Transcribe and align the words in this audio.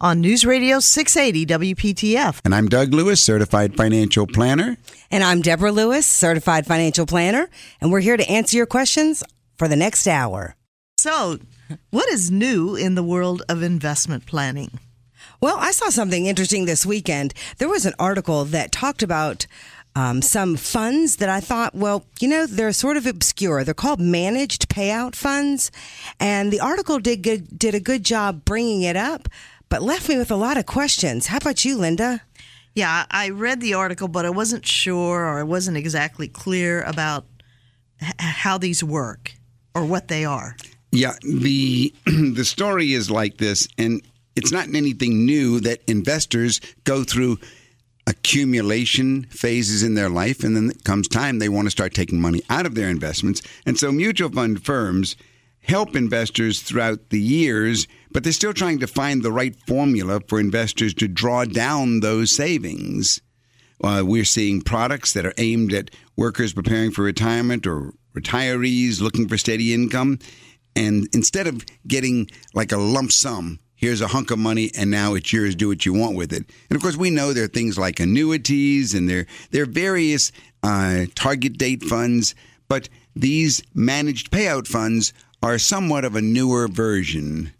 on 0.00 0.20
News 0.20 0.44
Radio 0.44 0.78
680 0.78 1.74
WPTF. 1.74 2.40
And 2.44 2.54
I'm 2.54 2.68
Doug 2.68 2.94
Lewis, 2.94 3.24
certified 3.24 3.76
financial 3.76 4.26
planner. 4.26 4.76
And 5.10 5.24
I'm 5.24 5.42
Deborah 5.42 5.72
Lewis, 5.72 6.06
certified 6.06 6.66
financial 6.66 7.06
planner, 7.06 7.48
and 7.80 7.90
we're 7.90 8.00
here 8.00 8.16
to 8.16 8.30
answer 8.30 8.56
your 8.56 8.66
questions 8.66 9.24
for 9.56 9.66
the 9.66 9.76
next 9.76 10.06
hour. 10.06 10.54
So, 10.98 11.38
what 11.90 12.08
is 12.10 12.30
new 12.30 12.76
in 12.76 12.94
the 12.94 13.02
world 13.02 13.42
of 13.48 13.62
investment 13.62 14.26
planning? 14.26 14.78
Well, 15.40 15.56
I 15.58 15.70
saw 15.70 15.90
something 15.90 16.26
interesting 16.26 16.64
this 16.64 16.86
weekend. 16.86 17.34
There 17.58 17.68
was 17.68 17.86
an 17.86 17.94
article 17.98 18.44
that 18.46 18.72
talked 18.72 19.02
about 19.02 19.46
um, 19.94 20.22
some 20.22 20.56
funds 20.56 21.16
that 21.16 21.28
I 21.28 21.40
thought, 21.40 21.74
well, 21.74 22.04
you 22.20 22.28
know, 22.28 22.46
they're 22.46 22.72
sort 22.72 22.96
of 22.96 23.06
obscure. 23.06 23.64
They're 23.64 23.74
called 23.74 24.00
managed 24.00 24.68
payout 24.68 25.16
funds, 25.16 25.72
and 26.20 26.52
the 26.52 26.60
article 26.60 26.98
did 27.00 27.22
good, 27.22 27.58
did 27.58 27.74
a 27.74 27.80
good 27.80 28.04
job 28.04 28.44
bringing 28.44 28.82
it 28.82 28.96
up, 28.96 29.28
but 29.68 29.82
left 29.82 30.08
me 30.08 30.16
with 30.16 30.30
a 30.30 30.36
lot 30.36 30.56
of 30.56 30.66
questions. 30.66 31.26
How 31.26 31.38
about 31.38 31.64
you, 31.64 31.76
Linda? 31.76 32.22
Yeah, 32.74 33.06
I 33.10 33.30
read 33.30 33.60
the 33.60 33.74
article, 33.74 34.08
but 34.08 34.24
I 34.24 34.30
wasn't 34.30 34.64
sure 34.64 35.20
or 35.20 35.38
I 35.38 35.42
wasn't 35.42 35.76
exactly 35.76 36.28
clear 36.28 36.82
about 36.82 37.26
h- 38.00 38.12
how 38.18 38.58
these 38.58 38.84
work 38.84 39.34
or 39.74 39.84
what 39.84 40.08
they 40.08 40.24
are. 40.24 40.56
Yeah, 40.92 41.14
the 41.22 41.92
the 42.06 42.44
story 42.44 42.92
is 42.92 43.10
like 43.10 43.38
this, 43.38 43.68
and 43.76 44.00
it's 44.36 44.52
not 44.52 44.72
anything 44.74 45.26
new 45.26 45.60
that 45.60 45.80
investors 45.86 46.60
go 46.84 47.04
through 47.04 47.38
accumulation 48.06 49.24
phases 49.24 49.82
in 49.82 49.94
their 49.94 50.08
life, 50.08 50.42
and 50.44 50.56
then 50.56 50.70
comes 50.84 51.08
time 51.08 51.38
they 51.38 51.48
want 51.48 51.66
to 51.66 51.70
start 51.70 51.92
taking 51.92 52.20
money 52.20 52.42
out 52.48 52.64
of 52.64 52.74
their 52.74 52.88
investments. 52.88 53.42
And 53.66 53.78
so 53.78 53.92
mutual 53.92 54.30
fund 54.30 54.64
firms 54.64 55.16
help 55.60 55.94
investors 55.94 56.60
throughout 56.62 57.10
the 57.10 57.20
years, 57.20 57.86
but 58.10 58.24
they're 58.24 58.32
still 58.32 58.54
trying 58.54 58.78
to 58.80 58.86
find 58.86 59.22
the 59.22 59.32
right 59.32 59.54
formula 59.66 60.20
for 60.26 60.40
investors 60.40 60.94
to 60.94 61.08
draw 61.08 61.44
down 61.44 62.00
those 62.00 62.34
savings. 62.34 63.20
Uh, 63.82 64.02
we're 64.04 64.24
seeing 64.24 64.60
products 64.60 65.12
that 65.12 65.26
are 65.26 65.34
aimed 65.38 65.72
at 65.72 65.90
workers 66.16 66.52
preparing 66.52 66.90
for 66.90 67.02
retirement 67.02 67.66
or 67.66 67.92
retirees 68.14 69.00
looking 69.00 69.28
for 69.28 69.38
steady 69.38 69.72
income. 69.72 70.18
And 70.74 71.08
instead 71.12 71.46
of 71.46 71.64
getting 71.86 72.28
like 72.54 72.72
a 72.72 72.78
lump 72.78 73.12
sum, 73.12 73.60
here's 73.74 74.00
a 74.00 74.08
hunk 74.08 74.30
of 74.30 74.38
money 74.38 74.70
and 74.76 74.90
now 74.90 75.14
it's 75.14 75.32
yours, 75.32 75.54
do 75.54 75.68
what 75.68 75.86
you 75.86 75.92
want 75.92 76.16
with 76.16 76.32
it. 76.32 76.44
And 76.68 76.76
of 76.76 76.82
course, 76.82 76.96
we 76.96 77.10
know 77.10 77.32
there 77.32 77.44
are 77.44 77.48
things 77.48 77.78
like 77.78 78.00
annuities 78.00 78.94
and 78.94 79.08
there, 79.08 79.26
there 79.50 79.62
are 79.62 79.66
various 79.66 80.32
uh, 80.62 81.06
target 81.14 81.58
date 81.58 81.82
funds, 81.84 82.34
but 82.68 82.88
these 83.14 83.62
managed 83.74 84.30
payout 84.30 84.66
funds 84.66 85.12
are 85.42 85.58
somewhat 85.58 86.04
of 86.04 86.16
a 86.16 86.22
newer 86.22 86.68
version. 86.68 87.52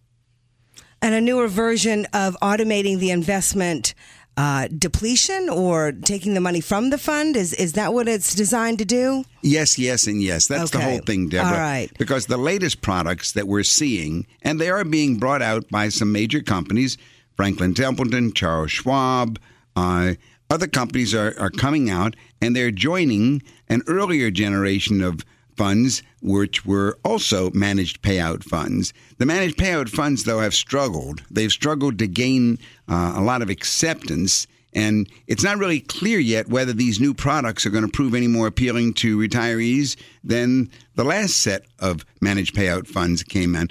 And 1.01 1.15
a 1.15 1.21
newer 1.21 1.49
version 1.49 2.07
of 2.13 2.37
automating 2.43 2.99
the 2.99 3.11
investment 3.11 3.95
uh, 4.39 4.69
depletion 4.69 5.49
or 5.49 5.91
taking 5.91 6.35
the 6.35 6.41
money 6.41 6.61
from 6.61 6.91
the 6.91 6.97
fund? 6.97 7.37
Is 7.37 7.53
is 7.53 7.73
that 7.73 7.93
what 7.93 8.07
it's 8.07 8.35
designed 8.35 8.79
to 8.79 8.85
do? 8.85 9.25
Yes, 9.43 9.79
yes, 9.79 10.07
and 10.07 10.23
yes. 10.23 10.47
That's 10.47 10.71
the 10.71 10.81
whole 10.81 11.01
thing, 11.01 11.29
Deborah. 11.29 11.51
All 11.51 11.59
right. 11.59 11.91
Because 11.99 12.27
the 12.27 12.37
latest 12.37 12.81
products 12.81 13.33
that 13.33 13.49
we're 13.49 13.65
seeing, 13.65 14.29
and 14.43 14.61
they 14.61 14.71
are 14.71 14.85
being 14.85 15.17
brought 15.17 15.43
out 15.43 15.69
by 15.71 15.89
some 15.89 16.13
major 16.13 16.41
companies, 16.41 16.97
Franklin 17.35 17.75
Templeton, 17.75 18.33
Charles 18.33 18.71
Schwab, 18.71 19.41
uh, 19.75 20.15
other 20.51 20.69
companies 20.69 21.15
are, 21.17 21.35
are 21.39 21.51
coming 21.51 21.91
out, 21.91 22.15
and 22.41 22.55
they're 22.55 22.71
joining 22.71 23.43
an 23.69 23.83
earlier 23.89 24.31
generation 24.31 25.03
of 25.03 25.25
funds, 25.59 26.03
which 26.23 26.65
were 26.65 26.99
also 27.05 27.51
managed 27.51 28.01
payout 28.01 28.43
funds. 28.45 28.95
The 29.19 29.27
managed 29.27 29.59
payout 29.59 29.91
funds, 29.91 30.25
though, 30.25 30.41
have 30.41 30.55
struggled. 30.55 31.23
They've 31.31 31.53
struggled 31.53 31.99
to 31.99 32.07
gain 32.07 32.59
uh, 32.89 33.15
a 33.17 33.21
lot 33.21 33.43
of 33.43 33.51
acceptance. 33.51 34.47
And 34.73 35.09
it's 35.27 35.43
not 35.43 35.59
really 35.59 35.81
clear 35.81 36.19
yet 36.21 36.49
whether 36.49 36.73
these 36.73 37.01
new 37.01 37.13
products 37.13 37.67
are 37.67 37.71
going 37.71 37.85
to 37.85 37.91
prove 37.91 38.15
any 38.15 38.29
more 38.29 38.47
appealing 38.47 38.95
to 38.95 39.19
retirees 39.19 39.97
than 40.23 40.71
the 40.95 41.05
last 41.05 41.39
set 41.39 41.67
of 41.79 42.07
managed 42.21 42.55
payout 42.55 42.87
funds 42.87 43.23
came 43.23 43.57
in. 43.57 43.69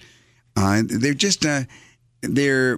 Uh, 0.55 0.81
they're 0.85 1.13
just 1.13 1.45
uh, 1.45 1.61
they're 2.21 2.77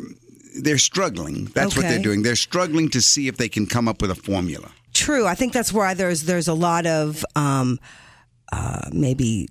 they're 0.62 0.78
struggling. 0.78 1.46
That's 1.56 1.76
what 1.76 1.84
they're 1.84 2.02
doing. 2.02 2.24
They're 2.24 2.36
struggling 2.36 2.90
to 2.90 3.02
see 3.02 3.28
if 3.28 3.38
they 3.38 3.50
can 3.50 3.66
come 3.66 3.88
up 3.88 4.02
with 4.02 4.12
a 4.12 4.16
formula. 4.16 4.70
True. 4.94 5.26
I 5.26 5.36
think 5.36 5.54
that's 5.54 5.72
why 5.72 5.94
there's 5.94 6.24
there's 6.24 6.48
a 6.48 6.54
lot 6.54 6.86
of 6.86 7.24
um, 7.36 7.80
uh, 8.52 8.90
maybe 8.92 9.48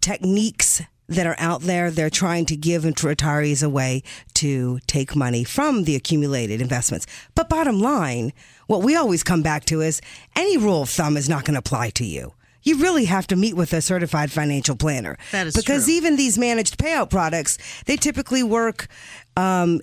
techniques 0.00 0.82
that 1.08 1.26
are 1.26 1.36
out 1.38 1.62
there. 1.62 1.90
They're 1.90 2.10
trying 2.10 2.46
to 2.46 2.56
give 2.56 2.82
retirees 2.82 3.62
a 3.62 3.68
way 3.68 4.02
to 4.34 4.80
take 4.86 5.14
money 5.14 5.44
from 5.44 5.84
the 5.84 5.94
accumulated 5.94 6.60
investments. 6.60 7.06
But 7.34 7.48
bottom 7.48 7.80
line, 7.80 8.32
what 8.66 8.82
we 8.82 8.96
always 8.96 9.22
come 9.22 9.42
back 9.42 9.64
to 9.66 9.80
is 9.80 10.00
any 10.34 10.56
rule 10.56 10.82
of 10.82 10.90
thumb 10.90 11.16
is 11.16 11.28
not 11.28 11.44
going 11.44 11.54
to 11.54 11.60
apply 11.60 11.90
to 11.90 12.04
you. 12.04 12.32
You 12.62 12.78
really 12.78 13.04
have 13.04 13.28
to 13.28 13.36
meet 13.36 13.54
with 13.54 13.72
a 13.72 13.80
certified 13.80 14.32
financial 14.32 14.74
planner. 14.74 15.16
That 15.30 15.46
is 15.46 15.54
because 15.54 15.84
true. 15.84 15.94
even 15.94 16.16
these 16.16 16.36
managed 16.36 16.78
payout 16.78 17.10
products, 17.10 17.58
they 17.84 17.96
typically 17.96 18.42
work 18.42 18.88
um, 19.36 19.80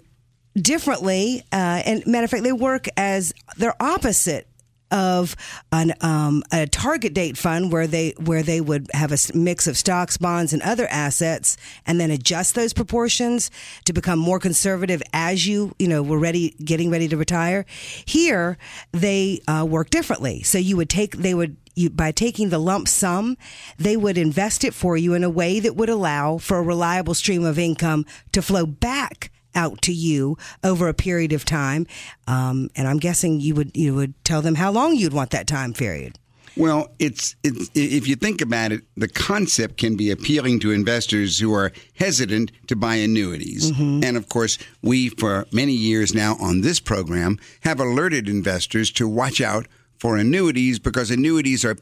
differently. 0.53 1.43
Uh, 1.53 1.81
and 1.85 2.05
matter 2.05 2.25
of 2.25 2.31
fact, 2.31 2.43
they 2.43 2.51
work 2.51 2.87
as 2.97 3.33
they're 3.55 3.81
opposite 3.81 4.47
of 4.93 5.35
an 5.71 5.93
um, 6.01 6.43
a 6.51 6.67
target 6.67 7.13
date 7.13 7.37
fund 7.37 7.71
where 7.71 7.87
they 7.87 8.11
where 8.17 8.43
they 8.43 8.61
would 8.61 8.87
have 8.93 9.11
a 9.11 9.17
mix 9.33 9.67
of 9.67 9.75
stocks, 9.75 10.15
bonds, 10.15 10.53
and 10.53 10.61
other 10.61 10.87
assets, 10.89 11.57
and 11.85 11.99
then 11.99 12.11
adjust 12.11 12.55
those 12.55 12.71
proportions 12.71 13.49
to 13.85 13.91
become 13.91 14.19
more 14.19 14.39
conservative 14.39 15.01
as 15.11 15.45
you 15.47 15.73
you 15.79 15.87
know 15.87 16.03
were 16.03 16.19
ready 16.19 16.51
getting 16.63 16.91
ready 16.91 17.07
to 17.07 17.17
retire. 17.17 17.65
Here 18.05 18.57
they 18.91 19.41
uh, 19.47 19.65
work 19.67 19.89
differently. 19.89 20.43
So 20.43 20.59
you 20.59 20.77
would 20.77 20.89
take 20.89 21.17
they 21.17 21.33
would 21.33 21.57
you, 21.75 21.89
by 21.89 22.11
taking 22.11 22.49
the 22.49 22.59
lump 22.59 22.87
sum, 22.87 23.35
they 23.77 23.97
would 23.97 24.17
invest 24.17 24.63
it 24.63 24.75
for 24.75 24.95
you 24.95 25.15
in 25.15 25.23
a 25.23 25.29
way 25.29 25.59
that 25.59 25.75
would 25.75 25.89
allow 25.89 26.37
for 26.37 26.59
a 26.59 26.61
reliable 26.61 27.15
stream 27.15 27.43
of 27.43 27.57
income 27.57 28.05
to 28.31 28.43
flow 28.43 28.67
back 28.67 29.31
out 29.55 29.81
to 29.83 29.93
you 29.93 30.37
over 30.63 30.87
a 30.87 30.93
period 30.93 31.33
of 31.33 31.45
time. 31.45 31.87
Um, 32.27 32.69
and 32.75 32.87
I'm 32.87 32.99
guessing 32.99 33.39
you 33.39 33.55
would 33.55 33.75
you 33.75 33.93
would 33.95 34.13
tell 34.23 34.41
them 34.41 34.55
how 34.55 34.71
long 34.71 34.95
you'd 34.95 35.13
want 35.13 35.31
that 35.31 35.47
time 35.47 35.73
period. 35.73 36.17
Well, 36.55 36.91
it's, 36.99 37.35
it's 37.43 37.71
if 37.73 38.07
you 38.07 38.15
think 38.15 38.39
about 38.39 38.71
it, 38.71 38.83
the 38.95 39.07
concept 39.07 39.77
can 39.77 39.95
be 39.95 40.11
appealing 40.11 40.59
to 40.59 40.71
investors 40.71 41.39
who 41.39 41.51
are 41.53 41.71
hesitant 41.95 42.51
to 42.67 42.75
buy 42.75 42.95
annuities. 42.95 43.71
And 44.03 44.15
of 44.17 44.29
course, 44.29 44.59
we 44.83 45.09
for 45.09 45.47
many 45.51 45.73
years 45.73 46.13
now 46.13 46.35
on 46.39 46.61
this 46.61 46.79
program 46.79 47.39
have 47.61 47.79
alerted 47.79 48.29
investors 48.29 48.91
to 48.91 49.07
watch 49.07 49.41
out 49.41 49.67
for 49.97 50.15
annuities 50.15 50.77
because 50.77 51.09
annuities 51.09 51.65
are 51.65 51.77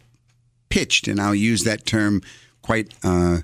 pitched, 0.69 1.07
and 1.07 1.19
I'll 1.19 1.35
use 1.35 1.63
that 1.65 1.85
term 1.85 2.21
quite 2.61 2.93
uh, 3.03 3.39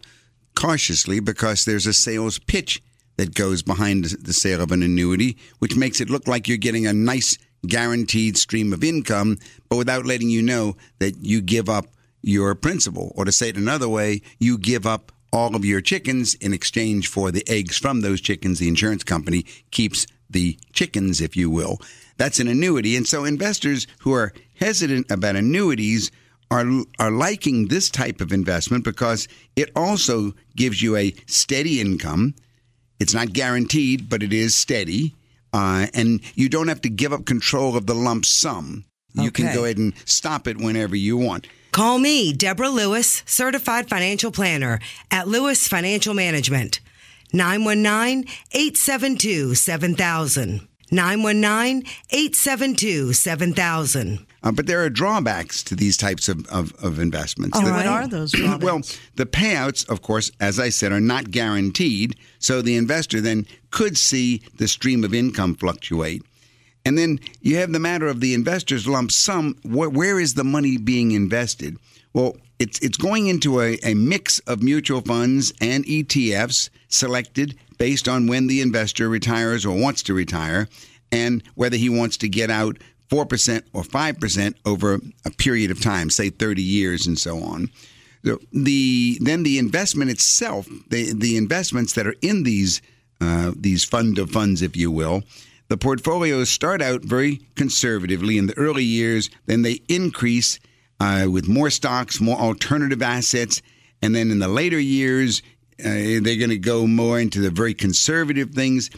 cautiously 0.56 1.20
because 1.20 1.66
there's 1.66 1.88
a 1.88 1.94
sales 1.94 2.40
pitch 2.40 2.82
that 3.18 3.36
goes 3.36 3.62
behind 3.62 4.06
the 4.06 4.34
sale 4.34 4.62
of 4.62 4.72
an 4.72 4.84
annuity, 4.84 5.38
which 5.60 5.76
makes 5.76 6.00
it 6.00 6.10
look 6.10 6.28
like 6.28 6.48
you're 6.48 6.58
getting 6.58 6.88
a 6.88 6.94
nice 6.94 7.38
guaranteed 7.66 8.38
stream 8.38 8.72
of 8.72 8.84
income, 8.84 9.38
but 9.70 9.78
without 9.78 10.06
letting 10.06 10.30
you 10.30 10.42
know 10.42 10.76
that 11.00 11.18
you 11.24 11.42
give 11.42 11.68
up 11.70 11.88
your 12.22 12.56
principal. 12.56 13.12
Or 13.16 13.26
to 13.26 13.32
say 13.32 13.50
it 13.50 13.58
another 13.58 13.90
way, 13.90 14.22
you 14.40 14.58
give 14.58 14.86
up 14.86 15.12
all 15.34 15.56
of 15.56 15.66
your 15.66 15.82
chickens 15.82 16.36
in 16.36 16.54
exchange 16.54 17.08
for 17.08 17.32
the 17.32 17.44
eggs 17.48 17.78
from 17.78 18.02
those 18.02 18.22
chickens. 18.22 18.60
The 18.60 18.68
insurance 18.68 19.04
company 19.04 19.46
keeps 19.72 20.08
the 20.30 20.58
chickens, 20.74 21.22
if 21.22 21.36
you 21.36 21.50
will. 21.50 21.80
That's 22.18 22.40
an 22.40 22.48
annuity. 22.48 22.96
And 22.96 23.08
so 23.08 23.26
investors 23.26 23.88
who 24.00 24.14
are 24.14 24.34
hesitant 24.56 25.10
about 25.12 25.36
annuities 25.36 26.12
are 26.50 26.66
are 26.98 27.12
liking 27.12 27.68
this 27.68 27.90
type 27.90 28.22
of 28.22 28.32
investment 28.32 28.84
because 28.84 29.28
it 29.56 29.70
also 29.76 30.34
gives 30.56 30.82
you 30.82 30.96
a 30.96 31.14
steady 31.26 31.82
income. 31.82 32.34
It's 33.00 33.14
not 33.14 33.34
guaranteed, 33.34 34.10
but 34.10 34.24
it 34.24 34.34
is 34.34 34.56
steady, 34.56 35.16
uh, 35.54 35.88
and 35.94 36.22
you 36.36 36.50
don't 36.50 36.68
have 36.68 36.82
to 36.82 36.90
give 36.90 37.14
up 37.14 37.26
control 37.26 37.76
of 37.76 37.86
the 37.86 37.94
lump 37.94 38.26
sum. 38.26 38.86
You 39.14 39.32
can 39.32 39.54
go 39.54 39.66
ahead 39.66 39.78
and 39.78 39.94
stop 40.06 40.48
it 40.48 40.58
whenever 40.58 40.96
you 40.96 41.18
want. 41.18 41.48
Call 41.72 41.98
me, 41.98 42.34
Deborah 42.34 42.70
Lewis, 42.70 43.24
certified 43.26 43.90
financial 43.90 44.32
planner 44.32 44.80
at 45.10 45.28
Lewis 45.28 45.68
Financial 45.68 46.14
Management. 46.14 46.80
919 47.34 48.26
872 48.52 49.56
7000. 49.56 50.68
919 50.92 51.84
872 52.10 53.14
7000. 53.14 54.26
Uh, 54.48 54.52
but 54.52 54.66
there 54.66 54.82
are 54.82 54.90
drawbacks 54.90 55.62
to 55.62 55.76
these 55.76 55.98
types 55.98 56.30
of, 56.30 56.48
of, 56.48 56.74
of 56.82 57.00
investments. 57.00 57.60
Oh, 57.60 57.70
what 57.70 57.86
are 57.86 58.08
those 58.08 58.34
well, 58.62 58.80
the 59.16 59.26
payouts, 59.26 59.88
of 59.90 60.02
course, 60.02 60.32
as 60.40 60.58
I 60.58 60.70
said, 60.70 60.94
are 60.94 61.02
not 61.02 61.32
guaranteed. 61.32 62.16
So 62.40 62.62
the 62.62 62.78
investor 62.78 63.20
then 63.20 63.46
could 63.72 63.98
see 63.98 64.42
the 64.58 64.70
stream 64.70 65.04
of 65.04 65.14
income 65.14 65.56
fluctuate. 65.56 66.24
And 66.86 66.98
then 66.98 67.20
you 67.42 67.58
have 67.58 67.74
the 67.74 67.80
matter 67.80 68.08
of 68.08 68.22
the 68.22 68.34
investor's 68.34 68.88
lump 68.88 69.12
sum. 69.12 69.58
Where, 69.64 69.90
where 69.90 70.18
is 70.18 70.36
the 70.36 70.46
money 70.46 70.78
being 70.78 71.12
invested? 71.12 71.76
Well, 72.14 72.38
it's 72.58 72.80
it's 72.80 72.98
going 72.98 73.28
into 73.28 73.60
a, 73.60 73.78
a 73.84 73.96
mix 73.96 74.40
of 74.48 74.64
mutual 74.64 75.02
funds 75.02 75.52
and 75.60 75.84
ETFs 75.86 76.70
selected 76.88 77.58
based 77.78 78.08
on 78.08 78.28
when 78.28 78.48
the 78.48 78.62
investor 78.62 79.10
retires 79.10 79.66
or 79.66 79.78
wants 79.78 80.04
to 80.04 80.14
retire, 80.14 80.70
and 81.12 81.44
whether 81.56 81.76
he 81.76 81.90
wants 81.90 82.16
to 82.18 82.30
get 82.30 82.50
out 82.50 82.78
four 83.10 83.26
percent 83.26 83.66
or 83.74 83.84
five 83.84 84.20
percent 84.20 84.58
over 84.66 85.00
a 85.26 85.32
period 85.32 85.72
of 85.72 85.82
time, 85.82 86.10
say 86.10 86.30
thirty 86.30 86.64
years 86.64 87.08
and 87.08 87.18
so 87.18 87.40
on. 87.40 87.70
The 88.52 89.18
then 89.22 89.44
the 89.44 89.58
investment 89.58 90.12
itself, 90.12 90.68
the 90.90 91.14
the 91.14 91.38
investments 91.38 91.94
that 91.94 92.08
are 92.08 92.16
in 92.22 92.44
these 92.44 92.82
uh, 93.22 93.52
these 93.56 93.86
fund 93.86 94.20
of 94.20 94.32
funds, 94.32 94.62
if 94.62 94.76
you 94.76 94.92
will, 94.92 95.24
the 95.70 95.78
portfolios 95.78 96.50
start 96.50 96.82
out 96.82 97.04
very 97.04 97.42
conservatively 97.56 98.38
in 98.38 98.48
the 98.48 98.58
early 98.58 98.84
years. 98.84 99.30
Then 99.46 99.62
they 99.62 99.80
increase 99.88 100.60
uh, 101.00 101.28
with 101.30 101.48
more 101.48 101.70
stocks, 101.70 102.20
more 102.20 102.38
alternative 102.38 103.02
assets, 103.02 103.62
and 104.02 104.16
then 104.16 104.32
in 104.32 104.40
the 104.40 104.48
later 104.48 104.80
years, 104.80 105.42
uh, 105.80 106.20
they're 106.22 106.38
going 106.38 106.50
to 106.50 106.58
go 106.58 106.88
more 106.88 107.20
into 107.20 107.40
the 107.40 107.52
very 107.52 107.74
conservative 107.74 108.52
things. 108.52 108.90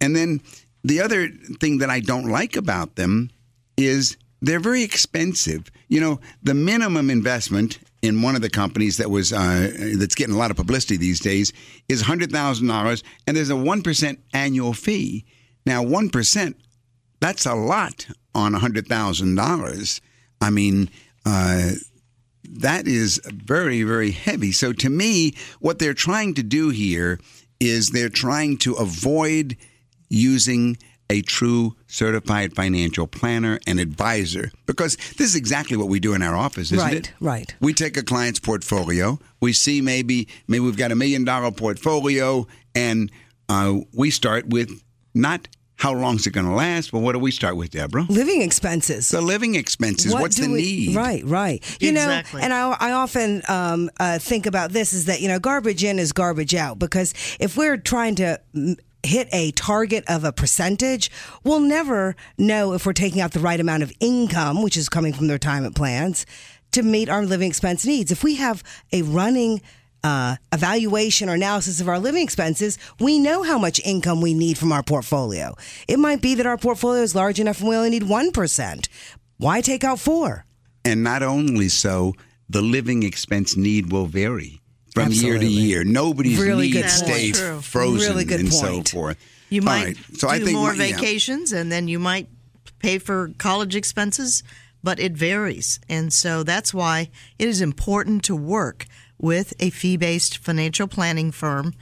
And 0.00 0.14
then 0.14 0.40
the 0.84 1.00
other 1.00 1.28
thing 1.60 1.78
that 1.78 1.90
I 1.90 2.00
don't 2.00 2.28
like 2.28 2.56
about 2.56 2.96
them 2.96 3.30
is 3.76 4.16
they're 4.40 4.60
very 4.60 4.82
expensive. 4.82 5.70
You 5.88 6.00
know, 6.00 6.20
the 6.42 6.54
minimum 6.54 7.10
investment 7.10 7.78
in 8.02 8.20
one 8.20 8.34
of 8.34 8.42
the 8.42 8.50
companies 8.50 8.96
that 8.96 9.10
was 9.10 9.32
uh, 9.32 9.70
that's 9.96 10.14
getting 10.14 10.34
a 10.34 10.38
lot 10.38 10.50
of 10.50 10.56
publicity 10.56 10.96
these 10.96 11.20
days 11.20 11.52
is 11.88 12.02
hundred 12.02 12.32
thousand 12.32 12.66
dollars, 12.66 13.04
and 13.26 13.36
there's 13.36 13.50
a 13.50 13.56
one 13.56 13.82
percent 13.82 14.18
annual 14.34 14.72
fee. 14.72 15.24
Now, 15.64 15.82
one 15.82 16.10
percent 16.10 16.56
that's 17.20 17.46
a 17.46 17.54
lot 17.54 18.08
on 18.34 18.54
hundred 18.54 18.86
thousand 18.88 19.36
dollars. 19.36 20.00
I 20.40 20.50
mean. 20.50 20.90
Uh, 21.24 21.72
that 22.44 22.86
is 22.86 23.20
very, 23.32 23.84
very 23.84 24.10
heavy. 24.10 24.52
So 24.52 24.72
to 24.72 24.90
me, 24.90 25.34
what 25.60 25.78
they're 25.78 25.94
trying 25.94 26.34
to 26.34 26.42
do 26.42 26.70
here 26.70 27.20
is 27.60 27.90
they're 27.90 28.08
trying 28.08 28.58
to 28.58 28.74
avoid 28.74 29.56
using 30.12 30.76
a 31.10 31.20
true 31.22 31.74
certified 31.88 32.54
financial 32.54 33.06
planner 33.06 33.58
and 33.66 33.78
advisor 33.80 34.50
because 34.66 34.96
this 35.18 35.28
is 35.28 35.34
exactly 35.34 35.76
what 35.76 35.88
we 35.88 36.00
do 36.00 36.14
in 36.14 36.22
our 36.22 36.36
office, 36.36 36.72
isn't 36.72 36.78
Right, 36.78 36.96
it? 36.96 37.12
right. 37.20 37.54
We 37.60 37.74
take 37.74 37.96
a 37.96 38.02
client's 38.02 38.38
portfolio. 38.38 39.18
We 39.40 39.52
see 39.52 39.80
maybe 39.80 40.28
maybe 40.48 40.60
we've 40.60 40.76
got 40.76 40.92
a 40.92 40.96
million 40.96 41.24
dollar 41.24 41.50
portfolio, 41.50 42.46
and 42.74 43.10
uh, 43.48 43.80
we 43.92 44.10
start 44.10 44.46
with 44.48 44.70
not 45.14 45.48
how 45.76 45.92
long 45.92 46.14
is 46.14 46.26
it 46.28 46.30
going 46.30 46.46
to 46.46 46.52
last, 46.52 46.92
but 46.92 47.00
what 47.00 47.12
do 47.12 47.18
we 47.18 47.32
start 47.32 47.56
with, 47.56 47.70
Deborah? 47.72 48.06
Living 48.08 48.40
expenses. 48.40 49.08
The 49.08 49.20
living 49.20 49.56
expenses. 49.56 50.12
What 50.12 50.22
What's 50.22 50.36
the 50.36 50.46
we- 50.48 50.62
need? 50.62 50.94
Right, 50.96 51.24
right. 51.26 51.60
You 51.82 51.90
Exactly. 51.90 52.38
know, 52.40 52.44
and 52.44 52.54
I, 52.54 52.76
I 52.78 52.92
often 52.92 53.42
um, 53.48 53.90
uh, 53.98 54.18
think 54.20 54.46
about 54.46 54.70
this 54.70 54.92
is 54.92 55.06
that, 55.06 55.20
you 55.20 55.26
know, 55.28 55.40
garbage 55.40 55.82
in 55.82 55.98
is 55.98 56.12
garbage 56.12 56.54
out 56.54 56.78
because 56.78 57.12
if 57.40 57.56
we're 57.56 57.76
trying 57.78 58.14
to 58.16 58.38
hit 59.04 59.28
a 59.32 59.50
target 59.52 60.04
of 60.08 60.24
a 60.24 60.32
percentage, 60.32 61.10
we'll 61.44 61.60
never 61.60 62.14
know 62.38 62.72
if 62.72 62.86
we're 62.86 62.92
taking 62.92 63.20
out 63.20 63.32
the 63.32 63.40
right 63.40 63.60
amount 63.60 63.82
of 63.82 63.92
income, 64.00 64.62
which 64.62 64.76
is 64.76 64.88
coming 64.88 65.12
from 65.12 65.26
the 65.26 65.34
retirement 65.34 65.74
plans, 65.74 66.26
to 66.72 66.82
meet 66.82 67.08
our 67.08 67.24
living 67.24 67.48
expense 67.48 67.84
needs. 67.84 68.10
If 68.10 68.24
we 68.24 68.36
have 68.36 68.62
a 68.92 69.02
running 69.02 69.60
uh, 70.04 70.36
evaluation 70.52 71.28
or 71.28 71.34
analysis 71.34 71.80
of 71.80 71.88
our 71.88 71.98
living 71.98 72.22
expenses, 72.22 72.78
we 72.98 73.18
know 73.18 73.42
how 73.42 73.58
much 73.58 73.80
income 73.84 74.20
we 74.20 74.34
need 74.34 74.58
from 74.58 74.72
our 74.72 74.82
portfolio. 74.82 75.54
It 75.88 75.98
might 75.98 76.20
be 76.20 76.34
that 76.36 76.46
our 76.46 76.58
portfolio 76.58 77.02
is 77.02 77.14
large 77.14 77.38
enough 77.38 77.60
and 77.60 77.68
we 77.68 77.76
only 77.76 77.90
need 77.90 78.02
1%. 78.02 78.88
Why 79.38 79.60
take 79.60 79.84
out 79.84 79.98
four? 79.98 80.44
And 80.84 81.04
not 81.04 81.22
only 81.22 81.68
so, 81.68 82.14
the 82.48 82.62
living 82.62 83.02
expense 83.02 83.56
need 83.56 83.92
will 83.92 84.06
vary 84.06 84.61
from 84.94 85.12
year 85.12 85.38
to 85.38 85.46
year. 85.46 85.84
Nobody's 85.84 86.38
Really 86.38 86.70
good 86.70 86.82
point. 86.82 86.92
stays 86.92 87.38
True. 87.38 87.60
frozen 87.60 88.10
Really 88.10 88.24
good 88.24 88.40
and 88.40 88.50
point. 88.50 88.88
so 88.88 88.96
forth. 88.96 89.16
You 89.50 89.62
might 89.62 89.84
right. 89.84 89.96
do 90.18 90.28
I 90.28 90.38
think 90.38 90.52
more 90.52 90.74
my- 90.74 90.84
yeah. 90.84 90.96
vacations, 90.96 91.52
and 91.52 91.70
then 91.70 91.88
you 91.88 91.98
might 91.98 92.28
pay 92.78 92.98
for 92.98 93.32
college 93.38 93.76
expenses, 93.76 94.42
but 94.82 94.98
it 94.98 95.12
varies, 95.12 95.78
and 95.88 96.12
so 96.12 96.42
that's 96.42 96.72
why 96.74 97.10
it 97.38 97.48
is 97.48 97.60
important 97.60 98.24
to 98.24 98.34
work 98.36 98.86
with 99.18 99.54
a 99.60 99.70
fee-based 99.70 100.38
financial 100.38 100.88
planning 100.88 101.30
firm 101.30 101.74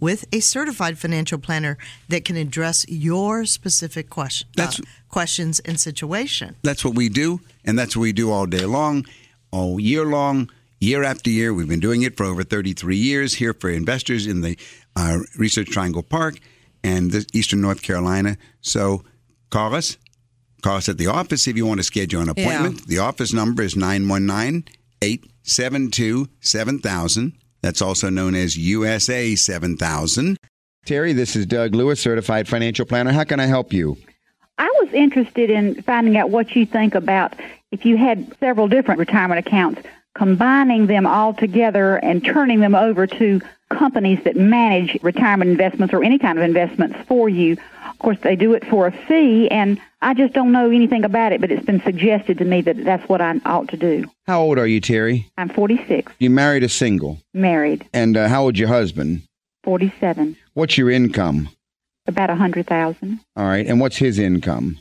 with 0.00 0.24
a 0.32 0.40
certified 0.40 0.98
financial 0.98 1.38
planner 1.38 1.76
that 2.08 2.24
can 2.24 2.36
address 2.36 2.84
your 2.88 3.44
specific 3.44 4.08
question, 4.10 4.48
uh, 4.58 4.72
questions 5.08 5.60
and 5.60 5.78
situation. 5.78 6.56
That's 6.62 6.84
what 6.84 6.94
we 6.94 7.08
do, 7.10 7.40
and 7.64 7.78
that's 7.78 7.94
what 7.96 8.02
we 8.02 8.12
do 8.12 8.32
all 8.32 8.46
day 8.46 8.64
long, 8.64 9.06
all 9.52 9.78
year 9.78 10.04
long, 10.06 10.50
year 10.80 11.04
after 11.04 11.30
year. 11.30 11.54
We've 11.54 11.68
been 11.68 11.80
doing 11.80 12.02
it 12.02 12.16
for 12.16 12.24
over 12.24 12.42
33 12.42 12.96
years 12.96 13.34
here 13.34 13.54
for 13.54 13.70
investors 13.70 14.26
in 14.26 14.40
the 14.40 14.58
uh, 14.96 15.18
Research 15.38 15.68
Triangle 15.68 16.02
Park 16.02 16.38
and 16.82 17.12
the 17.12 17.26
Eastern 17.32 17.60
North 17.60 17.82
Carolina. 17.82 18.36
So 18.60 19.04
call 19.50 19.74
us. 19.74 19.98
Call 20.62 20.76
us 20.76 20.88
at 20.88 20.98
the 20.98 21.06
office 21.06 21.46
if 21.46 21.56
you 21.56 21.64
want 21.66 21.80
to 21.80 21.84
schedule 21.84 22.20
an 22.20 22.28
appointment. 22.28 22.86
The 22.86 22.98
office 22.98 23.32
number 23.32 23.62
is 23.62 23.76
919 23.76 24.64
872 25.02 26.28
7000. 26.40 27.32
That's 27.62 27.82
also 27.82 28.10
known 28.10 28.34
as 28.34 28.56
USA 28.56 29.34
7000. 29.34 30.36
Terry, 30.86 31.12
this 31.12 31.36
is 31.36 31.46
Doug 31.46 31.74
Lewis, 31.74 32.00
certified 32.00 32.48
financial 32.48 32.86
planner. 32.86 33.12
How 33.12 33.24
can 33.24 33.40
I 33.40 33.46
help 33.46 33.72
you? 33.72 33.96
I 34.58 34.70
was 34.80 34.92
interested 34.92 35.50
in 35.50 35.80
finding 35.82 36.16
out 36.16 36.30
what 36.30 36.54
you 36.54 36.66
think 36.66 36.94
about 36.94 37.34
if 37.70 37.84
you 37.84 37.96
had 37.96 38.36
several 38.40 38.68
different 38.68 38.98
retirement 38.98 39.46
accounts, 39.46 39.82
combining 40.24 40.86
them 40.86 41.06
all 41.06 41.32
together 41.32 41.96
and 41.96 42.22
turning 42.22 42.60
them 42.60 42.74
over 42.74 43.06
to 43.06 43.40
companies 43.70 44.22
that 44.24 44.36
manage 44.36 44.98
retirement 45.02 45.50
investments 45.50 45.94
or 45.94 46.04
any 46.04 46.18
kind 46.18 46.36
of 46.36 46.44
investments 46.44 46.94
for 47.08 47.30
you. 47.30 47.56
Of 47.88 47.98
course, 48.00 48.18
they 48.20 48.36
do 48.36 48.52
it 48.52 48.62
for 48.66 48.86
a 48.86 48.92
fee, 48.92 49.50
and 49.50 49.80
I 50.02 50.12
just 50.12 50.34
don't 50.34 50.52
know 50.52 50.68
anything 50.70 51.04
about 51.06 51.32
it, 51.32 51.40
but 51.40 51.50
it's 51.50 51.64
been 51.64 51.80
suggested 51.80 52.36
to 52.36 52.44
me 52.44 52.60
that 52.60 52.84
that's 52.84 53.08
what 53.08 53.22
I 53.22 53.40
ought 53.46 53.68
to 53.68 53.78
do. 53.78 54.10
How 54.26 54.42
old 54.42 54.58
are 54.58 54.66
you, 54.66 54.78
Terry? 54.78 55.26
I'm 55.38 55.48
46, 55.48 56.12
You 56.18 56.28
married 56.28 56.64
a 56.64 56.68
single. 56.68 57.16
married, 57.32 57.88
And 57.94 58.14
uh, 58.18 58.28
how 58.28 58.42
old's 58.42 58.58
your 58.58 58.68
husband? 58.68 59.22
47, 59.64 60.36
What's 60.52 60.76
your 60.76 60.90
income? 60.90 61.48
about 62.06 62.28
a 62.28 62.34
100,000. 62.34 63.20
All 63.36 63.44
right. 63.46 63.66
And 63.66 63.80
what's 63.80 63.96
his 63.96 64.18
income? 64.18 64.80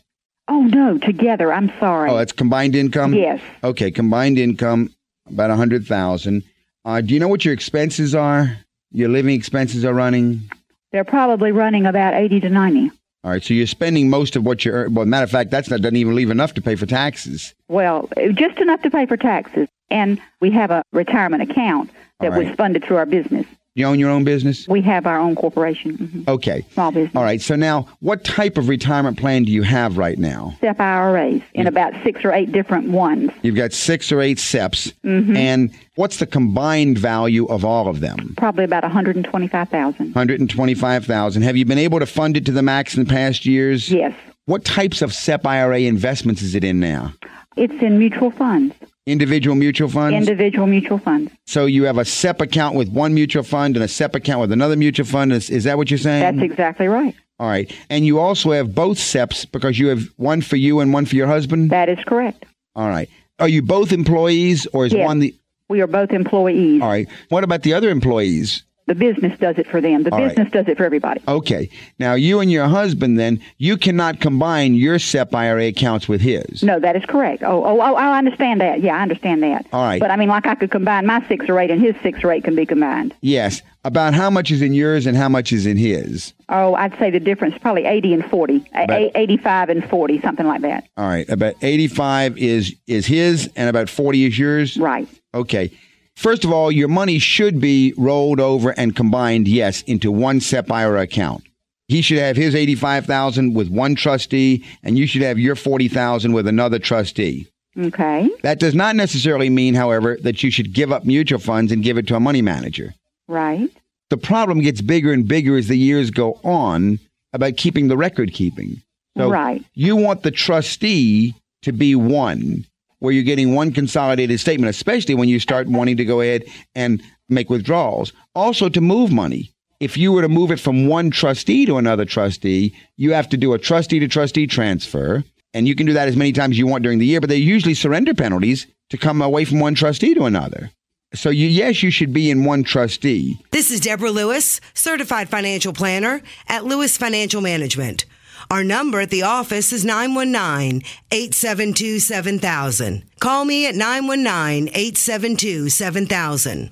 Oh, 0.49 0.63
no, 0.63 0.97
together. 0.97 1.53
I'm 1.53 1.71
sorry. 1.79 2.09
Oh, 2.09 2.17
that's 2.17 2.31
combined 2.33 2.75
income? 2.75 3.13
Yes. 3.13 3.39
Okay, 3.63 3.89
combined 3.91 4.37
income, 4.39 4.89
about 5.29 5.49
a 5.49 5.55
100000 5.55 6.43
uh, 6.85 7.01
Do 7.01 7.13
you 7.13 7.19
know 7.19 7.27
what 7.27 7.45
your 7.45 7.53
expenses 7.53 8.15
are? 8.15 8.57
Your 8.91 9.09
living 9.09 9.35
expenses 9.35 9.85
are 9.85 9.93
running? 9.93 10.49
They're 10.91 11.03
probably 11.03 11.51
running 11.51 11.85
about 11.85 12.13
80 12.15 12.39
to 12.41 12.49
90. 12.49 12.91
All 13.23 13.31
right, 13.31 13.43
so 13.43 13.53
you're 13.53 13.67
spending 13.67 14.09
most 14.09 14.35
of 14.35 14.45
what 14.45 14.63
you're. 14.63 14.89
Well, 14.89 15.05
matter 15.05 15.25
of 15.25 15.31
fact, 15.31 15.51
that's 15.51 15.69
not 15.69 15.81
doesn't 15.81 15.97
even 15.97 16.15
leave 16.15 16.29
enough 16.29 16.53
to 16.53 16.61
pay 16.61 16.75
for 16.75 16.85
taxes. 16.85 17.53
Well, 17.67 18.09
just 18.31 18.59
enough 18.59 18.81
to 18.83 18.89
pay 18.89 19.05
for 19.05 19.17
taxes. 19.17 19.67
And 19.91 20.21
we 20.39 20.51
have 20.51 20.71
a 20.71 20.83
retirement 20.93 21.43
account 21.43 21.89
that 22.21 22.31
right. 22.31 22.45
was 22.45 22.55
funded 22.55 22.85
through 22.85 22.97
our 22.97 23.05
business. 23.05 23.45
You 23.75 23.85
own 23.85 23.99
your 23.99 24.09
own 24.09 24.23
business? 24.23 24.67
We 24.67 24.81
have 24.81 25.05
our 25.05 25.19
own 25.19 25.35
corporation, 25.35 25.97
mhm, 25.97 26.27
Okay. 26.27 26.65
small 26.73 26.91
business. 26.91 27.15
All 27.15 27.23
right. 27.23 27.39
So 27.39 27.55
now, 27.55 27.85
what 27.99 28.23
type 28.23 28.57
of 28.57 28.67
retirement 28.67 29.17
plan 29.17 29.43
do 29.43 29.51
you 29.51 29.61
have 29.63 29.97
right 29.97 30.17
now? 30.17 30.55
SEP 30.59 30.79
IRAs 30.81 31.41
in 31.53 31.67
about 31.67 31.93
six 32.03 32.25
or 32.25 32.33
eight 32.33 32.51
different 32.51 32.89
ones. 32.89 33.31
You've 33.43 33.55
got 33.55 33.71
six 33.71 34.11
or 34.11 34.21
eight 34.21 34.37
SEPs, 34.39 34.91
Mm-hmm. 35.05 35.35
and 35.37 35.69
what's 35.95 36.17
the 36.17 36.25
combined 36.25 36.97
value 36.97 37.45
of 37.45 37.63
all 37.63 37.87
of 37.87 37.99
them? 37.99 38.33
Probably 38.37 38.63
about 38.65 38.83
125,000. 38.83 40.13
125,000. 40.13 41.41
Have 41.43 41.55
you 41.55 41.63
been 41.65 41.77
able 41.77 41.99
to 41.99 42.05
fund 42.07 42.35
it 42.37 42.45
to 42.47 42.51
the 42.51 42.63
max 42.63 42.97
in 42.97 43.03
the 43.03 43.09
past 43.09 43.45
years? 43.45 43.89
Yes. 43.91 44.13
What 44.45 44.65
types 44.65 45.01
of 45.03 45.13
SEP 45.13 45.45
IRA 45.45 45.81
investments 45.81 46.41
is 46.41 46.55
it 46.55 46.63
in 46.63 46.79
now? 46.79 47.13
It's 47.55 47.81
in 47.83 47.99
mutual 47.99 48.31
funds, 48.31 48.73
Individual 49.09 49.55
mutual 49.55 49.89
funds? 49.89 50.15
individual 50.17 50.67
mutual 50.67 50.97
funds. 50.99 51.31
so 51.45 51.65
you 51.65 51.83
have 51.83 51.97
a 51.97 52.05
SEP 52.05 52.41
account 52.41 52.75
with 52.75 52.89
one 52.89 53.13
mutual 53.13 53.43
fund 53.43 53.75
and 53.75 53.83
a 53.83 53.87
SEP 53.87 54.15
account 54.15 54.39
with 54.41 54.51
another 54.51 54.75
mutual 54.75 55.05
fund. 55.05 55.33
Is, 55.33 55.49
is 55.49 55.63
that 55.65 55.77
what 55.77 55.89
you're 55.91 55.97
saying? 55.97 56.21
That's 56.21 56.51
exactly 56.51 56.87
right. 56.87 57.15
All 57.39 57.47
right. 57.47 57.71
And 57.89 58.05
you 58.05 58.19
also 58.19 58.51
have 58.51 58.75
both 58.75 58.97
SEPs 58.97 59.45
because 59.51 59.79
you 59.79 59.87
have 59.87 60.03
one 60.17 60.41
for 60.41 60.57
you 60.57 60.79
and 60.81 60.93
one 60.93 61.05
for 61.05 61.15
your 61.15 61.27
husband? 61.27 61.69
That 61.69 61.89
is 61.89 61.99
correct. 62.05 62.45
All 62.75 62.89
right. 62.89 63.09
Are 63.39 63.47
you 63.47 63.61
both 63.61 63.91
employees 63.93 64.67
or 64.73 64.85
is 64.85 64.93
Yes. 64.93 65.05
one 65.05 65.19
the. 65.19 65.33
We 65.69 65.81
are 65.81 65.87
both 65.87 66.11
employees. 66.11 66.81
All 66.81 66.89
right. 66.89 67.07
What 67.29 67.43
about 67.43 67.63
the 67.63 67.73
other 67.73 67.89
employees? 67.89 68.63
The 68.89 68.95
business 68.95 69.37
does 69.37 69.59
it 69.59 69.67
for 69.67 69.81
them. 69.81 70.01
The 70.01 70.11
All 70.11 70.17
right. 70.17 70.29
business 70.29 70.51
does 70.51 70.67
it 70.67 70.75
for 70.75 70.83
everybody. 70.83 71.21
Okay. 71.27 71.69
Now, 71.99 72.15
you 72.15 72.39
and 72.39 72.51
your 72.51 72.67
husband, 72.67 73.19
then, 73.19 73.39
you 73.59 73.77
cannot 73.77 74.19
combine 74.19 74.73
your 74.73 74.97
SEP 74.97 75.31
IRA 75.35 75.67
accounts 75.67 76.09
with 76.09 76.21
his. 76.21 76.63
No, 76.63 76.79
that 76.79 76.95
is 76.95 77.05
correct. 77.05 77.43
Oh, 77.43 77.63
oh, 77.63 77.79
oh, 77.81 77.93
I 77.95 78.17
understand 78.17 78.61
that. 78.61 78.81
Yeah, 78.81 78.97
I 78.97 79.03
understand 79.03 79.43
that. 79.43 79.67
All 79.71 79.83
right. 79.85 79.99
But 80.01 80.09
I 80.09 80.15
mean, 80.15 80.27
like 80.27 80.47
I 80.47 80.55
could 80.55 80.71
combine 80.71 81.05
my 81.05 81.23
six 81.27 81.47
or 81.47 81.59
eight, 81.59 81.69
and 81.69 81.79
his 81.79 81.93
six 82.01 82.23
or 82.23 82.31
eight 82.31 82.43
can 82.45 82.55
be 82.55 82.65
combined. 82.65 83.13
Yes. 83.21 83.61
About 83.85 84.15
how 84.15 84.31
much 84.31 84.49
is 84.49 84.63
in 84.63 84.73
yours 84.73 85.05
and 85.05 85.15
how 85.15 85.29
much 85.29 85.53
is 85.53 85.67
in 85.67 85.77
his? 85.77 86.33
Oh, 86.49 86.73
I'd 86.73 86.97
say 86.97 87.11
the 87.11 87.19
difference 87.19 87.55
probably 87.61 87.85
eighty 87.85 88.11
and 88.11 88.25
forty, 88.25 88.65
About- 88.73 88.89
a- 88.89 89.11
eighty-five 89.19 89.69
and 89.69 89.87
forty, 89.87 90.19
something 90.19 90.47
like 90.47 90.61
that. 90.61 90.85
All 90.97 91.07
right. 91.07 91.29
About 91.29 91.53
85 91.61 92.39
is 92.39 92.75
is 92.87 93.05
his 93.05 93.51
and 93.55 93.69
about 93.69 93.87
40 93.87 94.25
is 94.25 94.39
yours? 94.39 94.77
Right. 94.77 95.07
Okay. 95.35 95.71
First 96.19 96.43
of 96.43 96.51
all, 96.51 96.69
your 96.69 96.89
money 96.89 97.17
should 97.17 97.61
be 97.61 97.93
rolled 97.95 98.41
over 98.41 98.71
and 98.71 98.93
combined, 98.93 99.47
yes, 99.47 99.83
into 99.83 100.11
one 100.11 100.41
SEP 100.41 100.69
IRA 100.69 101.03
account. 101.03 101.45
He 101.87 102.01
should 102.01 102.17
have 102.17 102.35
his 102.35 102.55
85,000 102.55 103.53
with 103.53 103.69
one 103.69 103.95
trustee 103.95 104.65
and 104.83 104.97
you 104.97 105.07
should 105.07 105.21
have 105.21 105.39
your 105.39 105.55
40,000 105.55 106.33
with 106.33 106.45
another 106.45 106.77
trustee. 106.77 107.47
Okay. 107.79 108.29
That 108.43 108.59
does 108.59 108.75
not 108.75 108.97
necessarily 108.97 109.49
mean, 109.49 109.75
however, 109.75 110.17
that 110.23 110.43
you 110.43 110.51
should 110.51 110.73
give 110.73 110.91
up 110.91 111.05
mutual 111.05 111.39
funds 111.39 111.71
and 111.71 111.85
give 111.85 111.97
it 111.97 112.05
to 112.07 112.17
a 112.17 112.19
money 112.19 112.41
manager. 112.41 112.93
Right. 113.29 113.69
The 114.09 114.17
problem 114.17 114.59
gets 114.59 114.81
bigger 114.81 115.13
and 115.13 115.25
bigger 115.25 115.55
as 115.55 115.69
the 115.69 115.77
years 115.77 116.11
go 116.11 116.33
on 116.43 116.99
about 117.31 117.55
keeping 117.55 117.87
the 117.87 117.95
record 117.95 118.33
keeping. 118.33 118.81
So 119.17 119.29
Right. 119.29 119.63
you 119.73 119.95
want 119.95 120.23
the 120.23 120.31
trustee 120.31 121.33
to 121.61 121.71
be 121.71 121.95
one, 121.95 122.65
where 122.99 123.13
you're 123.13 123.23
getting 123.23 123.55
one 123.55 123.71
consolidated 123.71 124.39
statement, 124.39 124.69
especially 124.69 125.15
when 125.15 125.29
you 125.29 125.39
start 125.39 125.67
wanting 125.67 125.97
to 125.97 126.05
go 126.05 126.21
ahead 126.21 126.43
and 126.75 127.01
make 127.27 127.49
withdrawals. 127.49 128.13
Also, 128.35 128.69
to 128.69 128.81
move 128.81 129.11
money. 129.11 129.51
If 129.79 129.95
you 129.95 130.11
were 130.11 130.21
to 130.21 130.29
move 130.29 130.51
it 130.51 130.59
from 130.59 130.87
one 130.87 131.09
trustee 131.09 131.65
to 131.65 131.77
another 131.77 132.03
trustee, 132.03 132.75
you 132.97 133.13
have 133.13 133.29
to 133.29 133.37
do 133.37 133.53
a 133.53 133.57
trustee 133.57 133.99
to 133.99 134.07
trustee 134.07 134.45
transfer. 134.45 135.23
And 135.53 135.67
you 135.67 135.75
can 135.75 135.85
do 135.85 135.93
that 135.93 136.07
as 136.07 136.17
many 136.17 136.33
times 136.33 136.53
as 136.53 136.57
you 136.59 136.67
want 136.67 136.83
during 136.83 136.99
the 136.99 137.05
year, 137.05 137.21
but 137.21 137.29
they're 137.29 137.37
usually 137.37 137.73
surrender 137.73 138.13
penalties 138.13 138.67
to 138.89 138.97
come 138.97 139.21
away 139.21 139.45
from 139.45 139.59
one 139.59 139.75
trustee 139.75 140.13
to 140.15 140.25
another. 140.25 140.71
So, 141.15 141.31
you, 141.31 141.47
yes, 141.47 141.81
you 141.81 141.89
should 141.89 142.13
be 142.13 142.29
in 142.29 142.43
one 142.43 142.63
trustee. 142.63 143.39
This 143.51 143.71
is 143.71 143.79
Deborah 143.79 144.11
Lewis, 144.11 144.61
certified 144.75 145.27
financial 145.27 145.73
planner 145.73 146.21
at 146.47 146.65
Lewis 146.65 146.97
Financial 146.97 147.41
Management. 147.41 148.05
Our 148.51 148.63
number 148.63 148.99
at 148.99 149.11
the 149.11 149.21
office 149.21 149.71
is 149.71 149.85
919 149.85 150.81
872 151.11 151.99
7000. 151.99 153.03
Call 153.19 153.45
me 153.45 153.67
at 153.67 153.75
919 153.75 154.69
872 154.69 155.69
7000. 155.69 156.71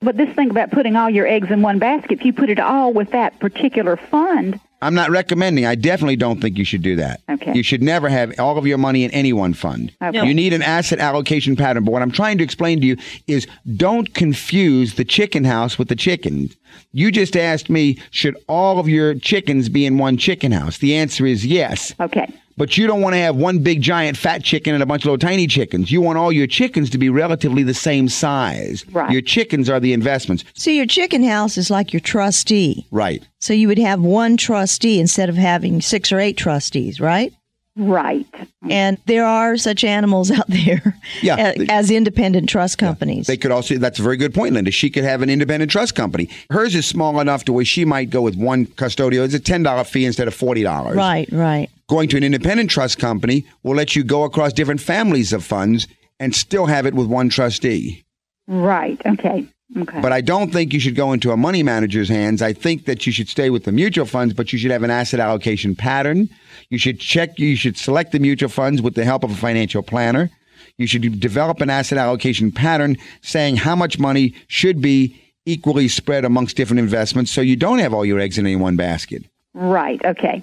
But 0.00 0.18
this 0.18 0.34
thing 0.34 0.50
about 0.50 0.72
putting 0.72 0.94
all 0.94 1.08
your 1.08 1.26
eggs 1.26 1.50
in 1.50 1.62
one 1.62 1.78
basket, 1.78 2.18
if 2.18 2.24
you 2.26 2.34
put 2.34 2.50
it 2.50 2.60
all 2.60 2.92
with 2.92 3.12
that 3.12 3.40
particular 3.40 3.96
fund, 3.96 4.60
I'm 4.82 4.94
not 4.94 5.10
recommending. 5.10 5.64
I 5.64 5.74
definitely 5.74 6.16
don't 6.16 6.40
think 6.40 6.58
you 6.58 6.64
should 6.64 6.82
do 6.82 6.96
that. 6.96 7.20
Okay. 7.30 7.54
You 7.54 7.62
should 7.62 7.82
never 7.82 8.08
have 8.08 8.38
all 8.38 8.58
of 8.58 8.66
your 8.66 8.78
money 8.78 9.04
in 9.04 9.10
any 9.12 9.32
one 9.32 9.54
fund. 9.54 9.92
Okay. 10.02 10.26
You 10.26 10.34
need 10.34 10.52
an 10.52 10.62
asset 10.62 10.98
allocation 10.98 11.56
pattern. 11.56 11.84
But 11.84 11.92
what 11.92 12.02
I'm 12.02 12.10
trying 12.10 12.38
to 12.38 12.44
explain 12.44 12.80
to 12.80 12.86
you 12.86 12.96
is 13.26 13.46
don't 13.76 14.12
confuse 14.14 14.94
the 14.94 15.04
chicken 15.04 15.44
house 15.44 15.78
with 15.78 15.88
the 15.88 15.96
chickens. 15.96 16.56
You 16.92 17.10
just 17.10 17.36
asked 17.36 17.70
me, 17.70 17.98
should 18.10 18.36
all 18.48 18.78
of 18.78 18.88
your 18.88 19.14
chickens 19.14 19.68
be 19.68 19.86
in 19.86 19.98
one 19.98 20.18
chicken 20.18 20.52
house? 20.52 20.78
The 20.78 20.94
answer 20.94 21.26
is 21.26 21.46
yes. 21.46 21.94
okay. 22.00 22.32
But 22.58 22.76
you 22.78 22.86
don't 22.86 23.02
want 23.02 23.14
to 23.14 23.18
have 23.20 23.36
one 23.36 23.58
big 23.58 23.82
giant 23.82 24.16
fat 24.16 24.42
chicken 24.42 24.72
and 24.74 24.82
a 24.82 24.86
bunch 24.86 25.02
of 25.02 25.06
little 25.06 25.18
tiny 25.18 25.46
chickens. 25.46 25.92
You 25.92 26.00
want 26.00 26.16
all 26.18 26.32
your 26.32 26.46
chickens 26.46 26.88
to 26.90 26.98
be 26.98 27.10
relatively 27.10 27.62
the 27.62 27.74
same 27.74 28.08
size. 28.08 28.84
Right. 28.90 29.10
Your 29.10 29.20
chickens 29.20 29.68
are 29.68 29.78
the 29.78 29.92
investments. 29.92 30.44
So 30.54 30.70
your 30.70 30.86
chicken 30.86 31.22
house 31.22 31.58
is 31.58 31.70
like 31.70 31.92
your 31.92 32.00
trustee. 32.00 32.86
Right. 32.90 33.22
So 33.40 33.52
you 33.52 33.68
would 33.68 33.78
have 33.78 34.00
one 34.00 34.36
trustee 34.38 34.98
instead 35.00 35.28
of 35.28 35.36
having 35.36 35.80
six 35.82 36.10
or 36.12 36.18
eight 36.18 36.36
trustees, 36.38 37.00
right? 37.00 37.32
Right. 37.78 38.24
And 38.70 38.96
there 39.04 39.26
are 39.26 39.58
such 39.58 39.84
animals 39.84 40.30
out 40.38 40.48
there 40.48 40.96
Yeah. 41.20 41.52
as 41.68 41.90
independent 41.90 42.48
trust 42.48 42.78
companies. 42.78 43.26
They 43.26 43.36
could 43.36 43.50
also, 43.52 43.76
that's 43.76 43.98
a 43.98 44.02
very 44.02 44.16
good 44.16 44.32
point, 44.32 44.54
Linda. 44.54 44.70
She 44.70 44.88
could 44.88 45.04
have 45.04 45.20
an 45.20 45.28
independent 45.28 45.70
trust 45.70 45.94
company. 45.94 46.30
Hers 46.48 46.74
is 46.74 46.86
small 46.86 47.20
enough 47.20 47.44
to 47.44 47.52
where 47.52 47.66
she 47.66 47.84
might 47.84 48.08
go 48.08 48.22
with 48.22 48.34
one 48.34 48.64
custodial. 48.64 49.24
It's 49.26 49.34
a 49.34 49.40
$10 49.40 49.86
fee 49.86 50.06
instead 50.06 50.26
of 50.26 50.34
$40. 50.34 50.96
right, 50.96 51.28
right. 51.30 51.68
Going 51.88 52.08
to 52.08 52.16
an 52.16 52.24
independent 52.24 52.70
trust 52.70 52.98
company 52.98 53.46
will 53.62 53.76
let 53.76 53.94
you 53.94 54.02
go 54.02 54.24
across 54.24 54.52
different 54.52 54.80
families 54.80 55.32
of 55.32 55.44
funds 55.44 55.86
and 56.18 56.34
still 56.34 56.66
have 56.66 56.86
it 56.86 56.94
with 56.94 57.06
one 57.06 57.28
trustee. 57.28 58.04
Right. 58.48 59.00
Okay. 59.06 59.46
Okay. 59.76 60.00
But 60.00 60.12
I 60.12 60.20
don't 60.20 60.52
think 60.52 60.72
you 60.72 60.80
should 60.80 60.94
go 60.94 61.12
into 61.12 61.32
a 61.32 61.36
money 61.36 61.62
manager's 61.62 62.08
hands. 62.08 62.40
I 62.40 62.52
think 62.52 62.86
that 62.86 63.04
you 63.06 63.12
should 63.12 63.28
stay 63.28 63.50
with 63.50 63.64
the 63.64 63.72
mutual 63.72 64.06
funds, 64.06 64.32
but 64.32 64.52
you 64.52 64.58
should 64.58 64.70
have 64.70 64.84
an 64.84 64.90
asset 64.90 65.18
allocation 65.18 65.74
pattern. 65.74 66.28
You 66.70 66.78
should 66.78 67.00
check, 67.00 67.38
you 67.38 67.56
should 67.56 67.76
select 67.76 68.12
the 68.12 68.20
mutual 68.20 68.48
funds 68.48 68.80
with 68.80 68.94
the 68.94 69.04
help 69.04 69.24
of 69.24 69.32
a 69.32 69.36
financial 69.36 69.82
planner. 69.82 70.30
You 70.78 70.86
should 70.86 71.20
develop 71.20 71.60
an 71.60 71.70
asset 71.70 71.98
allocation 71.98 72.52
pattern 72.52 72.96
saying 73.22 73.56
how 73.56 73.74
much 73.74 73.98
money 73.98 74.34
should 74.46 74.80
be 74.80 75.20
equally 75.46 75.88
spread 75.88 76.24
amongst 76.24 76.56
different 76.56 76.80
investments 76.80 77.30
so 77.30 77.40
you 77.40 77.56
don't 77.56 77.78
have 77.78 77.94
all 77.94 78.04
your 78.04 78.20
eggs 78.20 78.38
in 78.38 78.46
any 78.46 78.56
one 78.56 78.76
basket. 78.76 79.24
right. 79.54 80.04
Okay. 80.04 80.42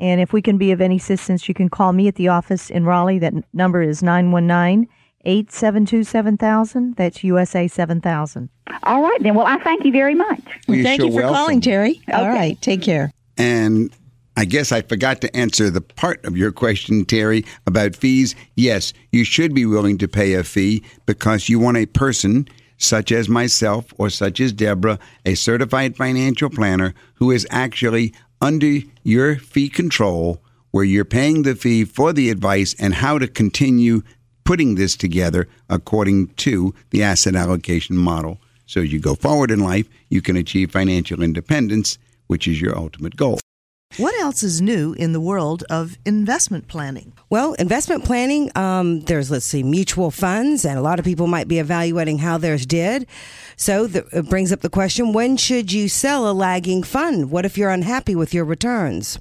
And 0.00 0.20
if 0.20 0.32
we 0.32 0.40
can 0.42 0.58
be 0.58 0.70
of 0.72 0.80
any 0.80 0.96
assistance, 0.96 1.48
you 1.48 1.54
can 1.54 1.68
call 1.68 1.92
me 1.92 2.08
at 2.08 2.14
the 2.14 2.28
office 2.28 2.70
in 2.70 2.84
Raleigh. 2.84 3.18
That 3.18 3.34
number 3.52 3.82
is 3.82 4.02
919 4.02 4.88
872 5.24 6.04
7000. 6.04 6.94
That's 6.96 7.24
USA 7.24 7.66
7000. 7.66 8.48
All 8.84 9.02
right 9.02 9.22
then. 9.22 9.34
Well, 9.34 9.46
I 9.46 9.58
thank 9.58 9.84
you 9.84 9.92
very 9.92 10.14
much. 10.14 10.40
Well, 10.68 10.76
you're 10.76 10.84
Thank 10.84 11.00
sure 11.00 11.06
you 11.08 11.12
for 11.16 11.22
welcome. 11.22 11.34
calling, 11.36 11.60
Terry. 11.60 12.00
All 12.12 12.20
Okay. 12.20 12.28
right, 12.30 12.62
take 12.62 12.82
care. 12.82 13.10
And 13.36 13.90
I 14.36 14.44
guess 14.44 14.70
I 14.70 14.82
forgot 14.82 15.20
to 15.22 15.36
answer 15.36 15.68
the 15.68 15.80
part 15.80 16.24
of 16.24 16.36
your 16.36 16.52
question, 16.52 17.04
Terry, 17.04 17.44
about 17.66 17.96
fees. 17.96 18.36
Yes, 18.54 18.92
you 19.10 19.24
should 19.24 19.52
be 19.52 19.66
willing 19.66 19.98
to 19.98 20.06
pay 20.06 20.34
a 20.34 20.44
fee 20.44 20.84
because 21.06 21.48
you 21.48 21.58
want 21.58 21.76
a 21.76 21.86
person 21.86 22.48
such 22.76 23.10
as 23.10 23.28
myself 23.28 23.92
or 23.98 24.08
such 24.08 24.38
as 24.38 24.52
Deborah, 24.52 25.00
a 25.26 25.34
certified 25.34 25.96
financial 25.96 26.48
planner 26.48 26.94
who 27.14 27.32
is 27.32 27.44
actually 27.50 28.14
under 28.40 28.78
your 29.02 29.36
fee 29.36 29.68
control, 29.68 30.42
where 30.70 30.84
you're 30.84 31.04
paying 31.04 31.42
the 31.42 31.54
fee 31.54 31.84
for 31.84 32.12
the 32.12 32.30
advice 32.30 32.74
and 32.78 32.94
how 32.94 33.18
to 33.18 33.26
continue 33.26 34.02
putting 34.44 34.76
this 34.76 34.96
together 34.96 35.48
according 35.68 36.28
to 36.28 36.74
the 36.90 37.02
asset 37.02 37.34
allocation 37.34 37.96
model. 37.96 38.38
So 38.66 38.82
as 38.82 38.92
you 38.92 39.00
go 39.00 39.14
forward 39.14 39.50
in 39.50 39.60
life, 39.60 39.88
you 40.08 40.20
can 40.22 40.36
achieve 40.36 40.70
financial 40.70 41.22
independence, 41.22 41.98
which 42.26 42.46
is 42.46 42.60
your 42.60 42.76
ultimate 42.76 43.16
goal. 43.16 43.40
What 43.96 44.14
else 44.20 44.42
is 44.42 44.60
new 44.60 44.92
in 44.92 45.12
the 45.12 45.20
world 45.20 45.64
of 45.70 45.98
investment 46.04 46.68
planning? 46.68 47.14
Well, 47.30 47.54
investment 47.54 48.04
planning, 48.04 48.50
um, 48.56 49.00
there's, 49.00 49.30
let's 49.30 49.46
see, 49.46 49.62
mutual 49.62 50.10
funds, 50.10 50.64
and 50.64 50.78
a 50.78 50.82
lot 50.82 50.98
of 50.98 51.04
people 51.04 51.26
might 51.26 51.48
be 51.48 51.58
evaluating 51.58 52.18
how 52.18 52.38
theirs 52.38 52.66
did. 52.66 53.06
So 53.56 53.86
the, 53.86 54.06
it 54.12 54.28
brings 54.28 54.52
up 54.52 54.60
the 54.60 54.68
question 54.68 55.12
when 55.12 55.36
should 55.36 55.72
you 55.72 55.88
sell 55.88 56.30
a 56.30 56.32
lagging 56.32 56.82
fund? 56.82 57.30
What 57.30 57.44
if 57.44 57.56
you're 57.56 57.70
unhappy 57.70 58.14
with 58.14 58.34
your 58.34 58.44
returns? 58.44 59.18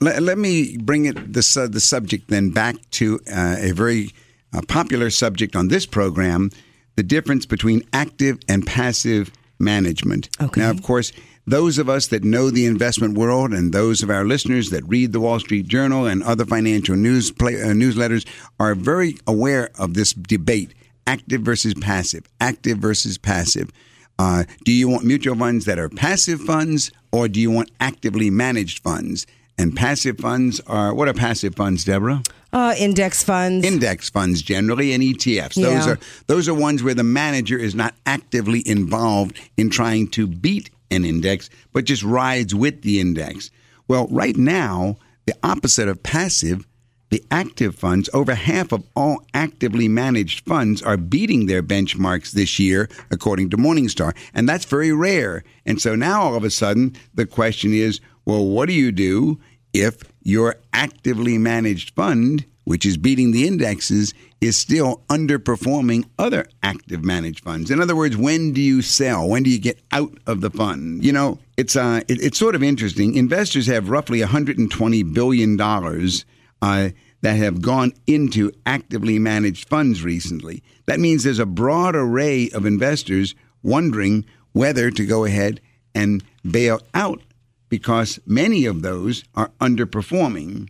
Let, 0.00 0.22
let 0.22 0.38
me 0.38 0.78
bring 0.78 1.06
it 1.06 1.32
this 1.32 1.56
uh, 1.56 1.66
the 1.68 1.80
subject 1.80 2.28
then 2.28 2.50
back 2.50 2.76
to 2.92 3.20
uh, 3.30 3.56
a 3.58 3.72
very 3.72 4.10
uh, 4.54 4.60
popular 4.68 5.10
subject 5.10 5.56
on 5.56 5.68
this 5.68 5.86
program: 5.86 6.50
the 6.96 7.02
difference 7.02 7.46
between 7.46 7.82
active 7.92 8.38
and 8.48 8.66
passive 8.66 9.30
management. 9.58 10.28
Okay. 10.40 10.60
Now, 10.60 10.70
of 10.70 10.82
course, 10.82 11.12
those 11.46 11.78
of 11.78 11.88
us 11.88 12.08
that 12.08 12.24
know 12.24 12.50
the 12.50 12.66
investment 12.66 13.16
world 13.16 13.52
and 13.52 13.72
those 13.72 14.02
of 14.02 14.10
our 14.10 14.24
listeners 14.24 14.70
that 14.70 14.84
read 14.86 15.12
the 15.12 15.20
Wall 15.20 15.38
Street 15.38 15.68
Journal 15.68 16.06
and 16.06 16.22
other 16.22 16.44
financial 16.44 16.96
news 16.96 17.30
play, 17.30 17.54
uh, 17.62 17.66
newsletters 17.68 18.26
are 18.58 18.74
very 18.74 19.16
aware 19.26 19.70
of 19.78 19.94
this 19.94 20.12
debate: 20.12 20.74
active 21.06 21.42
versus 21.42 21.74
passive, 21.74 22.26
active 22.40 22.78
versus 22.78 23.16
passive. 23.18 23.70
Uh, 24.18 24.44
do 24.64 24.72
you 24.72 24.88
want 24.88 25.04
mutual 25.04 25.36
funds 25.36 25.66
that 25.66 25.78
are 25.78 25.88
passive 25.88 26.40
funds, 26.40 26.90
or 27.12 27.28
do 27.28 27.38
you 27.40 27.50
want 27.50 27.70
actively 27.80 28.30
managed 28.30 28.78
funds? 28.82 29.26
And 29.58 29.74
passive 29.74 30.18
funds 30.18 30.60
are 30.66 30.92
what 30.94 31.08
are 31.08 31.14
passive 31.14 31.54
funds, 31.54 31.84
Deborah? 31.84 32.22
Uh, 32.52 32.74
index 32.78 33.22
funds. 33.22 33.64
Index 33.66 34.08
funds 34.10 34.40
generally 34.42 34.92
and 34.92 35.02
ETFs. 35.02 35.54
Those 35.54 35.86
Yeah. 35.86 35.92
are 35.92 35.98
those 36.26 36.48
are 36.48 36.54
ones 36.54 36.82
where 36.82 36.94
the 36.94 37.04
manager 37.04 37.56
is 37.58 37.74
not 37.74 37.94
actively 38.04 38.66
involved 38.66 39.38
in 39.56 39.70
trying 39.70 40.08
to 40.08 40.26
beat 40.26 40.70
an 40.90 41.04
index, 41.04 41.50
but 41.72 41.84
just 41.84 42.02
rides 42.02 42.54
with 42.54 42.82
the 42.82 43.00
index. 43.00 43.50
Well, 43.88 44.06
right 44.10 44.36
now 44.36 44.96
the 45.26 45.34
opposite 45.42 45.88
of 45.88 46.02
passive, 46.02 46.66
the 47.10 47.22
active 47.30 47.74
funds, 47.74 48.08
over 48.12 48.34
half 48.34 48.72
of 48.72 48.84
all 48.96 49.24
actively 49.34 49.88
managed 49.88 50.46
funds 50.46 50.82
are 50.82 50.96
beating 50.96 51.46
their 51.46 51.62
benchmarks 51.62 52.32
this 52.32 52.58
year, 52.58 52.88
according 53.10 53.50
to 53.50 53.56
Morningstar. 53.56 54.16
And 54.34 54.48
that's 54.48 54.64
very 54.64 54.92
rare. 54.92 55.44
And 55.64 55.80
so 55.80 55.94
now 55.94 56.22
all 56.22 56.34
of 56.34 56.44
a 56.44 56.50
sudden, 56.50 56.96
the 57.14 57.26
question 57.26 57.72
is 57.72 58.00
well, 58.24 58.44
what 58.44 58.66
do 58.66 58.72
you 58.72 58.90
do 58.90 59.38
if 59.72 60.02
your 60.22 60.56
actively 60.72 61.38
managed 61.38 61.94
fund, 61.94 62.44
which 62.66 62.84
is 62.84 62.96
beating 62.96 63.30
the 63.30 63.46
indexes, 63.46 64.12
is 64.40 64.58
still 64.58 65.00
underperforming 65.08 66.04
other 66.18 66.46
active 66.64 67.04
managed 67.04 67.44
funds? 67.44 67.70
In 67.70 67.80
other 67.80 67.94
words, 67.94 68.16
when 68.16 68.52
do 68.52 68.60
you 68.60 68.82
sell? 68.82 69.28
When 69.28 69.44
do 69.44 69.50
you 69.50 69.60
get 69.60 69.80
out 69.92 70.18
of 70.26 70.40
the 70.40 70.50
fund? 70.50 71.04
You 71.04 71.12
know, 71.12 71.38
it's 71.56 71.76
uh, 71.76 72.00
it, 72.08 72.20
it's 72.20 72.38
sort 72.38 72.56
of 72.56 72.62
interesting. 72.64 73.14
Investors 73.14 73.68
have 73.68 73.88
roughly 73.88 74.20
120 74.20 75.02
billion 75.04 75.56
dollars 75.56 76.24
uh, 76.60 76.90
that 77.22 77.36
have 77.36 77.62
gone 77.62 77.92
into 78.08 78.50
actively 78.66 79.20
managed 79.20 79.68
funds 79.68 80.02
recently. 80.02 80.62
That 80.86 80.98
means 81.00 81.22
there's 81.22 81.38
a 81.38 81.46
broad 81.46 81.94
array 81.94 82.50
of 82.50 82.66
investors 82.66 83.36
wondering 83.62 84.24
whether 84.52 84.90
to 84.90 85.06
go 85.06 85.24
ahead 85.24 85.60
and 85.94 86.24
bail 86.48 86.80
out 86.94 87.22
because 87.68 88.18
many 88.26 88.64
of 88.64 88.82
those 88.82 89.24
are 89.34 89.50
underperforming. 89.60 90.68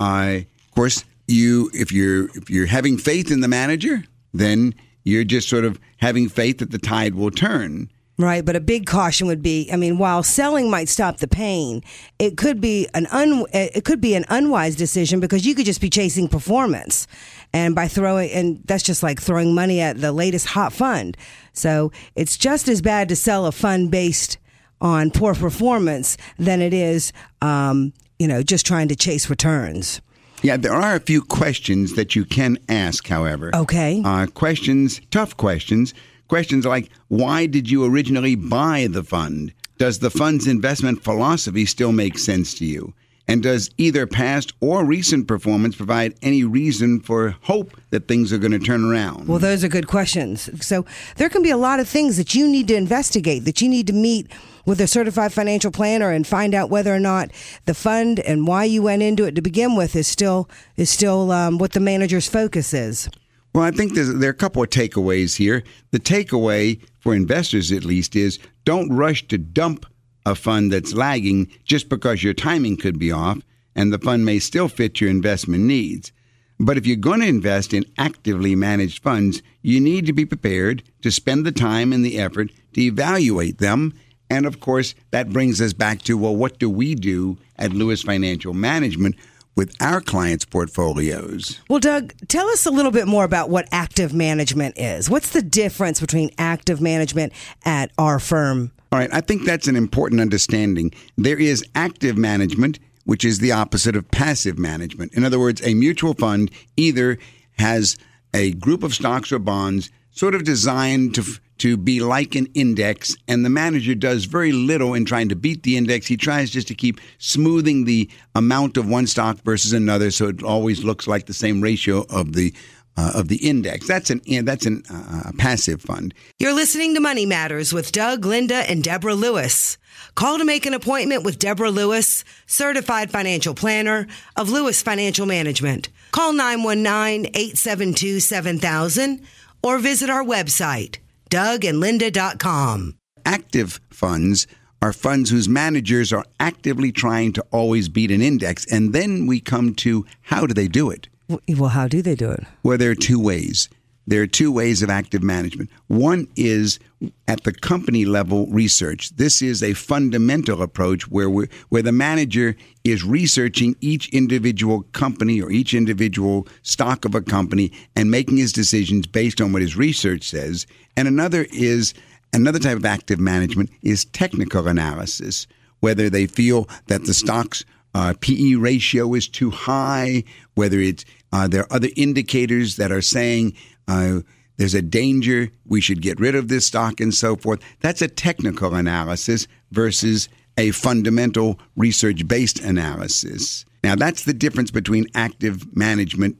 Uh, 0.00 0.40
of 0.66 0.74
course, 0.74 1.04
you 1.26 1.70
if 1.72 1.92
you're 1.92 2.26
if 2.36 2.50
you're 2.50 2.66
having 2.66 2.98
faith 2.98 3.30
in 3.30 3.40
the 3.40 3.48
manager, 3.48 4.04
then 4.32 4.74
you're 5.04 5.24
just 5.24 5.48
sort 5.48 5.64
of 5.64 5.78
having 5.98 6.28
faith 6.28 6.58
that 6.58 6.70
the 6.70 6.78
tide 6.78 7.14
will 7.14 7.30
turn. 7.30 7.90
Right, 8.16 8.44
but 8.44 8.54
a 8.54 8.60
big 8.60 8.86
caution 8.86 9.26
would 9.26 9.42
be, 9.42 9.68
I 9.72 9.76
mean, 9.76 9.98
while 9.98 10.22
selling 10.22 10.70
might 10.70 10.88
stop 10.88 11.16
the 11.16 11.26
pain, 11.26 11.82
it 12.20 12.36
could 12.36 12.60
be 12.60 12.86
an 12.94 13.06
un, 13.06 13.44
it 13.52 13.84
could 13.84 14.00
be 14.00 14.14
an 14.14 14.24
unwise 14.28 14.76
decision 14.76 15.18
because 15.18 15.44
you 15.44 15.54
could 15.56 15.66
just 15.66 15.80
be 15.80 15.90
chasing 15.90 16.28
performance. 16.28 17.08
And 17.52 17.74
by 17.74 17.88
throwing 17.88 18.30
and 18.30 18.62
that's 18.66 18.84
just 18.84 19.02
like 19.02 19.20
throwing 19.20 19.52
money 19.52 19.80
at 19.80 20.00
the 20.00 20.12
latest 20.12 20.46
hot 20.46 20.72
fund. 20.72 21.16
So, 21.52 21.90
it's 22.14 22.36
just 22.36 22.68
as 22.68 22.80
bad 22.82 23.08
to 23.08 23.16
sell 23.16 23.46
a 23.46 23.52
fund 23.52 23.90
based 23.90 24.38
on 24.80 25.10
poor 25.10 25.34
performance 25.34 26.16
than 26.38 26.60
it 26.60 26.74
is 26.74 27.12
um, 27.42 27.92
you 28.18 28.28
know, 28.28 28.42
just 28.42 28.64
trying 28.64 28.88
to 28.88 28.96
chase 28.96 29.28
returns. 29.28 30.00
Yeah, 30.44 30.58
there 30.58 30.74
are 30.74 30.94
a 30.94 31.00
few 31.00 31.22
questions 31.22 31.94
that 31.94 32.14
you 32.14 32.26
can 32.26 32.58
ask, 32.68 33.08
however. 33.08 33.50
Okay. 33.54 34.02
Uh, 34.04 34.26
questions, 34.26 35.00
tough 35.10 35.34
questions. 35.38 35.94
Questions 36.28 36.66
like 36.66 36.90
why 37.08 37.46
did 37.46 37.70
you 37.70 37.82
originally 37.86 38.34
buy 38.34 38.86
the 38.90 39.02
fund? 39.02 39.54
Does 39.78 40.00
the 40.00 40.10
fund's 40.10 40.46
investment 40.46 41.02
philosophy 41.02 41.64
still 41.64 41.92
make 41.92 42.18
sense 42.18 42.52
to 42.58 42.66
you? 42.66 42.92
And 43.26 43.42
does 43.42 43.70
either 43.78 44.06
past 44.06 44.52
or 44.60 44.84
recent 44.84 45.26
performance 45.26 45.76
provide 45.76 46.14
any 46.20 46.44
reason 46.44 47.00
for 47.00 47.36
hope 47.40 47.80
that 47.88 48.06
things 48.06 48.30
are 48.30 48.38
going 48.38 48.52
to 48.52 48.58
turn 48.58 48.84
around? 48.84 49.26
Well, 49.26 49.38
those 49.38 49.64
are 49.64 49.68
good 49.68 49.86
questions. 49.86 50.50
So 50.62 50.84
there 51.16 51.30
can 51.30 51.42
be 51.42 51.48
a 51.48 51.56
lot 51.56 51.80
of 51.80 51.88
things 51.88 52.18
that 52.18 52.34
you 52.34 52.46
need 52.46 52.68
to 52.68 52.74
investigate, 52.74 53.46
that 53.46 53.62
you 53.62 53.68
need 53.70 53.86
to 53.86 53.94
meet 53.94 54.30
with 54.66 54.80
a 54.80 54.86
certified 54.86 55.32
financial 55.32 55.70
planner 55.70 56.10
and 56.10 56.26
find 56.26 56.54
out 56.54 56.70
whether 56.70 56.94
or 56.94 57.00
not 57.00 57.30
the 57.66 57.74
fund 57.74 58.20
and 58.20 58.46
why 58.46 58.64
you 58.64 58.82
went 58.82 59.02
into 59.02 59.24
it 59.24 59.34
to 59.34 59.42
begin 59.42 59.76
with 59.76 59.96
is 59.96 60.08
still 60.08 60.48
is 60.76 60.90
still 60.90 61.30
um, 61.32 61.58
what 61.58 61.72
the 61.72 61.80
manager's 61.80 62.28
focus 62.28 62.72
is. 62.74 63.08
Well, 63.54 63.64
I 63.64 63.70
think 63.70 63.94
there 63.94 64.28
are 64.28 64.32
a 64.32 64.34
couple 64.34 64.62
of 64.62 64.70
takeaways 64.70 65.36
here. 65.36 65.62
The 65.92 66.00
takeaway 66.00 66.80
for 66.98 67.14
investors, 67.14 67.70
at 67.70 67.84
least, 67.84 68.16
is 68.16 68.40
don't 68.64 68.92
rush 68.92 69.28
to 69.28 69.38
dump 69.38 69.86
a 70.26 70.34
fund 70.34 70.72
that's 70.72 70.94
lagging 70.94 71.50
just 71.64 71.88
because 71.88 72.24
your 72.24 72.34
timing 72.34 72.76
could 72.76 72.98
be 72.98 73.12
off, 73.12 73.38
and 73.76 73.92
the 73.92 73.98
fund 73.98 74.24
may 74.24 74.40
still 74.40 74.68
fit 74.68 75.00
your 75.00 75.10
investment 75.10 75.62
needs. 75.62 76.10
But 76.58 76.76
if 76.76 76.86
you're 76.86 76.96
going 76.96 77.20
to 77.20 77.26
invest 77.26 77.74
in 77.74 77.84
actively 77.98 78.54
managed 78.54 79.02
funds, 79.02 79.42
you 79.62 79.80
need 79.80 80.06
to 80.06 80.12
be 80.12 80.24
prepared 80.24 80.82
to 81.02 81.10
spend 81.10 81.44
the 81.44 81.52
time 81.52 81.92
and 81.92 82.04
the 82.04 82.18
effort 82.18 82.50
to 82.74 82.80
evaluate 82.80 83.58
them. 83.58 83.94
And 84.34 84.46
of 84.46 84.58
course, 84.58 84.96
that 85.12 85.30
brings 85.30 85.60
us 85.60 85.72
back 85.72 86.02
to 86.02 86.18
well, 86.18 86.34
what 86.34 86.58
do 86.58 86.68
we 86.68 86.96
do 86.96 87.38
at 87.56 87.72
Lewis 87.72 88.02
Financial 88.02 88.52
Management? 88.52 89.14
with 89.56 89.72
our 89.80 90.00
clients' 90.00 90.44
portfolios. 90.44 91.60
Well, 91.70 91.78
Doug, 91.78 92.12
tell 92.26 92.48
us 92.48 92.66
a 92.66 92.72
little 92.72 92.90
bit 92.90 93.06
more 93.06 93.22
about 93.22 93.50
what 93.50 93.68
active 93.70 94.12
management 94.12 94.76
is. 94.76 95.08
What's 95.08 95.30
the 95.30 95.42
difference 95.42 96.00
between 96.00 96.30
active 96.38 96.80
management 96.80 97.32
at 97.64 97.92
our 97.96 98.18
firm? 98.18 98.72
All 98.90 98.98
right, 98.98 99.08
I 99.12 99.20
think 99.20 99.44
that's 99.44 99.68
an 99.68 99.76
important 99.76 100.20
understanding. 100.20 100.90
There 101.16 101.38
is 101.38 101.64
active 101.76 102.18
management, 102.18 102.80
which 103.04 103.24
is 103.24 103.38
the 103.38 103.52
opposite 103.52 103.94
of 103.94 104.10
passive 104.10 104.58
management. 104.58 105.14
In 105.14 105.24
other 105.24 105.38
words, 105.38 105.64
a 105.64 105.74
mutual 105.74 106.14
fund 106.14 106.50
either 106.76 107.16
has 107.56 107.96
a 108.34 108.54
group 108.54 108.82
of 108.82 108.92
stocks 108.92 109.30
or 109.30 109.38
bonds 109.38 109.88
sort 110.14 110.34
of 110.34 110.44
designed 110.44 111.14
to 111.16 111.24
to 111.56 111.76
be 111.76 112.00
like 112.00 112.34
an 112.34 112.46
index, 112.54 113.16
and 113.28 113.44
the 113.44 113.50
manager 113.50 113.94
does 113.94 114.24
very 114.24 114.50
little 114.50 114.94
in 114.94 115.04
trying 115.04 115.28
to 115.28 115.36
beat 115.36 115.62
the 115.62 115.76
index. 115.76 116.06
He 116.06 116.16
tries 116.16 116.50
just 116.50 116.66
to 116.68 116.74
keep 116.74 117.00
smoothing 117.18 117.84
the 117.84 118.10
amount 118.34 118.76
of 118.76 118.88
one 118.88 119.06
stock 119.06 119.38
versus 119.44 119.72
another, 119.72 120.10
so 120.10 120.28
it 120.28 120.42
always 120.42 120.82
looks 120.82 121.06
like 121.06 121.26
the 121.26 121.34
same 121.34 121.60
ratio 121.60 122.06
of 122.10 122.32
the 122.32 122.52
uh, 122.96 123.12
of 123.14 123.28
the 123.28 123.36
index. 123.36 123.86
That's 123.86 124.10
an 124.10 124.20
that's 124.44 124.66
an 124.66 124.82
uh, 124.90 125.30
passive 125.38 125.80
fund. 125.80 126.12
You're 126.38 126.54
listening 126.54 126.94
to 126.94 127.00
Money 127.00 127.26
Matters 127.26 127.72
with 127.72 127.92
Doug, 127.92 128.24
Linda, 128.24 128.68
and 128.68 128.82
Deborah 128.82 129.14
Lewis. 129.14 129.78
Call 130.16 130.38
to 130.38 130.44
make 130.44 130.66
an 130.66 130.74
appointment 130.74 131.22
with 131.24 131.38
Deborah 131.38 131.70
Lewis, 131.70 132.24
certified 132.46 133.12
financial 133.12 133.54
planner 133.54 134.08
of 134.36 134.50
Lewis 134.50 134.82
Financial 134.82 135.26
Management. 135.26 135.88
Call 136.10 136.34
919-872-7000 136.34 139.24
or 139.64 139.78
visit 139.78 140.08
our 140.08 140.22
website 140.22 140.98
dougandlinda.com. 141.30 142.96
Active 143.24 143.80
funds 143.90 144.46
are 144.80 144.92
funds 144.92 145.30
whose 145.30 145.48
managers 145.48 146.12
are 146.12 146.24
actively 146.38 146.92
trying 146.92 147.32
to 147.32 147.44
always 147.50 147.88
beat 147.88 148.10
an 148.10 148.20
index. 148.20 148.66
And 148.70 148.92
then 148.92 149.26
we 149.26 149.40
come 149.40 149.74
to 149.76 150.04
how 150.20 150.46
do 150.46 150.54
they 150.54 150.68
do 150.68 150.90
it? 150.90 151.08
Well, 151.48 151.70
how 151.70 151.88
do 151.88 152.02
they 152.02 152.14
do 152.14 152.30
it? 152.30 152.44
Well, 152.62 152.76
there 152.76 152.90
are 152.90 152.94
two 152.94 153.18
ways. 153.18 153.68
There 154.06 154.22
are 154.22 154.26
two 154.26 154.52
ways 154.52 154.82
of 154.82 154.90
active 154.90 155.22
management. 155.22 155.70
One 155.86 156.28
is 156.36 156.78
at 157.26 157.44
the 157.44 157.52
company 157.52 158.04
level 158.04 158.46
research. 158.48 159.16
This 159.16 159.40
is 159.40 159.62
a 159.62 159.72
fundamental 159.74 160.62
approach 160.62 161.08
where 161.08 161.28
where 161.30 161.82
the 161.82 161.92
manager 161.92 162.56
is 162.84 163.02
researching 163.02 163.76
each 163.80 164.08
individual 164.10 164.82
company 164.92 165.40
or 165.40 165.50
each 165.50 165.74
individual 165.74 166.46
stock 166.62 167.04
of 167.04 167.14
a 167.14 167.22
company 167.22 167.72
and 167.96 168.10
making 168.10 168.36
his 168.36 168.52
decisions 168.52 169.06
based 169.06 169.40
on 169.40 169.52
what 169.52 169.62
his 169.62 169.76
research 169.76 170.24
says. 170.24 170.66
And 170.96 171.08
another 171.08 171.46
is 171.50 171.94
another 172.32 172.58
type 172.58 172.76
of 172.76 172.84
active 172.84 173.20
management 173.20 173.70
is 173.82 174.04
technical 174.06 174.68
analysis, 174.68 175.46
whether 175.80 176.10
they 176.10 176.26
feel 176.26 176.68
that 176.88 177.04
the 177.04 177.14
stock's 177.14 177.64
uh, 177.94 178.12
PE 178.20 178.54
ratio 178.54 179.14
is 179.14 179.28
too 179.28 179.50
high, 179.50 180.24
whether 180.54 180.78
it's 180.78 181.04
uh, 181.32 181.48
there 181.48 181.62
are 181.62 181.72
other 181.72 181.88
indicators 181.96 182.76
that 182.76 182.92
are 182.92 183.02
saying 183.02 183.54
uh, 183.88 184.20
there's 184.56 184.74
a 184.74 184.82
danger, 184.82 185.50
we 185.66 185.80
should 185.80 186.00
get 186.00 186.20
rid 186.20 186.34
of 186.34 186.48
this 186.48 186.66
stock, 186.66 187.00
and 187.00 187.12
so 187.12 187.36
forth. 187.36 187.60
That's 187.80 188.02
a 188.02 188.08
technical 188.08 188.74
analysis 188.74 189.48
versus 189.72 190.28
a 190.56 190.70
fundamental 190.70 191.58
research 191.76 192.26
based 192.28 192.60
analysis. 192.60 193.64
Now, 193.82 193.96
that's 193.96 194.24
the 194.24 194.32
difference 194.32 194.70
between 194.70 195.06
active 195.14 195.76
management 195.76 196.38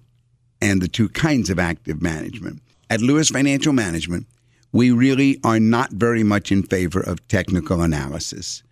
and 0.60 0.80
the 0.80 0.88
two 0.88 1.08
kinds 1.08 1.50
of 1.50 1.58
active 1.58 2.00
management. 2.00 2.62
At 2.88 3.00
Lewis 3.00 3.30
Financial 3.30 3.72
Management, 3.72 4.26
we 4.72 4.90
really 4.90 5.40
are 5.44 5.60
not 5.60 5.90
very 5.90 6.22
much 6.22 6.52
in 6.52 6.62
favor 6.62 7.00
of 7.00 7.26
technical 7.28 7.82
analysis 7.82 8.62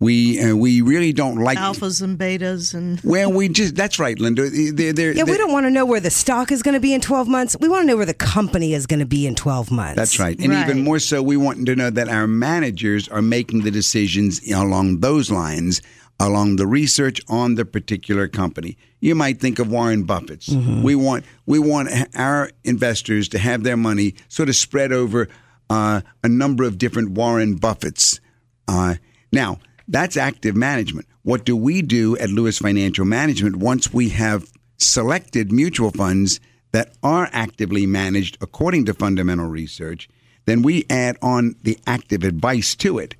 we 0.00 0.40
uh, 0.40 0.54
we 0.54 0.80
really 0.80 1.12
don't 1.12 1.36
like 1.36 1.58
alphas 1.58 2.02
and 2.02 2.18
betas 2.18 2.72
and 2.74 3.00
well 3.02 3.32
we 3.32 3.48
just 3.48 3.74
that's 3.74 3.98
right 3.98 4.18
linda. 4.18 4.48
They're, 4.48 4.92
they're, 4.92 5.12
yeah 5.12 5.24
we 5.24 5.36
don't 5.36 5.52
want 5.52 5.66
to 5.66 5.70
know 5.70 5.84
where 5.84 6.00
the 6.00 6.10
stock 6.10 6.52
is 6.52 6.62
going 6.62 6.74
to 6.74 6.80
be 6.80 6.94
in 6.94 7.00
12 7.00 7.28
months. 7.28 7.56
We 7.60 7.68
want 7.68 7.82
to 7.82 7.86
know 7.86 7.96
where 7.96 8.06
the 8.06 8.14
company 8.14 8.74
is 8.74 8.86
going 8.86 9.00
to 9.00 9.06
be 9.06 9.26
in 9.26 9.34
12 9.34 9.70
months. 9.70 9.96
That's 9.96 10.18
right. 10.18 10.38
And 10.38 10.52
right. 10.52 10.68
even 10.68 10.84
more 10.84 10.98
so 10.98 11.22
we 11.22 11.36
want 11.36 11.66
to 11.66 11.76
know 11.76 11.90
that 11.90 12.08
our 12.08 12.26
managers 12.26 13.08
are 13.08 13.22
making 13.22 13.62
the 13.62 13.70
decisions 13.70 14.40
along 14.50 15.00
those 15.00 15.30
lines 15.30 15.82
along 16.20 16.56
the 16.56 16.66
research 16.66 17.20
on 17.28 17.54
the 17.54 17.64
particular 17.64 18.26
company. 18.26 18.76
You 18.98 19.14
might 19.14 19.40
think 19.40 19.60
of 19.60 19.70
warren 19.70 20.02
buffett's 20.02 20.48
mm-hmm. 20.48 20.82
we 20.82 20.94
want 20.94 21.24
we 21.46 21.58
want 21.58 21.88
our 22.14 22.50
investors 22.64 23.28
to 23.30 23.38
have 23.38 23.64
their 23.64 23.76
money 23.76 24.14
sort 24.28 24.48
of 24.48 24.56
spread 24.56 24.92
over 24.92 25.28
uh, 25.70 26.00
a 26.22 26.28
number 26.28 26.64
of 26.64 26.78
different 26.78 27.10
warren 27.10 27.56
buffett's. 27.56 28.20
Uh, 28.66 28.94
now 29.32 29.58
that's 29.88 30.16
active 30.16 30.54
management. 30.54 31.06
What 31.22 31.44
do 31.44 31.56
we 31.56 31.82
do 31.82 32.16
at 32.18 32.30
Lewis 32.30 32.58
Financial 32.58 33.04
Management 33.04 33.56
once 33.56 33.92
we 33.92 34.10
have 34.10 34.50
selected 34.76 35.50
mutual 35.50 35.90
funds 35.90 36.40
that 36.72 36.92
are 37.02 37.28
actively 37.32 37.86
managed 37.86 38.36
according 38.42 38.84
to 38.84 38.94
fundamental 38.94 39.46
research? 39.46 40.08
Then 40.44 40.62
we 40.62 40.84
add 40.88 41.16
on 41.22 41.56
the 41.62 41.78
active 41.86 42.22
advice 42.22 42.74
to 42.76 42.98
it. 42.98 43.14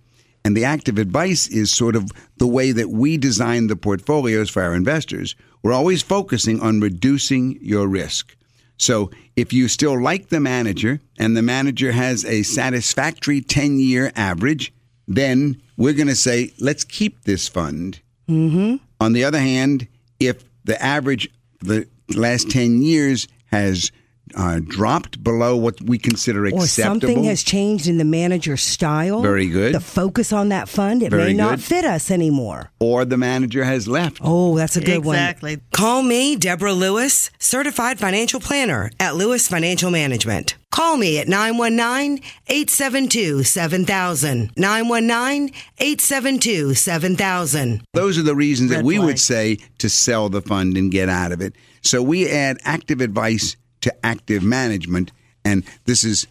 And 0.44 0.56
the 0.56 0.64
active 0.64 0.98
advice 0.98 1.48
is 1.48 1.70
sort 1.70 1.96
of 1.96 2.10
the 2.36 2.46
way 2.46 2.72
that 2.72 2.90
we 2.90 3.16
design 3.16 3.66
the 3.66 3.76
portfolios 3.76 4.48
for 4.48 4.62
our 4.62 4.74
investors. 4.74 5.34
We're 5.62 5.72
always 5.72 6.02
focusing 6.02 6.60
on 6.60 6.80
reducing 6.80 7.58
your 7.60 7.88
risk. 7.88 8.36
So 8.76 9.10
if 9.36 9.52
you 9.52 9.68
still 9.68 10.00
like 10.00 10.28
the 10.28 10.40
manager 10.40 11.00
and 11.18 11.36
the 11.36 11.42
manager 11.42 11.92
has 11.92 12.24
a 12.24 12.44
satisfactory 12.44 13.40
10 13.40 13.78
year 13.80 14.12
average, 14.14 14.72
then 15.08 15.60
we're 15.76 15.94
going 15.94 16.08
to 16.08 16.14
say, 16.16 16.52
let's 16.60 16.84
keep 16.84 17.24
this 17.24 17.48
fund. 17.48 18.00
Mm-hmm. 18.28 18.76
On 19.00 19.12
the 19.12 19.24
other 19.24 19.40
hand, 19.40 19.88
if 20.20 20.44
the 20.64 20.80
average 20.82 21.28
the 21.60 21.88
last 22.14 22.50
10 22.50 22.82
years 22.82 23.26
has 23.46 23.90
uh, 24.36 24.60
dropped 24.66 25.24
below 25.24 25.56
what 25.56 25.80
we 25.80 25.96
consider 25.96 26.44
acceptable. 26.44 26.60
Or 26.60 26.64
acceptable. 26.64 27.00
something 27.00 27.24
has 27.24 27.42
changed 27.42 27.86
in 27.86 27.96
the 27.96 28.04
manager's 28.04 28.62
style. 28.62 29.22
Very 29.22 29.48
good. 29.48 29.74
The 29.74 29.80
focus 29.80 30.32
on 30.32 30.50
that 30.50 30.68
fund, 30.68 31.02
it 31.02 31.10
Very 31.10 31.28
may 31.28 31.32
not 31.32 31.56
good. 31.56 31.62
fit 31.64 31.84
us 31.86 32.10
anymore. 32.10 32.70
or 32.78 33.06
the 33.06 33.16
manager 33.16 33.64
has 33.64 33.88
left. 33.88 34.18
Oh, 34.22 34.56
that's 34.56 34.76
a 34.76 34.82
good 34.82 35.04
one. 35.04 35.16
Exactly. 35.16 35.60
Call 35.72 36.02
me, 36.02 36.36
Deborah 36.36 36.74
Lewis, 36.74 37.30
certified 37.38 37.98
financial 37.98 38.38
planner 38.40 38.90
at 39.00 39.16
Lewis 39.16 39.48
Financial 39.48 39.90
Management. 39.90 40.56
Call 40.78 40.96
me 40.96 41.18
at 41.18 41.26
919 41.26 42.22
872 42.46 43.42
7000. 43.42 44.52
919 44.56 45.52
872 45.76 46.74
7000. 46.74 47.82
Those 47.94 48.16
are 48.16 48.22
the 48.22 48.36
reasons 48.36 48.70
that 48.70 48.84
we 48.84 48.94
flag. 48.94 49.06
would 49.06 49.18
say 49.18 49.58
to 49.78 49.88
sell 49.88 50.28
the 50.28 50.40
fund 50.40 50.76
and 50.76 50.92
get 50.92 51.08
out 51.08 51.32
of 51.32 51.40
it. 51.40 51.56
So 51.82 52.00
we 52.00 52.30
add 52.30 52.58
active 52.62 53.00
advice 53.00 53.56
to 53.80 54.06
active 54.06 54.44
management, 54.44 55.10
and 55.44 55.64
this 55.84 56.04
is 56.04 56.28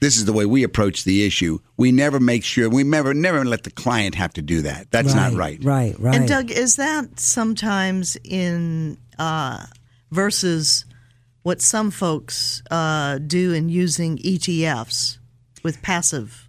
this 0.00 0.16
is 0.16 0.24
the 0.24 0.32
way 0.32 0.46
we 0.46 0.62
approach 0.62 1.04
the 1.04 1.26
issue. 1.26 1.58
We 1.76 1.92
never 1.92 2.18
make 2.18 2.42
sure 2.42 2.70
we 2.70 2.84
never 2.84 3.12
never 3.12 3.44
let 3.44 3.64
the 3.64 3.70
client 3.70 4.14
have 4.14 4.32
to 4.32 4.40
do 4.40 4.62
that. 4.62 4.90
That's 4.90 5.14
not 5.14 5.34
right. 5.34 5.62
Right, 5.62 5.94
right. 6.00 6.14
And 6.14 6.26
Doug, 6.26 6.50
is 6.50 6.76
that 6.76 7.20
sometimes 7.20 8.16
in 8.24 8.96
uh, 9.18 9.66
versus 10.10 10.86
what 11.42 11.60
some 11.60 11.90
folks 11.90 12.62
uh, 12.70 13.18
do 13.18 13.52
in 13.52 13.68
using 13.68 14.18
ETFs 14.18 15.18
with 15.62 15.82
passive? 15.82 16.48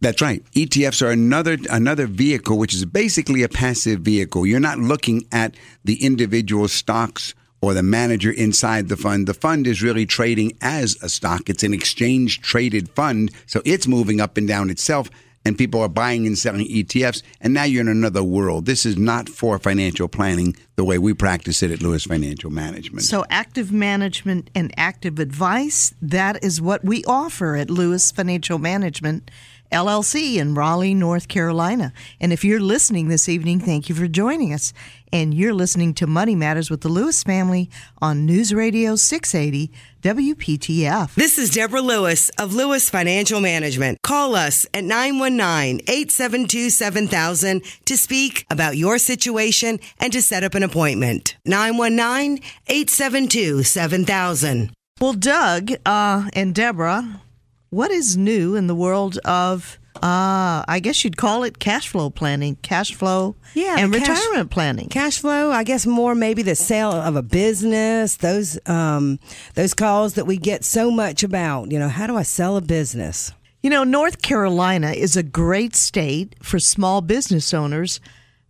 That's 0.00 0.20
right. 0.20 0.44
ETFs 0.52 1.00
are 1.00 1.10
another 1.10 1.56
another 1.70 2.08
vehicle, 2.08 2.58
which 2.58 2.74
is 2.74 2.84
basically 2.84 3.44
a 3.44 3.48
passive 3.48 4.00
vehicle. 4.00 4.44
You're 4.44 4.58
not 4.58 4.78
looking 4.78 5.28
at 5.30 5.54
the 5.84 6.04
individual 6.04 6.66
stocks 6.66 7.34
or 7.60 7.72
the 7.72 7.84
manager 7.84 8.32
inside 8.32 8.88
the 8.88 8.96
fund. 8.96 9.28
The 9.28 9.34
fund 9.34 9.68
is 9.68 9.80
really 9.80 10.04
trading 10.04 10.58
as 10.60 11.00
a 11.02 11.08
stock. 11.08 11.48
It's 11.48 11.62
an 11.62 11.72
exchange 11.72 12.40
traded 12.40 12.88
fund, 12.90 13.30
so 13.46 13.62
it's 13.64 13.86
moving 13.86 14.20
up 14.20 14.36
and 14.36 14.48
down 14.48 14.70
itself. 14.70 15.08
And 15.44 15.58
people 15.58 15.80
are 15.80 15.88
buying 15.88 16.26
and 16.26 16.38
selling 16.38 16.66
ETFs, 16.66 17.22
and 17.40 17.52
now 17.52 17.64
you're 17.64 17.80
in 17.80 17.88
another 17.88 18.22
world. 18.22 18.64
This 18.64 18.86
is 18.86 18.96
not 18.96 19.28
for 19.28 19.58
financial 19.58 20.06
planning 20.06 20.54
the 20.76 20.84
way 20.84 20.98
we 20.98 21.14
practice 21.14 21.62
it 21.62 21.70
at 21.70 21.82
Lewis 21.82 22.04
Financial 22.04 22.50
Management. 22.50 23.02
So, 23.02 23.24
active 23.28 23.72
management 23.72 24.50
and 24.54 24.72
active 24.76 25.18
advice, 25.18 25.94
that 26.00 26.42
is 26.44 26.60
what 26.60 26.84
we 26.84 27.04
offer 27.04 27.56
at 27.56 27.70
Lewis 27.70 28.12
Financial 28.12 28.58
Management 28.58 29.30
LLC 29.72 30.36
in 30.36 30.54
Raleigh, 30.54 30.94
North 30.94 31.28
Carolina. 31.28 31.92
And 32.20 32.32
if 32.32 32.44
you're 32.44 32.60
listening 32.60 33.08
this 33.08 33.28
evening, 33.28 33.58
thank 33.58 33.88
you 33.88 33.94
for 33.94 34.06
joining 34.06 34.52
us. 34.52 34.72
And 35.12 35.32
you're 35.32 35.54
listening 35.54 35.94
to 35.94 36.06
Money 36.06 36.34
Matters 36.34 36.70
with 36.70 36.82
the 36.82 36.88
Lewis 36.88 37.22
family 37.22 37.70
on 38.00 38.26
News 38.26 38.52
Radio 38.54 38.96
680 38.96 39.72
WPTF. 40.02 41.14
This 41.14 41.38
is 41.38 41.50
Deborah 41.50 41.80
Lewis 41.80 42.28
of 42.30 42.52
Lewis 42.52 42.90
Financial 42.90 43.40
Management. 43.40 44.02
Call 44.02 44.34
us 44.34 44.66
at 44.74 44.82
919 44.82 45.80
872 45.86 46.70
7000 46.70 47.62
to 47.84 47.96
speak 47.96 48.44
about 48.50 48.76
your 48.76 48.98
situation 48.98 49.78
and 50.00 50.12
to 50.12 50.20
set 50.20 50.42
up 50.42 50.56
an 50.56 50.64
appointment. 50.64 51.36
919 51.46 52.42
872 52.66 53.62
7000. 53.62 54.72
Well, 55.00 55.12
Doug 55.12 55.70
uh, 55.86 56.28
and 56.32 56.52
Deborah, 56.52 57.22
what 57.70 57.92
is 57.92 58.16
new 58.16 58.56
in 58.56 58.66
the 58.66 58.74
world 58.74 59.18
of, 59.18 59.78
uh, 60.02 60.64
I 60.66 60.80
guess 60.82 61.04
you'd 61.04 61.16
call 61.16 61.44
it 61.44 61.58
cash 61.60 61.88
flow 61.88 62.10
planning, 62.10 62.56
cash 62.62 62.92
flow 62.94 63.36
Yeah, 63.54 63.76
and 63.78 63.92
cash- 63.92 64.08
retirement 64.08 64.50
planning? 64.50 64.88
Cash 64.88 65.20
flow, 65.20 65.52
I 65.52 65.62
guess 65.62 65.86
more 65.86 66.14
maybe 66.14 66.42
the 66.42 66.56
sale 66.56 66.90
of 66.90 67.14
a 67.14 67.22
business, 67.22 68.16
those 68.16 68.58
um, 68.66 69.20
those 69.54 69.74
calls 69.74 70.14
that 70.14 70.26
we 70.26 70.36
get 70.38 70.64
so 70.64 70.90
much 70.90 71.22
about. 71.22 71.70
You 71.70 71.78
know, 71.78 71.88
how 71.88 72.06
do 72.08 72.16
I 72.16 72.22
sell 72.24 72.56
a 72.56 72.60
business? 72.60 73.32
You 73.62 73.70
know, 73.70 73.84
North 73.84 74.22
Carolina 74.22 74.90
is 74.90 75.16
a 75.16 75.22
great 75.22 75.76
state 75.76 76.34
for 76.42 76.58
small 76.58 77.00
business 77.00 77.54
owners, 77.54 78.00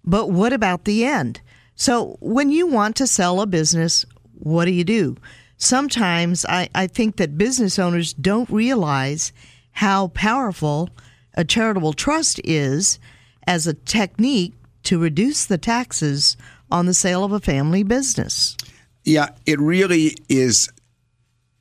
but 0.04 0.30
what 0.30 0.54
about 0.54 0.84
the 0.84 1.04
end? 1.04 1.42
So, 1.74 2.16
when 2.20 2.50
you 2.50 2.66
want 2.66 2.96
to 2.96 3.06
sell 3.06 3.40
a 3.42 3.46
business, 3.46 4.06
what 4.38 4.64
do 4.64 4.70
you 4.70 4.84
do? 4.84 5.16
Sometimes 5.58 6.44
I, 6.48 6.68
I 6.74 6.86
think 6.86 7.16
that 7.16 7.38
business 7.38 7.78
owners 7.78 8.14
don't 8.14 8.48
realize 8.50 9.32
how 9.72 10.08
powerful 10.08 10.88
a 11.34 11.44
charitable 11.44 11.92
trust 11.92 12.40
is 12.44 12.98
as 13.46 13.66
a 13.66 13.74
technique 13.74 14.54
to 14.84 14.98
reduce 14.98 15.46
the 15.46 15.58
taxes 15.58 16.36
on 16.70 16.86
the 16.86 16.94
sale 16.94 17.24
of 17.24 17.32
a 17.32 17.40
family 17.40 17.82
business. 17.82 18.56
Yeah, 19.04 19.30
it 19.46 19.60
really 19.60 20.16
is 20.28 20.70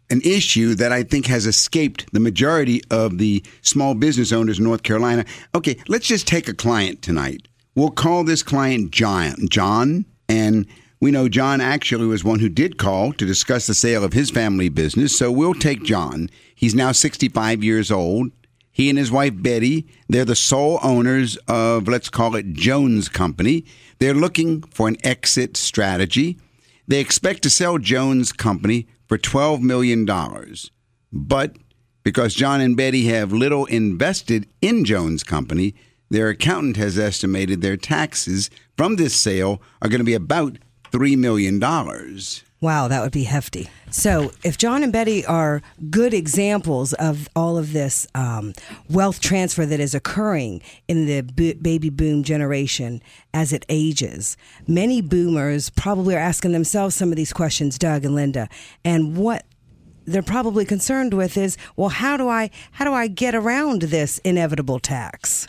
an 0.10 0.22
issue 0.24 0.76
that 0.76 0.92
I 0.92 1.04
think 1.04 1.28
has 1.28 1.46
escaped 1.48 2.12
the 2.14 2.20
majority 2.20 2.82
of 2.92 3.18
the 3.18 3.44
small 3.62 3.96
business 3.96 4.32
owners 4.32 4.60
in 4.60 4.66
North 4.66 4.84
Carolina. 4.84 5.26
Okay, 5.56 5.78
let's 5.88 6.08
just 6.08 6.28
take 6.28 6.48
a 6.48 6.54
client 6.54 7.02
tonight. 7.02 7.48
We'll 7.76 7.92
call 7.92 8.24
this 8.24 8.44
client 8.44 8.92
John. 8.92 9.48
John, 9.50 10.06
and 10.28 10.68
we 11.00 11.12
know 11.12 11.30
John 11.30 11.62
actually 11.62 12.06
was 12.06 12.24
one 12.24 12.40
who 12.40 12.50
did 12.50 12.78
call 12.78 13.14
to 13.14 13.26
discuss 13.26 13.68
the 13.68 13.74
sale 13.74 14.04
of 14.04 14.14
his 14.14 14.30
family 14.30 14.70
business. 14.70 15.18
So 15.18 15.32
we'll 15.32 15.54
take 15.54 15.84
John. 15.84 16.30
He's 16.54 16.76
now 16.76 16.92
65 16.92 17.64
years 17.64 17.90
old. 17.90 18.32
He 18.72 18.90
and 18.90 18.98
his 18.98 19.12
wife 19.12 19.34
Betty, 19.36 19.88
they're 20.08 20.26
the 20.26 20.36
sole 20.36 20.80
owners 20.82 21.38
of, 21.48 21.88
let's 21.88 22.10
call 22.10 22.36
it 22.36 22.54
Jones 22.54 23.10
Company. 23.10 23.66
They're 24.00 24.14
looking 24.14 24.62
for 24.64 24.88
an 24.88 24.98
exit 25.04 25.58
strategy. 25.58 26.40
They 26.88 27.00
expect 27.00 27.44
to 27.44 27.50
sell 27.50 27.78
Jones 27.78 28.32
Company 28.32 28.88
for 29.08 29.18
$12 29.18 29.62
million. 29.62 30.06
But 31.12 31.58
because 32.04 32.34
John 32.34 32.62
and 32.62 32.78
Betty 32.78 33.06
have 33.08 33.34
little 33.34 33.66
invested 33.66 34.48
in 34.62 34.86
Jones 34.86 35.24
Company, 35.24 35.76
their 36.10 36.30
accountant 36.30 36.78
has 36.78 36.98
estimated 36.98 37.62
their 37.62 37.78
taxes 37.78 38.50
from 38.78 38.96
this 38.96 39.16
sale 39.16 39.62
are 39.82 39.90
going 39.90 40.00
to 40.00 40.06
be 40.06 40.14
about 40.14 40.58
$3 40.92 41.18
million. 41.18 41.60
Wow, 42.62 42.88
that 42.90 43.02
would 43.02 43.12
be 43.12 43.24
hefty. 43.24 43.72
So, 43.90 44.32
if 44.44 44.56
John 44.56 44.84
and 44.84 44.94
Betty 44.94 45.26
are 45.26 45.64
good 45.90 46.14
examples 46.14 46.94
of 46.94 47.28
all 47.36 47.58
of 47.58 47.74
this 47.74 48.06
um, 48.14 48.54
wealth 48.88 49.20
transfer 49.20 49.66
that 49.66 49.80
is 49.80 49.96
occurring 49.96 50.62
in 50.88 51.08
the 51.08 51.22
b- 51.22 51.56
baby 51.56 51.90
boom 51.90 52.22
generation 52.22 53.02
as 53.34 53.52
it 53.52 53.66
ages, 53.68 54.38
many 54.68 55.02
boomers 55.02 55.72
probably 55.72 56.14
are 56.14 56.20
asking 56.20 56.52
themselves 56.52 56.94
some 56.96 57.10
of 57.10 57.16
these 57.16 57.34
questions, 57.34 57.80
Doug 57.80 58.06
and 58.06 58.14
Linda, 58.14 58.48
and 58.86 59.18
what 59.18 59.44
they're 60.06 60.22
probably 60.22 60.64
concerned 60.64 61.16
with 61.16 61.38
is, 61.38 61.58
well, 61.76 61.90
how 61.90 62.16
do 62.16 62.30
I 62.30 62.52
how 62.72 62.86
do 62.86 62.94
I 62.94 63.08
get 63.08 63.34
around 63.34 63.84
this 63.84 64.20
inevitable 64.20 64.80
tax? 64.80 65.48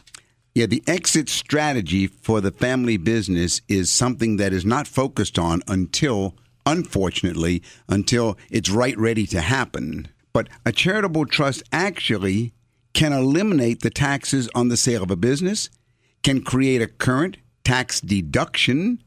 Yeah, 0.54 0.66
the 0.66 0.82
exit 0.86 1.28
strategy 1.28 2.06
for 2.06 2.40
the 2.40 2.52
family 2.52 2.98
business 2.98 3.62
is 3.68 3.90
something 3.90 4.36
that 4.36 4.52
is 4.52 4.66
not 4.66 4.86
focused 4.86 5.38
on 5.38 5.62
until, 5.66 6.34
unfortunately, 6.66 7.62
until 7.88 8.38
it's 8.50 8.70
right 8.70 8.96
ready 8.98 9.26
to 9.28 9.40
happen. 9.40 10.08
But 10.32 10.48
a 10.64 10.72
charitable 10.72 11.26
trust 11.26 11.62
actually 11.72 12.52
can 12.92 13.12
eliminate 13.12 13.80
the 13.80 13.90
taxes 13.90 14.48
on 14.54 14.68
the 14.68 14.76
sale 14.76 15.02
of 15.02 15.10
a 15.10 15.16
business, 15.16 15.70
can 16.22 16.42
create 16.42 16.82
a 16.82 16.86
current 16.86 17.38
tax 17.64 18.00
deduction, 18.00 19.02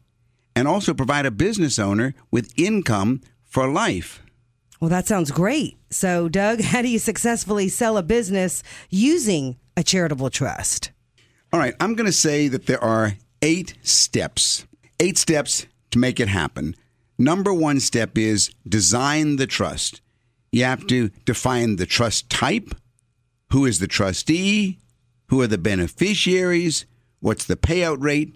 and 0.56 0.68
also 0.68 0.94
provide 0.94 1.26
a 1.26 1.32
business 1.32 1.78
owner 1.78 2.14
with 2.32 2.54
income 2.58 3.22
for 3.44 3.70
life. 3.70 4.22
Well, 4.80 4.90
that 4.90 5.08
sounds 5.08 5.32
great. 5.32 5.78
So, 5.90 6.30
Doug, 6.30 6.62
how 6.72 6.82
do 6.82 6.90
you 6.90 7.00
successfully 7.00 7.70
sell 7.70 7.98
a 7.98 8.04
business 8.04 8.64
using 8.90 9.58
a 9.78 9.84
charitable 9.84 10.30
trust? 10.30 10.92
All 11.52 11.60
right, 11.60 11.76
I'm 11.80 11.96
going 11.96 12.06
to 12.06 12.12
say 12.12 12.48
that 12.48 12.66
there 12.66 12.84
are 12.84 13.14
eight 13.42 13.76
steps. 13.82 14.66
Eight 15.00 15.18
steps 15.18 15.68
to 15.92 16.00
make 16.00 16.20
it 16.20 16.28
happen. 16.28 16.76
Number 17.18 17.54
one 17.54 17.80
step 17.80 18.18
is 18.18 18.52
design 18.68 19.38
the 19.38 19.48
trust. 19.48 20.02
You 20.52 20.64
have 20.64 20.86
to 20.88 21.10
define 21.26 21.76
the 21.78 21.86
trust 21.86 22.30
type, 22.30 22.76
who 23.52 23.66
is 23.66 23.80
the 23.80 23.88
trustee, 23.88 24.80
who 25.28 25.42
are 25.42 25.48
the 25.48 25.58
beneficiaries, 25.58 26.86
what's 27.20 27.46
the 27.46 27.56
payout 27.56 28.02
rate, 28.02 28.36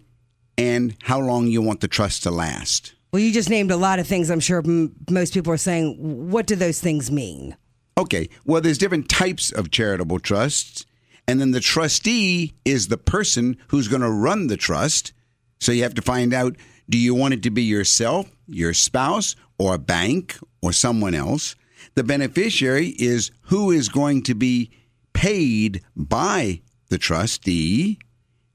and 0.57 0.95
how 1.03 1.19
long 1.19 1.47
you 1.47 1.61
want 1.61 1.81
the 1.81 1.87
trust 1.87 2.23
to 2.23 2.31
last. 2.31 2.93
Well, 3.11 3.21
you 3.21 3.31
just 3.31 3.49
named 3.49 3.71
a 3.71 3.77
lot 3.77 3.99
of 3.99 4.07
things. 4.07 4.29
I'm 4.29 4.39
sure 4.39 4.59
m- 4.59 4.95
most 5.09 5.33
people 5.33 5.51
are 5.53 5.57
saying, 5.57 6.29
what 6.29 6.45
do 6.45 6.55
those 6.55 6.79
things 6.79 7.09
mean? 7.11 7.55
Okay, 7.97 8.29
well, 8.45 8.61
there's 8.61 8.77
different 8.77 9.09
types 9.09 9.51
of 9.51 9.71
charitable 9.71 10.19
trusts, 10.19 10.85
And 11.27 11.39
then 11.39 11.51
the 11.51 11.59
trustee 11.59 12.53
is 12.65 12.87
the 12.87 12.97
person 12.97 13.57
who's 13.67 13.87
going 13.87 14.01
to 14.01 14.09
run 14.09 14.47
the 14.47 14.57
trust. 14.57 15.13
So 15.59 15.71
you 15.71 15.83
have 15.83 15.93
to 15.95 16.01
find 16.01 16.33
out 16.33 16.55
do 16.89 16.97
you 16.97 17.13
want 17.13 17.35
it 17.35 17.43
to 17.43 17.51
be 17.51 17.61
yourself, 17.61 18.27
your 18.49 18.73
spouse, 18.73 19.35
or 19.57 19.75
a 19.75 19.79
bank, 19.79 20.37
or 20.61 20.73
someone 20.73 21.15
else? 21.15 21.55
The 21.95 22.03
beneficiary 22.03 22.95
is 22.99 23.31
who 23.43 23.71
is 23.71 23.89
going 23.89 24.23
to 24.23 24.35
be 24.35 24.71
paid 25.13 25.81
by 25.95 26.61
the 26.89 26.97
trustee. 26.97 27.99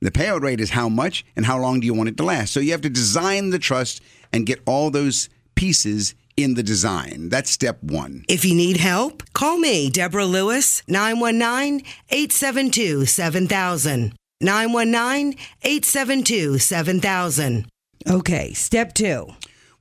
The 0.01 0.11
payout 0.11 0.43
rate 0.43 0.61
is 0.61 0.71
how 0.71 0.89
much 0.89 1.25
and 1.37 1.47
how 1.47 1.59
long 1.59 1.81
do 1.81 1.87
you 1.87 1.95
want 1.95 2.09
it 2.09 2.17
to 2.19 2.25
last. 2.25 2.53
So 2.53 2.61
you 2.61 2.73
have 2.73 2.83
to 2.83 2.91
design 2.91 3.51
the 3.51 3.59
trust 3.59 4.03
and 4.33 4.47
get 4.47 4.61
all 4.67 4.91
those 4.91 5.29
pieces 5.55 6.15
in 6.37 6.55
the 6.55 6.63
design. 6.63 7.29
That's 7.29 7.51
step 7.51 7.83
one. 7.83 8.25
If 8.29 8.45
you 8.45 8.55
need 8.55 8.77
help, 8.79 9.23
call 9.33 9.59
me, 9.59 9.91
Deborah 9.91 10.27
Lewis, 10.27 10.83
919 10.89 11.87
872 12.11 13.07
7000. 13.07 14.15
919 14.41 15.39
872 15.63 16.59
7000. 16.59 17.67
Okay, 18.09 18.53
step 18.53 18.93
two. 18.93 19.29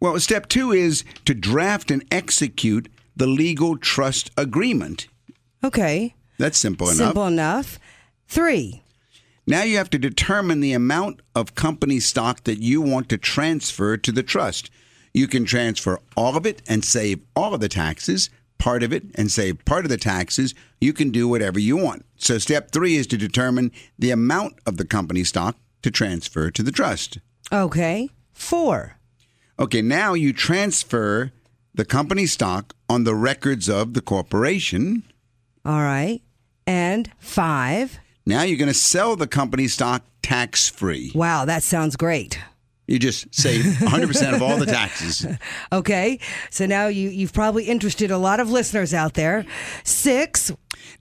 Well, 0.04 0.20
step 0.20 0.50
two 0.50 0.74
is 0.74 1.06
to 1.24 1.34
draft 1.34 1.90
and 1.90 2.04
execute 2.12 2.90
the 3.16 3.26
legal 3.26 3.78
trust 3.78 4.32
agreement. 4.36 5.08
Okay. 5.64 6.14
That's 6.38 6.58
simple 6.58 6.88
enough. 6.88 6.98
Simple 6.98 7.26
enough. 7.26 7.80
Three. 8.28 8.84
Now 9.48 9.64
you 9.64 9.78
have 9.78 9.90
to 9.92 9.98
determine 9.98 10.60
the 10.60 10.74
amount 10.74 11.22
of 11.34 11.56
company 11.56 12.02
stock 12.02 12.44
that 12.44 12.60
you 12.60 12.82
want 12.82 13.08
to 13.10 13.18
transfer 13.18 13.96
to 13.96 14.12
the 14.12 14.24
trust. 14.24 14.70
You 15.14 15.26
can 15.26 15.46
transfer 15.46 16.02
all 16.18 16.36
of 16.36 16.46
it 16.46 16.62
and 16.68 16.84
save 16.84 17.24
all 17.34 17.54
of 17.54 17.62
the 17.62 17.70
taxes, 17.70 18.30
part 18.58 18.84
of 18.84 18.92
it 18.92 19.06
and 19.16 19.32
save 19.32 19.64
part 19.64 19.86
of 19.86 19.90
the 19.90 19.96
taxes. 19.96 20.54
You 20.82 20.92
can 20.92 21.12
do 21.12 21.30
whatever 21.30 21.60
you 21.60 21.78
want. 21.78 22.06
So, 22.18 22.40
step 22.40 22.72
three 22.72 22.98
is 22.98 23.08
to 23.08 23.18
determine 23.18 23.72
the 23.98 24.12
amount 24.12 24.56
of 24.66 24.76
the 24.76 24.86
company 24.86 25.24
stock 25.24 25.56
to 25.82 25.90
transfer 25.90 26.52
to 26.52 26.62
the 26.62 26.74
trust. 26.74 27.20
Okay. 27.54 28.10
Four. 28.34 28.98
Okay, 29.60 29.82
now 29.82 30.14
you 30.14 30.34
transfer 30.34 31.32
the 31.76 31.86
company 31.86 32.26
stock 32.26 32.76
on 32.90 33.04
the 33.04 33.16
records 33.16 33.70
of 33.70 33.94
the 33.94 34.02
corporation. 34.02 35.04
All 35.66 35.82
right. 35.82 36.22
And 36.66 37.12
five. 37.20 38.00
Now 38.26 38.44
you're 38.44 38.58
going 38.58 38.68
to 38.68 38.74
sell 38.74 39.16
the 39.16 39.28
company 39.28 39.68
stock 39.68 40.04
tax 40.22 40.70
free. 40.70 41.12
Wow, 41.14 41.46
that 41.46 41.64
sounds 41.64 41.96
great. 41.96 42.40
You 42.88 43.00
just 43.00 43.34
save 43.34 43.64
100% 43.64 44.34
of 44.36 44.42
all 44.42 44.58
the 44.58 44.66
taxes. 44.66 45.26
Okay. 45.72 46.20
So 46.52 46.66
now 46.66 46.88
you, 46.88 47.10
you've 47.10 47.34
probably 47.34 47.64
interested 47.64 48.12
a 48.12 48.18
lot 48.18 48.40
of 48.40 48.52
listeners 48.52 48.94
out 48.94 49.14
there. 49.16 49.46
Six. 49.84 50.52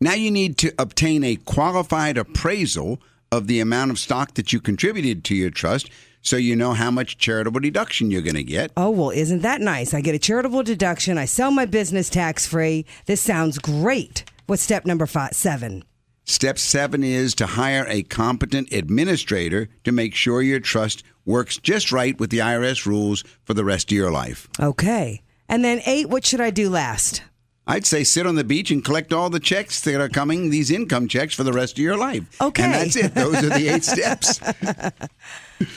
Now 0.00 0.14
you 0.14 0.30
need 0.30 0.56
to 0.58 0.72
obtain 0.78 1.24
a 1.24 1.36
qualified 1.36 2.16
appraisal 2.16 3.00
of 3.30 3.48
the 3.48 3.60
amount 3.60 3.90
of 3.90 3.98
stock 3.98 4.34
that 4.34 4.52
you 4.52 4.60
contributed 4.60 5.24
to 5.24 5.34
your 5.34 5.50
trust 5.50 5.90
so 6.22 6.37
you 6.37 6.56
know 6.56 6.72
how 6.72 6.90
much 6.90 7.18
charitable 7.18 7.61
deduction 7.61 8.11
you're 8.11 8.22
going 8.22 8.35
to 8.37 8.42
get. 8.42 8.72
Oh, 8.76 8.90
well, 8.90 9.11
isn't 9.11 9.42
that 9.42 9.61
nice? 9.61 9.92
I 9.92 10.00
get 10.00 10.14
a 10.14 10.18
charitable 10.18 10.62
deduction. 10.62 11.18
I 11.18 11.26
sell 11.26 11.50
my 11.50 11.66
business 11.66 12.08
tax 12.08 12.46
free. 12.46 12.87
This 13.06 13.20
sounds 13.20 13.58
great. 13.58 14.24
What's 14.46 14.62
step 14.62 14.87
number 14.87 15.06
five? 15.06 15.35
Seven. 15.35 15.85
Step 16.24 16.58
seven 16.58 17.02
is 17.02 17.35
to 17.35 17.46
hire 17.46 17.85
a 17.88 18.04
competent 18.04 18.72
administrator 18.72 19.68
to 19.85 19.92
make 19.92 20.14
sure 20.14 20.40
your 20.40 20.61
trust 20.61 21.02
works 21.24 21.58
just 21.58 21.90
right 21.90 22.18
with 22.18 22.30
the 22.30 22.38
IRS 22.38 22.87
rules 22.87 23.24
for 23.44 23.54
the 23.54 23.64
rest 23.64 23.90
of 23.90 23.96
your 23.96 24.11
life. 24.11 24.48
Okay. 24.61 25.22
And 25.48 25.64
then 25.64 25.82
eight, 25.85 26.08
what 26.08 26.24
should 26.24 26.40
I 26.40 26.50
do 26.50 26.70
last? 26.70 27.22
I'd 27.66 27.87
say 27.87 28.02
sit 28.02 28.26
on 28.26 28.35
the 28.35 28.44
beach 28.44 28.70
and 28.70 28.85
collect 28.85 29.12
all 29.12 29.30
the 29.30 29.38
checks 29.38 29.80
that 29.82 30.00
are 30.00 30.08
coming, 30.08 30.50
these 30.50 30.70
income 30.70 31.06
checks 31.06 31.35
for 31.35 31.44
the 31.44 31.52
rest 31.52 31.74
of 31.74 31.78
your 31.78 31.96
life. 31.96 32.40
Okay. 32.40 32.62
And 32.64 32.72
that's 32.74 32.96
it. 32.96 33.14
Those 33.14 33.37
are 33.37 33.50
the 33.50 33.68
eight 33.68 33.85
steps. 33.85 34.40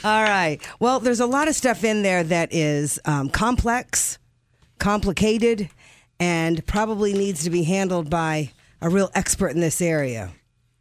All 0.04 0.22
right. 0.22 0.58
Well, 0.80 1.00
there's 1.00 1.20
a 1.20 1.26
lot 1.26 1.48
of 1.48 1.54
stuff 1.54 1.84
in 1.84 2.02
there 2.02 2.22
that 2.24 2.52
is 2.52 2.98
um, 3.04 3.28
complex, 3.28 4.18
complicated, 4.78 5.68
and 6.18 6.64
probably 6.66 7.12
needs 7.12 7.44
to 7.44 7.50
be 7.50 7.64
handled 7.64 8.10
by 8.10 8.50
a 8.80 8.88
real 8.88 9.10
expert 9.14 9.48
in 9.48 9.60
this 9.60 9.80
area. 9.80 10.32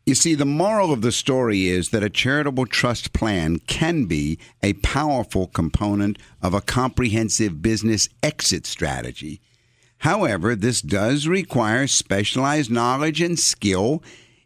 You 0.06 0.14
see, 0.14 0.36
the 0.36 0.46
moral 0.46 0.94
of 0.94 1.02
the 1.02 1.12
story 1.12 1.68
is 1.68 1.90
that 1.90 2.04
a 2.04 2.12
charitable 2.12 2.68
trust 2.68 3.12
plan 3.12 3.58
can 3.58 4.06
be 4.06 4.38
a 4.62 4.74
powerful 4.74 5.48
component 5.48 6.20
of 6.44 6.54
a 6.54 6.62
comprehensive 6.62 7.64
business 7.64 8.08
exit 8.22 8.68
strategy. 8.68 9.42
However, 10.00 10.56
this 10.56 10.82
does 10.82 11.28
require 11.28 11.88
specialized 11.88 12.70
knowledge 12.70 13.20
and 13.20 13.40
skill. 13.40 14.04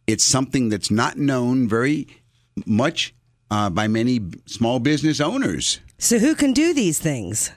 It's 0.08 0.26
something 0.26 0.69
that's 0.69 0.89
not 0.89 1.17
known 1.17 1.67
very 1.67 2.08
much 2.65 3.13
uh, 3.51 3.69
by 3.69 3.88
many 3.88 4.19
small 4.45 4.79
business 4.79 5.19
owners. 5.19 5.79
So, 5.97 6.19
who 6.19 6.35
can 6.35 6.53
do 6.53 6.73
these 6.73 6.99
things? 6.99 7.51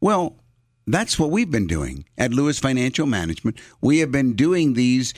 Well, 0.00 0.36
that's 0.86 1.18
what 1.18 1.30
we've 1.30 1.50
been 1.50 1.66
doing 1.66 2.04
at 2.18 2.32
Lewis 2.32 2.58
Financial 2.58 3.06
Management. 3.06 3.58
We 3.80 3.98
have 3.98 4.10
been 4.12 4.34
doing 4.34 4.74
these 4.74 5.14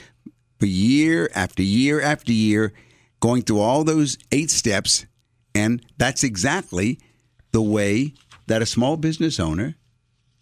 for 0.59 0.67
year 0.67 1.29
after 1.35 1.63
year 1.63 2.01
after 2.01 2.31
year, 2.31 2.73
going 3.19 3.41
through 3.41 3.59
all 3.59 3.83
those 3.83 4.17
eight 4.31 4.51
steps. 4.51 5.05
And 5.53 5.83
that's 5.97 6.23
exactly 6.23 6.99
the 7.51 7.61
way 7.61 8.13
that 8.47 8.61
a 8.61 8.65
small 8.65 8.97
business 8.97 9.39
owner 9.39 9.75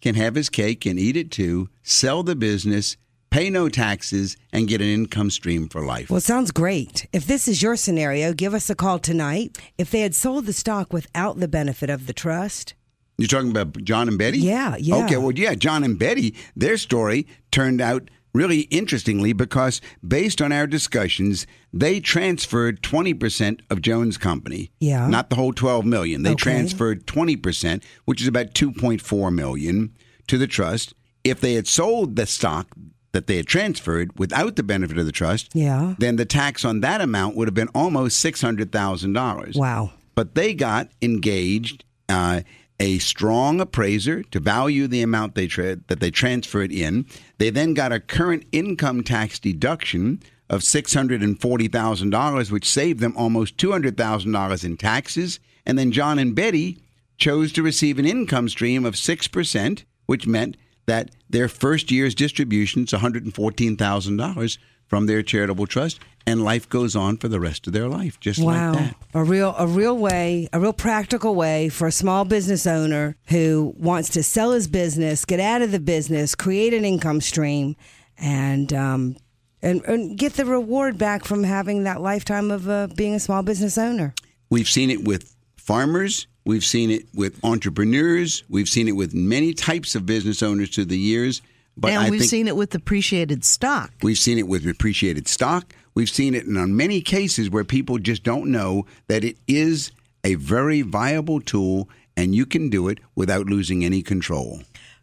can 0.00 0.14
have 0.14 0.34
his 0.34 0.50
cake 0.50 0.84
and 0.84 0.98
eat 0.98 1.16
it 1.16 1.30
too, 1.30 1.68
sell 1.82 2.22
the 2.22 2.36
business, 2.36 2.96
pay 3.34 3.50
no 3.50 3.68
taxes, 3.68 4.36
and 4.52 4.68
get 4.68 4.80
an 4.80 4.86
income 4.86 5.28
stream 5.28 5.68
for 5.68 5.84
life. 5.84 6.08
Well, 6.08 6.18
it 6.18 6.22
sounds 6.22 6.52
great. 6.52 7.08
If 7.12 7.26
this 7.26 7.48
is 7.48 7.62
your 7.62 7.74
scenario, 7.74 8.32
give 8.32 8.54
us 8.54 8.70
a 8.70 8.76
call 8.76 9.00
tonight. 9.00 9.58
If 9.76 9.90
they 9.90 10.02
had 10.02 10.14
sold 10.14 10.46
the 10.46 10.52
stock 10.52 10.92
without 10.92 11.40
the 11.40 11.48
benefit 11.48 11.90
of 11.90 12.06
the 12.06 12.12
trust, 12.12 12.74
You're 13.18 13.26
talking 13.26 13.50
about 13.50 13.82
John 13.82 14.06
and 14.06 14.16
Betty? 14.18 14.38
Yeah, 14.38 14.76
yeah. 14.76 15.04
Okay, 15.04 15.16
well, 15.16 15.32
yeah, 15.32 15.54
John 15.56 15.82
and 15.82 15.98
Betty, 15.98 16.36
their 16.54 16.76
story 16.76 17.26
turned 17.50 17.80
out 17.80 18.08
really 18.32 18.62
interestingly 18.70 19.32
because 19.32 19.80
based 20.06 20.40
on 20.40 20.52
our 20.52 20.68
discussions, 20.68 21.44
they 21.72 21.98
transferred 21.98 22.82
20% 22.82 23.60
of 23.68 23.82
Jones 23.82 24.16
Company. 24.16 24.70
Yeah. 24.78 25.08
Not 25.08 25.30
the 25.30 25.36
whole 25.36 25.52
12 25.52 25.84
million. 25.84 26.22
They 26.22 26.30
Okay. 26.30 26.42
transferred 26.42 27.04
20%, 27.06 27.82
which 28.04 28.20
is 28.22 28.28
about 28.28 28.54
2.4 28.54 29.32
million 29.34 29.90
to 30.28 30.38
the 30.38 30.46
trust. 30.46 30.94
If 31.24 31.40
they 31.40 31.54
had 31.54 31.66
sold 31.66 32.14
the 32.16 32.26
stock 32.26 32.68
that 33.14 33.26
they 33.26 33.36
had 33.36 33.46
transferred 33.46 34.10
without 34.18 34.56
the 34.56 34.62
benefit 34.62 34.98
of 34.98 35.06
the 35.06 35.12
trust, 35.12 35.48
Yeah. 35.54 35.94
then 35.98 36.16
the 36.16 36.26
tax 36.26 36.64
on 36.64 36.80
that 36.80 37.00
amount 37.00 37.36
would 37.36 37.48
have 37.48 37.54
been 37.54 37.68
almost 37.74 38.22
$600,000 38.22 39.56
wow. 39.56 39.90
but 40.14 40.34
they 40.34 40.52
got 40.54 40.88
engaged 41.00 41.84
uh, 42.08 42.42
a 42.80 42.98
strong 42.98 43.60
appraiser 43.60 44.22
to 44.24 44.40
value 44.40 44.86
the 44.86 45.00
amount 45.02 45.34
they 45.34 45.46
tra- 45.46 45.76
that 45.86 46.00
they 46.00 46.10
transferred 46.10 46.72
in. 46.72 47.06
They 47.38 47.50
then 47.50 47.72
got 47.72 47.92
a 47.92 48.00
current 48.00 48.44
income 48.52 49.02
tax 49.04 49.38
deduction 49.38 50.20
of 50.50 50.62
six 50.62 50.92
hundred 50.92 51.22
and 51.22 51.40
forty 51.40 51.68
thousand 51.68 52.10
dollars, 52.10 52.50
which 52.50 52.68
saved 52.68 53.00
them 53.00 53.14
almost 53.16 53.56
two 53.56 53.72
hundred 53.72 53.96
thousand 53.96 54.32
dollars 54.32 54.64
in 54.64 54.76
taxes. 54.76 55.40
And 55.64 55.78
then 55.78 55.92
John 55.92 56.18
and 56.18 56.34
Betty 56.34 56.82
chose 57.16 57.52
to 57.52 57.62
receive 57.62 57.98
an 57.98 58.04
income 58.06 58.48
stream 58.50 58.84
of 58.84 58.96
six 58.98 59.26
percent, 59.28 59.84
which 60.06 60.26
meant 60.26 60.56
that 60.86 61.10
their 61.30 61.48
first 61.48 61.90
year's 61.90 62.14
distributions 62.14 62.92
one 62.92 63.00
hundred 63.00 63.24
and 63.24 63.34
fourteen 63.34 63.76
thousand 63.76 64.16
dollars 64.16 64.58
from 64.86 65.06
their 65.06 65.22
charitable 65.22 65.66
trust, 65.66 65.98
and 66.26 66.44
life 66.44 66.68
goes 66.68 66.94
on 66.94 67.16
for 67.16 67.26
the 67.28 67.40
rest 67.40 67.66
of 67.66 67.72
their 67.72 67.88
life, 67.88 68.20
just 68.20 68.38
Wow. 68.38 68.72
like 68.74 68.78
that. 68.80 68.96
A 69.14 69.24
real 69.24 69.54
a 69.58 69.66
real 69.66 69.96
way, 69.96 70.48
a 70.52 70.60
real 70.60 70.74
practical 70.74 71.34
way 71.34 71.70
for 71.70 71.86
a 71.86 71.92
small 71.92 72.24
business 72.26 72.66
owner 72.66 73.16
who 73.28 73.74
wants 73.78 74.10
to 74.10 74.22
sell 74.22 74.52
his 74.52 74.68
business, 74.68 75.24
get 75.24 75.40
out 75.40 75.62
of 75.62 75.72
the 75.72 75.80
business, 75.80 76.34
create 76.34 76.74
an 76.74 76.84
income 76.84 77.20
stream 77.22 77.76
and 78.18 78.72
um 78.72 79.16
and, 79.62 79.82
and 79.86 80.18
get 80.18 80.34
the 80.34 80.44
reward 80.44 80.98
back 80.98 81.24
from 81.24 81.42
having 81.44 81.84
that 81.84 82.02
lifetime 82.02 82.50
of 82.50 82.68
uh, 82.68 82.86
being 82.94 83.14
a 83.14 83.20
small 83.20 83.42
business 83.42 83.78
owner. 83.78 84.14
We've 84.50 84.68
seen 84.68 84.90
it 84.90 85.04
with 85.04 85.34
farmers. 85.56 86.26
We've 86.44 86.64
seen 86.64 86.90
it 86.90 87.06
with 87.14 87.42
entrepreneurs. 87.42 88.44
We've 88.48 88.68
seen 88.68 88.88
it 88.88 88.92
with 88.92 89.14
many 89.14 89.54
types 89.54 89.94
of 89.94 90.04
business 90.04 90.42
owners 90.42 90.70
through 90.70 90.86
the 90.86 90.98
years. 90.98 91.40
But 91.76 91.92
and 91.92 92.02
I 92.04 92.10
we've 92.10 92.24
seen 92.24 92.46
it 92.46 92.56
with 92.56 92.74
appreciated 92.74 93.44
stock. 93.44 93.90
we've 94.02 94.18
seen 94.18 94.38
it 94.38 94.46
with 94.46 94.66
appreciated 94.66 95.26
stock. 95.26 95.74
We've 95.94 96.10
seen 96.10 96.34
it 96.34 96.44
in 96.44 96.76
many 96.76 97.00
cases 97.00 97.50
where 97.50 97.64
people 97.64 97.98
just 97.98 98.22
don't 98.22 98.50
know 98.50 98.86
that 99.08 99.24
it 99.24 99.36
is 99.48 99.92
a 100.22 100.34
very 100.34 100.82
viable 100.82 101.40
tool 101.40 101.88
and 102.16 102.34
you 102.34 102.46
can 102.46 102.68
do 102.68 102.88
it 102.88 102.98
without 103.14 103.46
losing 103.46 103.84
any 103.84 104.02
control. 104.02 104.60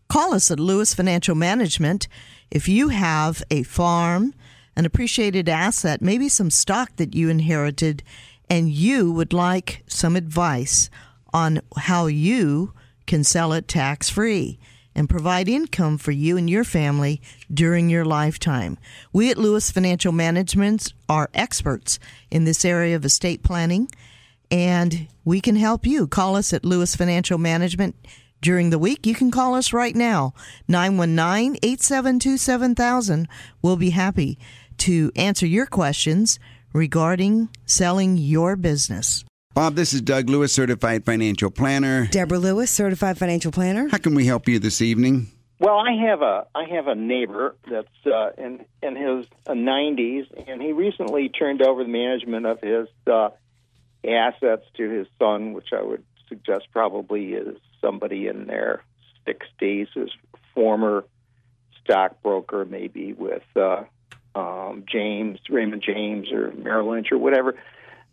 Call 0.09 0.33
us 0.33 0.51
at 0.51 0.59
Lewis 0.59 0.93
Financial 0.93 1.35
Management 1.35 2.07
if 2.49 2.67
you 2.67 2.89
have 2.89 3.41
a 3.49 3.63
farm, 3.63 4.33
an 4.75 4.85
appreciated 4.85 5.47
asset, 5.47 6.01
maybe 6.01 6.27
some 6.27 6.49
stock 6.49 6.95
that 6.97 7.15
you 7.15 7.29
inherited, 7.29 8.03
and 8.49 8.69
you 8.69 9.11
would 9.11 9.31
like 9.31 9.83
some 9.87 10.15
advice 10.17 10.89
on 11.33 11.61
how 11.77 12.07
you 12.07 12.73
can 13.05 13.23
sell 13.23 13.53
it 13.53 13.67
tax 13.67 14.09
free. 14.09 14.59
and 14.93 15.09
provide 15.09 15.47
income 15.47 15.97
for 15.97 16.11
you 16.11 16.35
and 16.35 16.49
your 16.49 16.65
family 16.65 17.21
during 17.49 17.89
your 17.89 18.03
lifetime. 18.03 18.77
We 19.13 19.31
at 19.31 19.37
Lewis 19.37 19.71
Financial 19.71 20.11
Management 20.11 20.93
are 21.07 21.29
experts 21.33 21.97
in 22.29 22.43
this 22.43 22.65
area 22.65 22.95
of 22.95 23.05
estate 23.05 23.41
planning, 23.41 23.89
and 24.49 25.07
we 25.23 25.39
can 25.39 25.55
help 25.55 25.85
you. 25.85 26.07
Call 26.07 26.35
us 26.35 26.51
at 26.51 26.65
Lewis 26.65 26.93
Financial 26.93 27.37
Management 27.37 27.95
during 28.41 28.69
the 28.69 28.79
week. 28.79 29.05
You 29.05 29.15
can 29.15 29.31
call 29.31 29.55
us 29.55 29.71
right 29.71 29.95
now, 29.95 30.33
919 30.67 31.57
872 31.63 32.37
7000. 32.37 33.27
We'll 33.61 33.77
be 33.77 33.91
happy 33.91 34.37
to 34.79 35.11
answer 35.15 35.45
your 35.45 35.67
questions 35.67 36.37
regarding 36.73 37.49
selling 37.65 38.17
your 38.17 38.55
business. 38.55 39.23
Bob, 39.53 39.75
this 39.75 39.93
is 39.93 40.01
Doug 40.01 40.29
Lewis, 40.29 40.53
certified 40.53 41.03
financial 41.03 41.51
planner. 41.51 42.07
Deborah 42.07 42.39
Lewis, 42.39 42.71
certified 42.71 43.17
financial 43.17 43.51
planner. 43.51 43.89
How 43.89 43.97
can 43.97 44.15
we 44.15 44.25
help 44.25 44.47
you 44.47 44.59
this 44.59 44.81
evening? 44.81 45.27
Well, 45.59 45.77
I 45.77 45.91
have 46.07 46.21
a 46.21 46.47
I 46.55 46.63
have 46.73 46.87
a 46.87 46.95
neighbor 46.95 47.55
that's 47.69 47.87
uh, 48.05 48.29
in 48.37 48.65
in 48.81 48.95
his 48.95 49.25
uh, 49.45 49.51
90s, 49.51 50.25
and 50.47 50.61
he 50.61 50.71
recently 50.71 51.27
turned 51.27 51.61
over 51.61 51.83
the 51.83 51.89
management 51.89 52.45
of 52.45 52.61
his 52.61 52.87
uh, 53.05 53.29
assets 54.07 54.65
to 54.77 54.89
his 54.89 55.07
son, 55.19 55.51
which 55.51 55.67
I 55.73 55.83
would 55.83 56.03
suggest 56.29 56.67
probably 56.71 57.33
is 57.33 57.57
somebody 57.81 58.27
in 58.27 58.47
their 58.47 58.83
60s, 59.27 59.87
his 59.93 60.09
former 60.55 61.03
stockbroker, 61.83 62.63
maybe 62.63 63.11
with 63.11 63.43
uh, 63.57 63.83
um, 64.33 64.85
James 64.89 65.39
Raymond 65.49 65.83
James 65.85 66.31
or 66.31 66.53
Merrill 66.53 66.91
Lynch 66.91 67.11
or 67.11 67.17
whatever. 67.17 67.59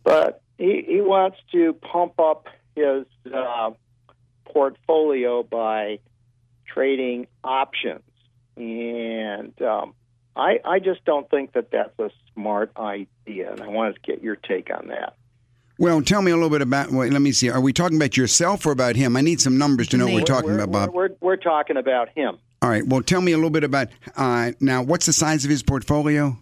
But 0.03 0.41
he, 0.59 0.83
he 0.85 1.01
wants 1.01 1.37
to 1.53 1.73
pump 1.73 2.19
up 2.19 2.47
his 2.75 3.05
uh, 3.33 3.71
portfolio 4.45 5.41
by 5.41 5.99
trading 6.67 7.27
options, 7.43 8.03
and 8.57 9.59
um, 9.61 9.93
I, 10.35 10.59
I 10.63 10.79
just 10.79 11.03
don't 11.05 11.29
think 11.29 11.53
that 11.53 11.71
that's 11.71 11.97
a 11.97 12.11
smart 12.33 12.71
idea. 12.77 13.51
And 13.51 13.61
I 13.61 13.67
wanted 13.67 13.95
to 13.95 14.01
get 14.01 14.21
your 14.21 14.35
take 14.35 14.69
on 14.69 14.89
that. 14.89 15.15
Well, 15.77 16.01
tell 16.01 16.21
me 16.21 16.31
a 16.31 16.35
little 16.35 16.49
bit 16.49 16.61
about. 16.61 16.91
Well, 16.91 17.07
let 17.07 17.21
me 17.21 17.31
see. 17.31 17.49
Are 17.49 17.61
we 17.61 17.71
talking 17.71 17.95
about 17.95 18.17
yourself 18.17 18.65
or 18.65 18.71
about 18.71 18.97
him? 18.97 19.15
I 19.15 19.21
need 19.21 19.39
some 19.39 19.57
numbers 19.57 19.87
to 19.89 19.97
know 19.97 20.05
what 20.05 20.13
we're 20.13 20.21
talking 20.23 20.49
we're, 20.49 20.59
about, 20.59 20.71
Bob. 20.71 20.93
We're, 20.93 21.07
we're, 21.07 21.15
we're 21.21 21.35
talking 21.37 21.77
about 21.77 22.09
him. 22.09 22.37
All 22.61 22.69
right. 22.69 22.85
Well, 22.85 23.01
tell 23.01 23.21
me 23.21 23.31
a 23.31 23.37
little 23.37 23.49
bit 23.49 23.63
about 23.63 23.87
uh, 24.17 24.51
now. 24.59 24.83
What's 24.83 25.05
the 25.05 25.13
size 25.13 25.45
of 25.45 25.49
his 25.49 25.63
portfolio? 25.63 26.37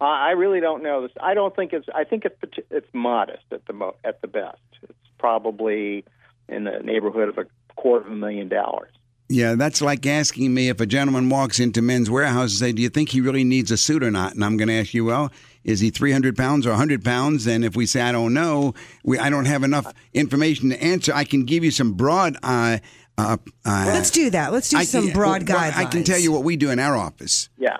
Uh, 0.00 0.04
I 0.04 0.30
really 0.30 0.60
don't 0.60 0.82
know 0.82 1.02
this. 1.02 1.12
I 1.20 1.34
don't 1.34 1.54
think 1.54 1.72
it's. 1.72 1.86
I 1.94 2.04
think 2.04 2.24
it's 2.24 2.36
it's 2.70 2.88
modest 2.94 3.44
at 3.52 3.66
the 3.66 3.72
mo- 3.74 3.96
at 4.04 4.20
the 4.22 4.28
best. 4.28 4.58
It's 4.82 4.92
probably 5.18 6.04
in 6.48 6.64
the 6.64 6.78
neighborhood 6.82 7.28
of 7.28 7.38
a 7.38 7.44
quarter 7.76 8.06
of 8.06 8.12
a 8.12 8.16
million 8.16 8.48
dollars. 8.48 8.92
Yeah, 9.28 9.54
that's 9.54 9.80
like 9.80 10.04
asking 10.06 10.52
me 10.54 10.68
if 10.70 10.80
a 10.80 10.86
gentleman 10.86 11.28
walks 11.28 11.60
into 11.60 11.82
Men's 11.82 12.08
Wearhouse 12.08 12.40
and 12.42 12.50
say, 12.52 12.72
"Do 12.72 12.82
you 12.82 12.88
think 12.88 13.10
he 13.10 13.20
really 13.20 13.44
needs 13.44 13.70
a 13.70 13.76
suit 13.76 14.02
or 14.02 14.10
not?" 14.10 14.34
And 14.34 14.42
I'm 14.44 14.56
going 14.56 14.68
to 14.68 14.74
ask 14.74 14.92
you, 14.94 15.04
"Well, 15.04 15.30
is 15.64 15.80
he 15.80 15.90
300 15.90 16.36
pounds 16.36 16.66
or 16.66 16.70
100 16.70 17.04
pounds?" 17.04 17.46
And 17.46 17.64
if 17.64 17.76
we 17.76 17.84
say, 17.86 18.00
"I 18.00 18.10
don't 18.10 18.32
know," 18.34 18.74
we 19.04 19.18
I 19.18 19.28
don't 19.30 19.44
have 19.44 19.62
enough 19.62 19.92
information 20.14 20.70
to 20.70 20.82
answer. 20.82 21.12
I 21.14 21.24
can 21.24 21.44
give 21.44 21.62
you 21.62 21.70
some 21.70 21.92
broad. 21.92 22.36
Uh, 22.42 22.78
uh, 23.18 23.36
uh, 23.66 23.84
Let's 23.86 24.10
do 24.10 24.30
that. 24.30 24.50
Let's 24.52 24.70
do 24.70 24.78
I 24.78 24.84
some 24.84 25.04
can- 25.04 25.12
broad 25.12 25.48
well, 25.48 25.58
guidelines. 25.58 25.76
I 25.76 25.84
can 25.84 26.04
tell 26.04 26.18
you 26.18 26.32
what 26.32 26.42
we 26.42 26.56
do 26.56 26.70
in 26.70 26.78
our 26.78 26.96
office. 26.96 27.50
Yeah. 27.58 27.76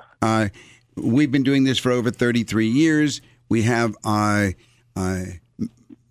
We've 1.02 1.32
been 1.32 1.42
doing 1.42 1.64
this 1.64 1.78
for 1.78 1.90
over 1.90 2.10
33 2.10 2.66
years. 2.68 3.20
We 3.48 3.62
have, 3.62 3.96
uh, 4.04 4.50
uh, 4.94 5.24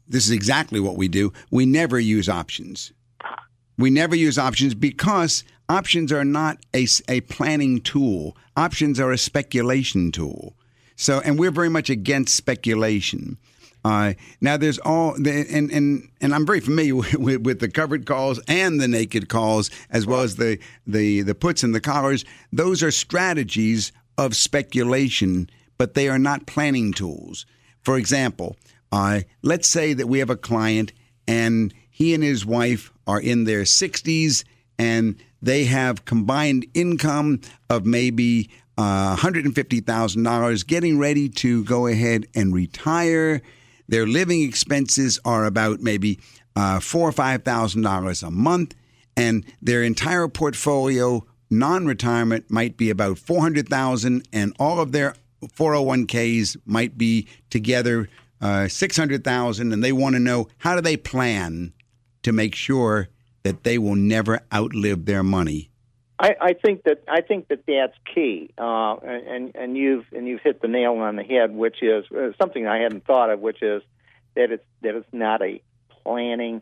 this 0.08 0.25
is 0.25 0.32
exactly 0.32 0.80
what 0.80 0.97
we 0.97 1.08
do. 1.08 1.32
We 1.52 1.65
never 1.65 1.99
use 1.99 2.28
options. 2.28 2.91
We 3.78 3.89
never 3.89 4.15
use 4.15 4.38
options 4.38 4.73
because 4.75 5.43
options 5.69 6.12
are 6.12 6.25
not 6.25 6.58
a, 6.75 6.88
a 7.08 7.21
planning 7.21 7.82
tool. 7.82 8.36
Options 8.58 8.99
are 8.99 9.12
a 9.12 9.17
speculation 9.17 10.12
tool. 10.12 10.56
So, 10.95 11.21
and 11.21 11.39
we're 11.39 11.52
very 11.52 11.69
much 11.69 11.89
against 11.89 12.36
speculation. 12.36 13.38
Uh, 13.86 14.13
now, 14.41 14.58
there's 14.58 14.80
all, 14.80 15.15
and 15.15 15.71
and 15.71 16.10
and 16.19 16.36
I'm 16.36 16.45
very 16.45 16.60
familiar 16.60 16.95
with, 17.17 17.41
with 17.41 17.60
the 17.60 17.69
covered 17.69 18.06
calls 18.06 18.39
and 18.47 18.82
the 18.82 18.88
naked 18.88 19.30
calls, 19.30 19.71
as 19.89 20.06
well 20.06 20.21
as 20.21 20.36
the 20.36 20.60
the 20.86 21.21
the 21.21 21.36
puts 21.36 21.63
and 21.63 21.73
the 21.73 21.80
collars. 21.80 22.25
Those 22.52 22.84
are 22.84 22.91
strategies 22.91 23.93
of 24.19 24.36
speculation, 24.36 25.49
but 25.77 25.93
they 25.93 26.10
are 26.10 26.19
not 26.19 26.45
planning 26.45 26.91
tools. 26.93 27.45
For 27.82 27.97
example, 27.97 28.58
uh, 28.91 29.21
let's 29.41 29.67
say 29.67 29.93
that 29.93 30.08
we 30.08 30.19
have 30.19 30.29
a 30.29 30.36
client 30.36 30.91
and 31.25 31.73
he 31.89 32.13
and 32.13 32.21
his 32.21 32.45
wife 32.45 32.91
are 33.08 33.21
in 33.21 33.45
their 33.45 33.62
60s 33.62 34.43
and 34.77 35.15
they 35.41 35.63
have 35.65 36.03
combined 36.03 36.65
income 36.73 37.39
of 37.69 37.86
maybe 37.86 38.49
uh, 38.77 39.15
$150,000, 39.15 40.67
getting 40.67 40.99
ready 40.99 41.29
to 41.29 41.63
go 41.63 41.88
ahead 41.88 42.27
and 42.36 42.53
retire. 42.53 43.41
Their 43.88 44.05
living 44.05 44.41
expenses 44.41 45.17
are 45.23 45.45
about 45.45 45.79
maybe 45.79 46.19
uh, 46.55 46.82
four 46.82 47.08
or 47.08 47.12
five 47.13 47.43
thousand 47.43 47.84
dollars 47.84 48.21
a 48.21 48.32
month, 48.32 48.75
and 49.15 49.45
their 49.62 49.84
entire 49.84 50.27
portfolio, 50.27 51.25
non-retirement, 51.49 52.49
might 52.49 52.77
be 52.77 52.89
about 52.89 53.17
four 53.17 53.41
hundred 53.41 53.67
thousand, 53.69 54.27
and 54.31 54.53
all 54.59 54.79
of 54.79 54.91
their 54.91 55.15
401ks 55.41 56.57
might 56.65 56.97
be 56.97 57.27
together 57.49 58.09
uh, 58.41 58.67
six 58.67 58.97
hundred 58.97 59.23
thousand, 59.23 59.73
and 59.73 59.83
they 59.83 59.91
want 59.91 60.15
to 60.15 60.19
know 60.19 60.47
how 60.59 60.75
do 60.75 60.81
they 60.81 60.97
plan 60.97 61.73
to 62.23 62.31
make 62.31 62.55
sure 62.55 63.09
that 63.43 63.63
they 63.63 63.77
will 63.77 63.95
never 63.95 64.41
outlive 64.53 65.05
their 65.05 65.23
money. 65.23 65.69
I, 66.19 66.35
I 66.41 66.53
think 66.53 66.83
that 66.83 67.03
I 67.07 67.21
think 67.21 67.47
that 67.47 67.65
that's 67.65 67.97
key, 68.13 68.53
uh, 68.57 68.95
and 68.95 69.55
and 69.55 69.77
you've 69.77 70.05
and 70.12 70.27
you've 70.27 70.41
hit 70.41 70.62
the 70.62 70.67
nail 70.67 70.93
on 70.95 71.15
the 71.15 71.23
head, 71.23 71.55
which 71.55 71.81
is 71.81 72.05
uh, 72.12 72.31
something 72.38 72.67
I 72.67 72.79
hadn't 72.79 73.05
thought 73.05 73.29
of, 73.29 73.39
which 73.39 73.62
is 73.62 73.81
that 74.35 74.51
it's 74.51 74.65
that 74.81 74.95
it's 74.95 75.07
not 75.13 75.41
a 75.41 75.62
planning 76.03 76.62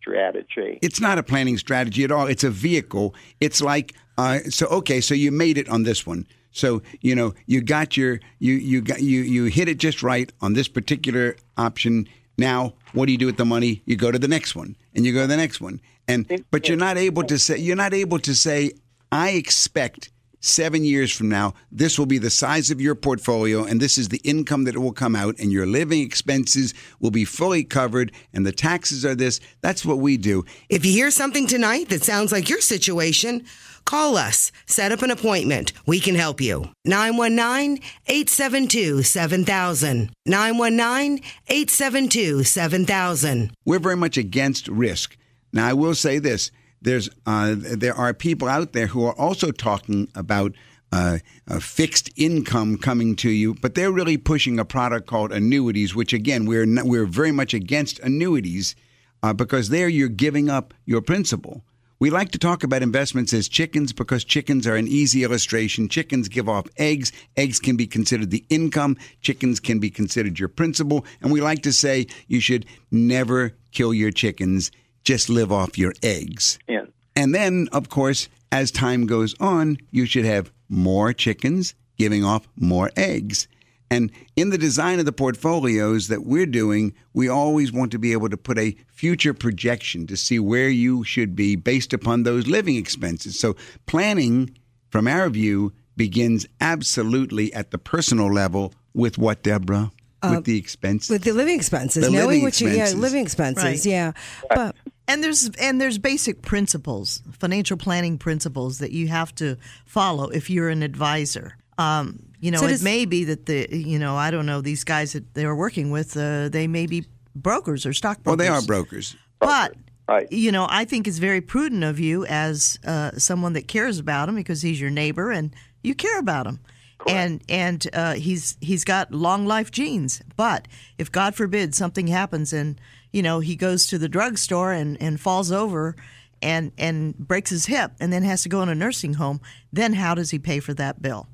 strategy. 0.00 0.78
It's 0.82 1.00
not 1.00 1.18
a 1.18 1.24
planning 1.24 1.58
strategy 1.58 2.04
at 2.04 2.12
all. 2.12 2.28
It's 2.28 2.44
a 2.44 2.50
vehicle. 2.50 3.14
It's 3.40 3.60
like 3.60 3.94
uh, 4.18 4.38
so. 4.48 4.66
Okay, 4.66 5.00
so 5.00 5.14
you 5.14 5.30
made 5.30 5.58
it 5.58 5.68
on 5.68 5.82
this 5.82 6.06
one. 6.06 6.26
So 6.50 6.82
you 7.00 7.14
know 7.14 7.34
you 7.46 7.60
got 7.62 7.96
your 7.96 8.20
you 8.38 8.54
you 8.54 8.80
got 8.82 9.00
you 9.02 9.22
you 9.22 9.44
hit 9.44 9.68
it 9.68 9.78
just 9.78 10.02
right 10.02 10.30
on 10.40 10.52
this 10.52 10.68
particular 10.68 11.36
option. 11.56 12.08
Now, 12.38 12.74
what 12.92 13.06
do 13.06 13.12
you 13.12 13.18
do 13.18 13.26
with 13.26 13.36
the 13.36 13.44
money? 13.44 13.82
You 13.84 13.96
go 13.96 14.10
to 14.10 14.18
the 14.18 14.28
next 14.28 14.54
one, 14.54 14.76
and 14.94 15.04
you 15.04 15.12
go 15.12 15.22
to 15.22 15.26
the 15.26 15.36
next 15.36 15.60
one, 15.60 15.80
and 16.08 16.44
but 16.50 16.68
you're 16.68 16.78
not 16.78 16.98
able 16.98 17.24
to 17.24 17.38
say 17.38 17.58
you're 17.58 17.76
not 17.76 17.94
able 17.94 18.18
to 18.20 18.34
say 18.34 18.72
I 19.10 19.30
expect 19.30 20.10
seven 20.42 20.84
years 20.84 21.12
from 21.12 21.28
now, 21.28 21.54
this 21.70 21.98
will 21.98 22.06
be 22.06 22.18
the 22.18 22.30
size 22.30 22.70
of 22.70 22.80
your 22.80 22.94
portfolio, 22.94 23.64
and 23.64 23.80
this 23.80 23.96
is 23.96 24.08
the 24.08 24.20
income 24.24 24.64
that 24.64 24.76
will 24.76 24.92
come 24.92 25.16
out, 25.16 25.38
and 25.38 25.52
your 25.52 25.66
living 25.66 26.02
expenses 26.02 26.74
will 27.00 27.12
be 27.12 27.24
fully 27.24 27.64
covered, 27.64 28.12
and 28.34 28.44
the 28.44 28.52
taxes 28.52 29.06
are 29.06 29.14
this. 29.14 29.40
That's 29.60 29.84
what 29.84 29.98
we 29.98 30.16
do. 30.16 30.44
If 30.68 30.84
you 30.84 30.92
hear 30.92 31.10
something 31.10 31.46
tonight 31.46 31.88
that 31.88 32.02
sounds 32.02 32.32
like 32.32 32.50
your 32.50 32.60
situation, 32.60 33.44
call 33.84 34.16
us. 34.16 34.52
Set 34.66 34.92
up 34.92 35.02
an 35.02 35.10
appointment. 35.10 35.72
We 35.86 36.00
can 36.00 36.14
help 36.14 36.40
you. 36.40 36.70
919 36.84 37.82
872 38.06 39.02
7000. 39.02 40.10
919 40.26 41.22
872 41.48 42.44
7000. 42.44 43.52
We're 43.64 43.78
very 43.78 43.96
much 43.96 44.16
against 44.16 44.68
risk. 44.68 45.16
Now, 45.52 45.68
I 45.68 45.72
will 45.72 45.94
say 45.94 46.18
this: 46.18 46.50
there's 46.80 47.08
uh, 47.26 47.54
there 47.56 47.94
are 47.94 48.12
people 48.14 48.48
out 48.48 48.72
there 48.72 48.88
who 48.88 49.04
are 49.04 49.18
also 49.18 49.50
talking 49.50 50.08
about 50.14 50.52
uh, 50.92 51.18
a 51.48 51.60
fixed 51.60 52.10
income 52.16 52.76
coming 52.76 53.16
to 53.16 53.30
you, 53.30 53.54
but 53.54 53.74
they're 53.74 53.92
really 53.92 54.18
pushing 54.18 54.58
a 54.58 54.64
product 54.64 55.06
called 55.06 55.32
annuities, 55.32 55.94
which 55.94 56.12
again 56.12 56.44
we're 56.44 56.66
not, 56.66 56.84
we're 56.84 57.06
very 57.06 57.32
much 57.32 57.54
against 57.54 57.98
annuities 58.00 58.74
uh, 59.22 59.32
because 59.32 59.70
there 59.70 59.88
you're 59.88 60.08
giving 60.08 60.50
up 60.50 60.74
your 60.84 61.00
principal. 61.00 61.64
We 62.02 62.10
like 62.10 62.32
to 62.32 62.38
talk 62.40 62.64
about 62.64 62.82
investments 62.82 63.32
as 63.32 63.48
chickens 63.48 63.92
because 63.92 64.24
chickens 64.24 64.66
are 64.66 64.74
an 64.74 64.88
easy 64.88 65.22
illustration. 65.22 65.88
Chickens 65.88 66.26
give 66.26 66.48
off 66.48 66.66
eggs. 66.76 67.12
Eggs 67.36 67.60
can 67.60 67.76
be 67.76 67.86
considered 67.86 68.32
the 68.32 68.44
income. 68.48 68.96
Chickens 69.20 69.60
can 69.60 69.78
be 69.78 69.88
considered 69.88 70.36
your 70.36 70.48
principal. 70.48 71.04
And 71.20 71.30
we 71.30 71.40
like 71.40 71.62
to 71.62 71.72
say 71.72 72.08
you 72.26 72.40
should 72.40 72.66
never 72.90 73.54
kill 73.70 73.94
your 73.94 74.10
chickens. 74.10 74.72
Just 75.04 75.28
live 75.28 75.52
off 75.52 75.78
your 75.78 75.92
eggs. 76.02 76.58
Yeah. 76.66 76.86
And 77.14 77.32
then, 77.32 77.68
of 77.70 77.88
course, 77.88 78.28
as 78.50 78.72
time 78.72 79.06
goes 79.06 79.36
on, 79.38 79.78
you 79.92 80.04
should 80.04 80.24
have 80.24 80.50
more 80.68 81.12
chickens 81.12 81.72
giving 81.98 82.24
off 82.24 82.48
more 82.56 82.90
eggs. 82.96 83.46
And 83.92 84.10
in 84.36 84.50
the 84.50 84.58
design 84.58 84.98
of 85.00 85.04
the 85.04 85.12
portfolios 85.12 86.08
that 86.08 86.24
we're 86.24 86.46
doing, 86.46 86.94
we 87.12 87.28
always 87.28 87.70
want 87.72 87.90
to 87.92 87.98
be 87.98 88.12
able 88.12 88.28
to 88.30 88.36
put 88.36 88.58
a 88.58 88.74
future 88.88 89.34
projection 89.34 90.06
to 90.06 90.16
see 90.16 90.38
where 90.38 90.68
you 90.68 91.04
should 91.04 91.36
be 91.36 91.56
based 91.56 91.92
upon 91.92 92.22
those 92.22 92.46
living 92.46 92.76
expenses. 92.76 93.38
So 93.38 93.54
planning, 93.86 94.56
from 94.90 95.06
our 95.06 95.28
view, 95.28 95.72
begins 95.96 96.46
absolutely 96.60 97.52
at 97.52 97.70
the 97.70 97.78
personal 97.78 98.32
level 98.32 98.72
with 98.94 99.18
what, 99.18 99.42
Deborah? 99.42 99.90
with 100.24 100.32
uh, 100.32 100.40
the 100.40 100.56
expenses. 100.56 101.10
with 101.10 101.24
the 101.24 101.32
living 101.32 101.56
expenses, 101.56 102.04
The 102.04 102.10
knowing 102.10 102.26
living 102.28 102.42
what 102.44 102.60
you 102.60 102.68
yeah 102.68 102.74
expenses. 102.84 103.00
living 103.00 103.22
expenses, 103.22 103.64
Right. 103.64 103.84
yeah. 103.86 104.12
But 104.48 104.76
And 105.08 105.22
there's 105.22 105.50
and 105.58 105.80
there's 105.80 105.98
basic 105.98 106.42
principles, 106.42 107.22
financial 107.32 107.76
planning 107.76 108.18
principles 108.18 108.78
that 108.78 108.92
you 108.92 109.08
have 109.08 109.34
to 109.34 109.56
follow 109.84 110.30
if 110.30 110.48
you're 110.48 110.68
an 110.70 110.82
advisor. 110.82 111.56
Um, 111.78 112.18
you 112.40 112.50
know, 112.50 112.58
So 112.58 112.66
it 112.66 112.70
does- 112.70 112.82
may 112.82 113.04
be 113.04 113.24
that 113.24 113.46
the 113.46 113.66
you 113.70 113.98
know 113.98 114.16
I 114.16 114.30
don't 114.30 114.46
know 114.46 114.60
these 114.60 114.84
guys 114.84 115.12
that 115.12 115.32
they're 115.34 115.54
working 115.54 115.90
with, 115.90 116.16
uh, 116.16 116.48
they 116.48 116.66
may 116.66 116.86
be 116.86 117.06
brokers 117.34 117.86
or 117.86 117.92
stockbrokers. 117.92 118.26
Well, 118.26 118.36
they 118.36 118.48
are 118.48 118.62
brokers. 118.62 119.16
But 119.38 119.74
Right. 120.08 120.30
you 120.30 120.52
know, 120.52 120.66
I 120.68 120.84
think 120.84 121.06
it's 121.08 121.18
very 121.18 121.40
prudent 121.40 121.84
of 121.84 121.98
you 121.98 122.26
as 122.26 122.78
uh, 122.84 123.12
someone 123.18 123.54
that 123.54 123.68
cares 123.68 123.98
about 123.98 124.28
him 124.28 124.34
because 124.34 124.60
he's 124.62 124.80
your 124.80 124.90
neighbor 124.90 125.30
and 125.30 125.54
you 125.82 125.94
care 125.94 126.18
about 126.18 126.46
him. 126.46 126.60
And 127.08 127.42
and 127.48 127.84
uh, 127.94 128.14
he's 128.14 128.56
he's 128.60 128.84
got 128.84 129.12
long 129.12 129.46
life 129.46 129.70
genes. 129.72 130.20
But 130.36 130.68
if 130.98 131.10
God 131.10 131.34
forbid 131.34 131.74
something 131.74 132.06
happens 132.08 132.52
and 132.52 132.80
you 133.12 133.22
know 133.22 133.40
he 133.40 133.56
goes 133.56 133.86
to 133.88 133.98
the 133.98 134.08
drugstore 134.08 134.72
and, 134.72 135.00
and 135.02 135.18
falls 135.20 135.50
over 135.50 135.96
and 136.42 136.70
and 136.78 137.16
breaks 137.18 137.50
his 137.50 137.66
hip 137.66 137.92
and 137.98 138.12
then 138.12 138.22
has 138.22 138.42
to 138.44 138.48
go 138.48 138.62
in 138.62 138.68
a 138.68 138.74
nursing 138.74 139.14
home, 139.14 139.40
then 139.72 139.94
how 139.94 140.14
does 140.14 140.30
he 140.30 140.38
pay 140.38 140.60
for 140.60 140.74
that 140.74 141.02
bill? 141.02 141.26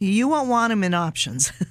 You 0.00 0.26
won't 0.28 0.48
want 0.48 0.72
him 0.72 0.82
in 0.82 0.94
options. 0.94 1.52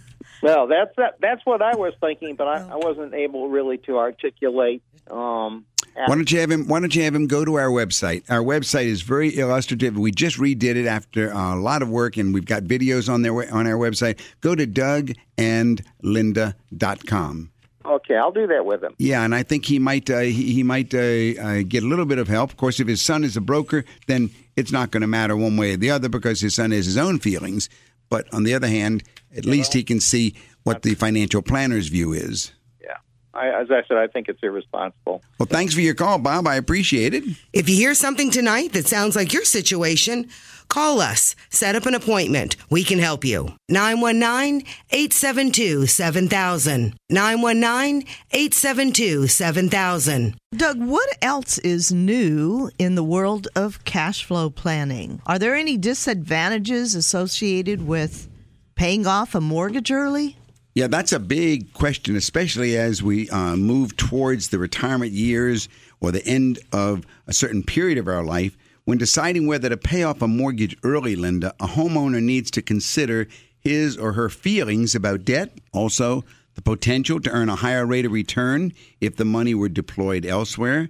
Well, 0.42 0.68
that's 0.68 0.96
that, 0.96 1.16
that's 1.20 1.46
what 1.46 1.62
I 1.62 1.76
was 1.76 1.94
thinking, 2.00 2.36
but 2.36 2.48
I, 2.48 2.66
I 2.72 2.78
wasn't 2.78 3.14
able 3.14 3.50
really 3.50 3.78
to 3.80 3.98
articulate. 3.98 4.82
Um, 5.12 5.66
Why 5.96 6.16
don't 6.16 6.32
you 6.32 6.40
have 6.40 6.50
him? 6.50 6.70
Why 6.70 6.80
don't 6.80 6.96
you 6.96 7.04
have 7.04 7.14
him 7.14 7.28
go 7.28 7.44
to 7.44 7.56
our 7.56 7.68
website? 7.68 8.24
Our 8.30 8.40
website 8.40 8.86
is 8.86 9.02
very 9.02 9.38
illustrative. 9.38 9.98
We 9.98 10.12
just 10.12 10.38
redid 10.38 10.78
it 10.78 10.86
after 10.86 11.30
a 11.32 11.58
lot 11.58 11.82
of 11.82 11.90
work, 11.90 12.16
and 12.16 12.34
we've 12.34 12.46
got 12.46 12.64
videos 12.64 13.14
on 13.14 13.22
there 13.22 13.34
on 13.54 13.68
our 13.68 13.78
website. 13.78 14.18
Go 14.40 14.56
to 14.56 14.66
DougAndLinda.com. 14.66 17.52
okay, 17.86 18.16
I'll 18.16 18.32
do 18.32 18.48
that 18.48 18.66
with 18.66 18.82
him. 18.84 18.96
Yeah, 18.98 19.24
and 19.26 19.36
I 19.36 19.44
think 19.44 19.66
he 19.66 19.78
might 19.80 20.10
uh, 20.10 20.20
he, 20.20 20.54
he 20.54 20.64
might 20.64 20.94
uh, 20.94 21.00
uh, 21.42 21.64
get 21.68 21.84
a 21.84 21.88
little 21.88 22.06
bit 22.06 22.18
of 22.18 22.30
help. 22.30 22.52
Of 22.52 22.58
course, 22.58 22.80
if 22.80 22.88
his 22.88 23.02
son 23.02 23.26
is 23.26 23.36
a 23.36 23.42
broker, 23.42 23.84
then 24.08 24.30
it's 24.56 24.72
not 24.72 24.92
going 24.92 25.02
to 25.02 25.08
matter 25.08 25.36
one 25.36 25.58
way 25.58 25.74
or 25.74 25.78
the 25.78 25.92
other 25.92 26.08
because 26.08 26.40
his 26.42 26.56
son 26.56 26.72
has 26.72 26.86
his 26.86 26.98
own 26.98 27.20
feelings. 27.20 27.68
But 28.10 28.32
on 28.34 28.44
the 28.44 28.54
other 28.54 28.68
hand, 28.68 29.04
at 29.36 29.46
least 29.46 29.74
he 29.74 29.84
can 29.84 30.00
see 30.00 30.36
what 30.64 30.82
the 30.82 30.96
financial 30.96 31.42
planner's 31.42 31.88
view 31.88 32.14
is. 32.14 32.52
Yeah, 32.82 32.98
I, 33.34 33.50
as 33.50 33.72
I 33.72 33.84
said, 33.88 33.98
I 33.98 34.08
think 34.08 34.28
it's 34.28 34.40
irresponsible. 34.42 35.22
Well, 35.38 35.48
thanks 35.48 35.74
for 35.74 35.82
your 35.82 35.96
call, 35.96 36.18
Bob. 36.20 36.48
I 36.48 36.56
appreciate 36.56 37.14
it. 37.14 37.24
If 37.54 37.70
you 37.70 37.76
hear 37.76 37.94
something 37.94 38.32
tonight 38.32 38.74
that 38.74 38.88
sounds 38.88 39.16
like 39.16 39.32
your 39.34 39.46
situation, 39.46 40.30
call 40.70 41.02
us. 41.02 41.36
Set 41.50 41.76
up 41.76 41.86
an 41.86 41.94
appointment. 41.94 42.56
We 42.70 42.84
can 42.84 43.00
help 43.00 43.26
you. 43.26 43.54
919 43.68 44.66
872 44.92 45.88
7000. 45.88 46.96
919 47.10 48.08
872 48.32 49.28
7000. 49.28 50.36
Doug, 50.56 50.80
what 50.80 51.10
else 51.22 51.58
is 51.60 51.92
new 51.92 52.72
in 52.80 52.96
the 52.96 53.04
world 53.04 53.48
of 53.56 53.84
cash 53.84 54.24
flow 54.24 54.50
planning? 54.50 55.22
Are 55.26 55.38
there 55.38 55.56
any 55.56 55.78
disadvantages 55.78 56.96
associated 56.96 57.86
with 57.86 58.28
paying 58.76 59.06
off 59.06 59.36
a 59.36 59.42
mortgage 59.42 59.92
early? 59.92 60.38
Yeah, 60.76 60.88
that's 60.88 61.12
a 61.12 61.20
big 61.20 61.74
question, 61.74 62.16
especially 62.16 62.78
as 62.78 63.04
we 63.04 63.30
uh, 63.30 63.56
move 63.56 63.98
towards 63.98 64.48
the 64.48 64.60
retirement 64.60 65.12
years 65.12 65.68
or 66.00 66.12
the 66.12 66.26
end 66.26 66.60
of 66.72 67.06
a 67.28 67.34
certain 67.34 67.64
period 67.64 67.98
of 67.98 68.08
our 68.08 68.24
life. 68.24 68.56
When 68.90 68.98
deciding 68.98 69.46
whether 69.46 69.70
to 69.70 69.78
pay 69.78 70.02
off 70.02 70.24
a 70.24 70.28
mortgage 70.28 70.76
early, 70.82 71.16
Linda, 71.16 71.54
a 71.60 71.68
homeowner 71.68 72.24
needs 72.24 72.50
to 72.50 72.64
consider 72.64 73.28
his 73.60 73.96
or 73.96 74.14
her 74.14 74.30
feelings 74.30 74.96
about 74.96 75.26
debt, 75.26 75.60
also 75.72 76.26
the 76.56 76.64
potential 76.64 77.20
to 77.20 77.30
earn 77.30 77.50
a 77.50 77.56
higher 77.58 77.86
rate 77.86 78.08
of 78.08 78.12
return 78.12 78.74
if 79.00 79.16
the 79.16 79.26
money 79.26 79.54
were 79.54 79.70
deployed 79.70 80.26
elsewhere, 80.26 80.90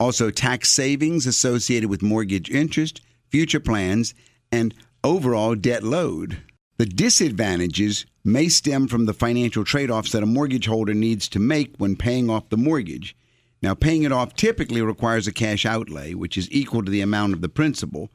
also 0.00 0.30
tax 0.30 0.70
savings 0.70 1.26
associated 1.26 1.90
with 1.90 2.00
mortgage 2.00 2.48
interest, 2.48 3.02
future 3.28 3.60
plans, 3.60 4.14
and 4.50 4.74
overall 5.04 5.54
debt 5.54 5.82
load. 5.82 6.38
The 6.78 6.86
disadvantages 6.86 8.06
may 8.24 8.48
stem 8.48 8.88
from 8.88 9.04
the 9.04 9.12
financial 9.12 9.64
trade 9.64 9.90
offs 9.90 10.12
that 10.12 10.22
a 10.22 10.26
mortgage 10.26 10.64
holder 10.64 10.94
needs 10.94 11.28
to 11.28 11.38
make 11.38 11.76
when 11.76 11.94
paying 11.94 12.30
off 12.30 12.48
the 12.48 12.56
mortgage. 12.56 13.14
Now, 13.64 13.74
paying 13.74 14.02
it 14.02 14.12
off 14.12 14.34
typically 14.34 14.82
requires 14.82 15.26
a 15.26 15.32
cash 15.32 15.64
outlay, 15.64 16.12
which 16.12 16.36
is 16.36 16.52
equal 16.52 16.84
to 16.84 16.90
the 16.90 17.00
amount 17.00 17.32
of 17.32 17.40
the 17.40 17.48
principal. 17.48 18.10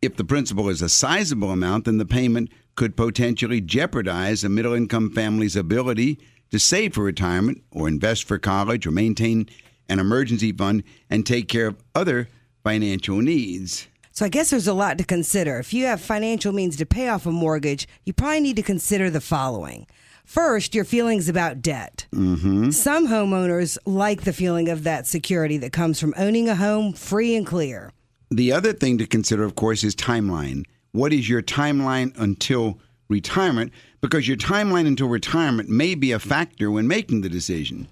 If 0.00 0.14
the 0.14 0.22
principal 0.22 0.68
is 0.68 0.80
a 0.82 0.88
sizable 0.88 1.50
amount, 1.50 1.86
then 1.86 1.98
the 1.98 2.06
payment 2.06 2.50
could 2.76 2.96
potentially 2.96 3.60
jeopardize 3.60 4.44
a 4.44 4.48
middle 4.48 4.72
income 4.72 5.10
family's 5.10 5.56
ability 5.56 6.20
to 6.52 6.60
save 6.60 6.94
for 6.94 7.02
retirement 7.02 7.64
or 7.72 7.88
invest 7.88 8.22
for 8.22 8.38
college 8.38 8.86
or 8.86 8.92
maintain 8.92 9.48
an 9.88 9.98
emergency 9.98 10.52
fund 10.52 10.84
and 11.10 11.26
take 11.26 11.48
care 11.48 11.66
of 11.66 11.82
other 11.96 12.28
financial 12.62 13.16
needs. 13.16 13.88
So 14.12 14.24
I 14.24 14.28
guess 14.28 14.50
there's 14.50 14.68
a 14.68 14.74
lot 14.74 14.96
to 14.98 15.04
consider. 15.04 15.58
If 15.58 15.74
you 15.74 15.86
have 15.86 16.00
financial 16.00 16.52
means 16.52 16.76
to 16.76 16.86
pay 16.86 17.08
off 17.08 17.26
a 17.26 17.32
mortgage, 17.32 17.88
you 18.04 18.12
probably 18.12 18.42
need 18.42 18.54
to 18.54 18.62
consider 18.62 19.10
the 19.10 19.20
following. 19.20 19.88
First, 20.24 20.74
your 20.74 20.84
feelings 20.84 21.28
about 21.28 21.60
debt. 21.60 22.06
Mm-hmm. 22.12 22.70
Some 22.70 23.08
homeowners 23.08 23.78
like 23.84 24.22
the 24.22 24.32
feeling 24.32 24.68
of 24.68 24.82
that 24.84 25.06
security 25.06 25.58
that 25.58 25.72
comes 25.72 26.00
from 26.00 26.14
owning 26.16 26.48
a 26.48 26.56
home 26.56 26.94
free 26.94 27.36
and 27.36 27.46
clear. 27.46 27.92
The 28.30 28.50
other 28.50 28.72
thing 28.72 28.98
to 28.98 29.06
consider, 29.06 29.44
of 29.44 29.54
course, 29.54 29.84
is 29.84 29.94
timeline. 29.94 30.64
What 30.92 31.12
is 31.12 31.28
your 31.28 31.42
timeline 31.42 32.18
until 32.18 32.80
retirement? 33.08 33.72
Because 34.00 34.26
your 34.26 34.38
timeline 34.38 34.86
until 34.86 35.08
retirement 35.08 35.68
may 35.68 35.94
be 35.94 36.10
a 36.10 36.18
factor 36.18 36.70
when 36.70 36.88
making 36.88 37.20
the 37.20 37.28
decision. 37.28 37.86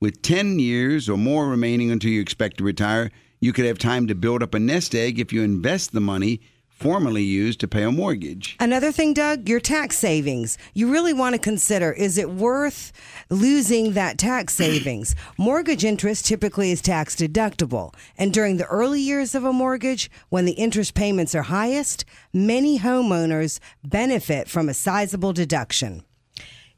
With 0.00 0.22
10 0.22 0.58
years 0.58 1.08
or 1.08 1.18
more 1.18 1.48
remaining 1.48 1.90
until 1.90 2.10
you 2.10 2.20
expect 2.20 2.58
to 2.58 2.64
retire, 2.64 3.10
you 3.40 3.52
could 3.52 3.66
have 3.66 3.78
time 3.78 4.06
to 4.08 4.14
build 4.14 4.42
up 4.42 4.54
a 4.54 4.58
nest 4.58 4.94
egg 4.94 5.20
if 5.20 5.32
you 5.32 5.42
invest 5.42 5.92
the 5.92 6.00
money 6.00 6.40
formerly 6.74 7.22
used 7.22 7.60
to 7.60 7.68
pay 7.68 7.84
a 7.84 7.92
mortgage. 7.92 8.56
Another 8.60 8.90
thing, 8.92 9.14
Doug, 9.14 9.48
your 9.48 9.60
tax 9.60 9.96
savings. 9.96 10.58
You 10.74 10.90
really 10.90 11.12
want 11.12 11.34
to 11.34 11.38
consider 11.38 11.92
is 11.92 12.18
it 12.18 12.30
worth 12.30 12.92
losing 13.30 13.92
that 13.92 14.18
tax 14.18 14.54
savings? 14.64 15.14
mortgage 15.38 15.84
interest 15.84 16.26
typically 16.26 16.72
is 16.72 16.82
tax 16.82 17.14
deductible. 17.14 17.94
And 18.18 18.32
during 18.32 18.56
the 18.56 18.66
early 18.66 19.00
years 19.00 19.34
of 19.34 19.44
a 19.44 19.52
mortgage, 19.52 20.10
when 20.28 20.44
the 20.44 20.52
interest 20.52 20.94
payments 20.94 21.34
are 21.34 21.42
highest, 21.42 22.04
many 22.32 22.80
homeowners 22.80 23.60
benefit 23.84 24.48
from 24.48 24.68
a 24.68 24.74
sizable 24.74 25.32
deduction. 25.32 26.04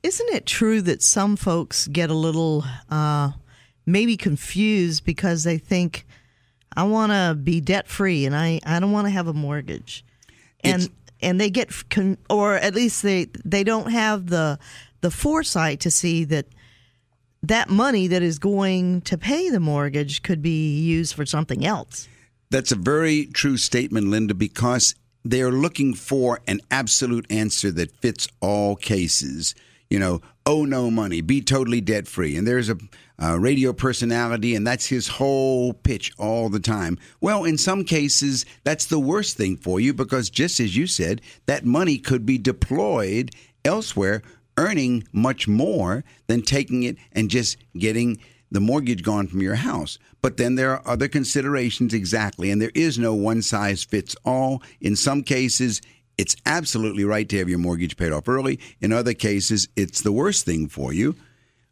Isn't 0.02 0.28
it 0.34 0.46
true 0.46 0.82
that 0.82 1.02
some 1.02 1.36
folks 1.36 1.88
get 1.88 2.10
a 2.10 2.14
little 2.14 2.64
uh, 2.90 3.32
maybe 3.86 4.16
confused 4.16 5.04
because 5.04 5.42
they 5.44 5.58
think, 5.58 6.06
I 6.76 6.84
want 6.84 7.12
to 7.12 7.34
be 7.42 7.60
debt 7.60 7.88
free 7.88 8.26
and 8.26 8.36
I, 8.36 8.60
I 8.66 8.78
don't 8.80 8.92
want 8.92 9.06
to 9.06 9.10
have 9.10 9.26
a 9.28 9.32
mortgage. 9.32 10.04
And 10.62 10.82
It's- 10.82 10.88
and 11.22 11.40
they 11.40 11.48
get 11.48 11.70
con- 11.88 12.18
or 12.28 12.56
at 12.56 12.74
least 12.74 13.02
they 13.02 13.28
they 13.44 13.64
don't 13.64 13.90
have 13.90 14.26
the 14.26 14.58
the 15.00 15.10
foresight 15.10 15.80
to 15.80 15.90
see 15.90 16.24
that 16.24 16.46
that 17.42 17.70
money 17.70 18.06
that 18.08 18.22
is 18.22 18.38
going 18.38 19.00
to 19.02 19.16
pay 19.16 19.48
the 19.48 19.60
mortgage 19.60 20.22
could 20.22 20.42
be 20.42 20.78
used 20.78 21.14
for 21.14 21.24
something 21.24 21.64
else. 21.64 22.06
That's 22.50 22.70
a 22.72 22.76
very 22.76 23.26
true 23.26 23.56
statement, 23.56 24.08
Linda, 24.08 24.34
because 24.34 24.94
they're 25.24 25.50
looking 25.52 25.94
for 25.94 26.40
an 26.46 26.60
absolute 26.70 27.26
answer 27.30 27.70
that 27.72 27.96
fits 27.96 28.28
all 28.40 28.76
cases. 28.76 29.54
You 29.88 29.98
know, 29.98 30.20
owe 30.44 30.64
no 30.64 30.90
money, 30.90 31.20
be 31.22 31.40
totally 31.40 31.80
debt 31.80 32.06
free. 32.08 32.36
And 32.36 32.46
there's 32.46 32.68
a, 32.68 32.76
a 33.18 33.38
radio 33.38 33.72
personality, 33.72 34.54
and 34.54 34.66
that's 34.66 34.86
his 34.86 35.08
whole 35.08 35.72
pitch 35.72 36.12
all 36.18 36.48
the 36.48 36.60
time. 36.60 36.98
Well, 37.20 37.44
in 37.44 37.58
some 37.58 37.84
cases, 37.84 38.44
that's 38.64 38.86
the 38.86 38.98
worst 38.98 39.36
thing 39.36 39.56
for 39.56 39.80
you 39.80 39.94
because, 39.94 40.30
just 40.30 40.60
as 40.60 40.76
you 40.76 40.86
said, 40.86 41.22
that 41.46 41.64
money 41.64 41.98
could 41.98 42.26
be 42.26 42.38
deployed 42.38 43.30
elsewhere, 43.64 44.22
earning 44.58 45.04
much 45.12 45.48
more 45.48 46.04
than 46.26 46.42
taking 46.42 46.82
it 46.82 46.96
and 47.12 47.30
just 47.30 47.56
getting 47.78 48.18
the 48.50 48.60
mortgage 48.60 49.02
gone 49.02 49.26
from 49.26 49.42
your 49.42 49.56
house. 49.56 49.98
But 50.22 50.36
then 50.36 50.54
there 50.54 50.70
are 50.70 50.82
other 50.86 51.08
considerations 51.08 51.94
exactly, 51.94 52.50
and 52.50 52.60
there 52.60 52.72
is 52.74 52.98
no 52.98 53.14
one 53.14 53.42
size 53.42 53.84
fits 53.84 54.16
all. 54.24 54.62
In 54.80 54.96
some 54.96 55.22
cases, 55.22 55.80
it's 56.18 56.36
absolutely 56.46 57.04
right 57.04 57.28
to 57.28 57.38
have 57.38 57.48
your 57.48 57.58
mortgage 57.58 57.96
paid 57.96 58.12
off 58.12 58.28
early. 58.28 58.58
In 58.80 58.92
other 58.92 59.14
cases, 59.14 59.68
it's 59.76 60.02
the 60.02 60.12
worst 60.12 60.44
thing 60.44 60.68
for 60.68 60.92
you. 60.92 61.16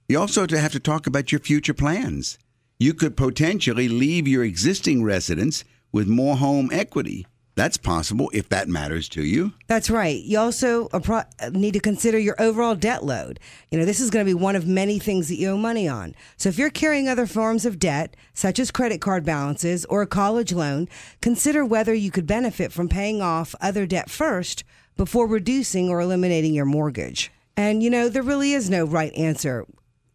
You 0.06 0.18
also 0.18 0.46
have 0.46 0.72
to 0.72 0.80
talk 0.80 1.06
about 1.06 1.32
your 1.32 1.38
future 1.38 1.72
plans. 1.72 2.38
You 2.78 2.92
could 2.92 3.16
potentially 3.16 3.88
leave 3.88 4.28
your 4.28 4.44
existing 4.44 5.02
residence 5.02 5.64
with 5.92 6.06
more 6.08 6.36
home 6.36 6.68
equity. 6.72 7.26
That's 7.54 7.78
possible 7.78 8.30
if 8.34 8.50
that 8.50 8.68
matters 8.68 9.08
to 9.10 9.24
you. 9.24 9.54
That's 9.66 9.88
right. 9.88 10.20
You 10.20 10.40
also 10.40 10.88
uh, 10.92 11.00
uh, 11.08 11.50
need 11.50 11.72
to 11.72 11.80
consider 11.80 12.18
your 12.18 12.34
overall 12.38 12.74
debt 12.74 13.02
load. 13.04 13.40
You 13.70 13.78
know, 13.78 13.86
this 13.86 14.00
is 14.00 14.10
going 14.10 14.26
to 14.26 14.28
be 14.28 14.34
one 14.34 14.56
of 14.56 14.66
many 14.66 14.98
things 14.98 15.28
that 15.28 15.36
you 15.36 15.50
owe 15.50 15.56
money 15.56 15.88
on. 15.88 16.14
So 16.36 16.50
if 16.50 16.58
you're 16.58 16.68
carrying 16.68 17.08
other 17.08 17.26
forms 17.26 17.64
of 17.64 17.78
debt, 17.78 18.14
such 18.34 18.58
as 18.58 18.70
credit 18.70 19.00
card 19.00 19.24
balances 19.24 19.86
or 19.86 20.02
a 20.02 20.06
college 20.06 20.52
loan, 20.52 20.86
consider 21.22 21.64
whether 21.64 21.94
you 21.94 22.10
could 22.10 22.26
benefit 22.26 22.72
from 22.72 22.90
paying 22.90 23.22
off 23.22 23.54
other 23.60 23.86
debt 23.86 24.10
first 24.10 24.64
before 24.96 25.26
reducing 25.26 25.88
or 25.88 26.00
eliminating 26.00 26.52
your 26.52 26.66
mortgage. 26.66 27.30
And, 27.56 27.82
you 27.82 27.88
know, 27.88 28.10
there 28.10 28.22
really 28.22 28.52
is 28.52 28.68
no 28.68 28.84
right 28.84 29.14
answer. 29.14 29.64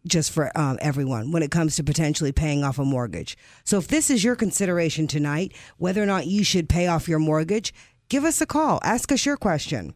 Just 0.06 0.30
for 0.30 0.56
um, 0.58 0.78
everyone 0.80 1.30
when 1.30 1.42
it 1.42 1.50
comes 1.50 1.76
to 1.76 1.84
potentially 1.84 2.32
paying 2.32 2.64
off 2.64 2.78
a 2.78 2.84
mortgage. 2.84 3.36
So 3.64 3.78
if 3.78 3.88
this 3.88 4.10
is 4.10 4.24
your 4.24 4.36
consideration 4.36 5.06
tonight, 5.06 5.52
whether 5.78 6.02
or 6.02 6.06
not 6.06 6.26
you 6.26 6.44
should 6.44 6.68
pay 6.68 6.86
off 6.86 7.08
your 7.08 7.18
mortgage, 7.18 7.74
give 8.08 8.24
us 8.24 8.40
a 8.40 8.46
call. 8.46 8.80
Ask 8.82 9.12
us 9.12 9.26
your 9.26 9.36
question. 9.36 9.94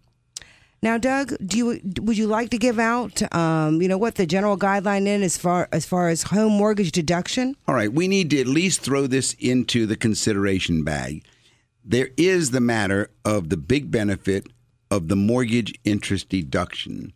Now, 0.82 0.98
Doug, 0.98 1.34
do 1.42 1.56
you 1.56 1.80
would 2.02 2.18
you 2.18 2.26
like 2.26 2.50
to 2.50 2.58
give 2.58 2.78
out, 2.78 3.22
um, 3.34 3.80
you 3.80 3.88
know, 3.88 3.96
what 3.96 4.16
the 4.16 4.26
general 4.26 4.58
guideline 4.58 5.06
is 5.06 5.22
as 5.22 5.38
far 5.38 5.66
as 5.72 5.86
far 5.86 6.10
as 6.10 6.24
home 6.24 6.52
mortgage 6.52 6.92
deduction? 6.92 7.56
All 7.66 7.74
right, 7.74 7.90
we 7.90 8.06
need 8.06 8.28
to 8.30 8.40
at 8.40 8.46
least 8.46 8.82
throw 8.82 9.06
this 9.06 9.32
into 9.38 9.86
the 9.86 9.96
consideration 9.96 10.84
bag. 10.84 11.24
There 11.82 12.10
is 12.18 12.50
the 12.50 12.60
matter 12.60 13.10
of 13.24 13.48
the 13.48 13.56
big 13.56 13.90
benefit 13.90 14.48
of 14.90 15.08
the 15.08 15.16
mortgage 15.16 15.72
interest 15.84 16.28
deduction, 16.28 17.14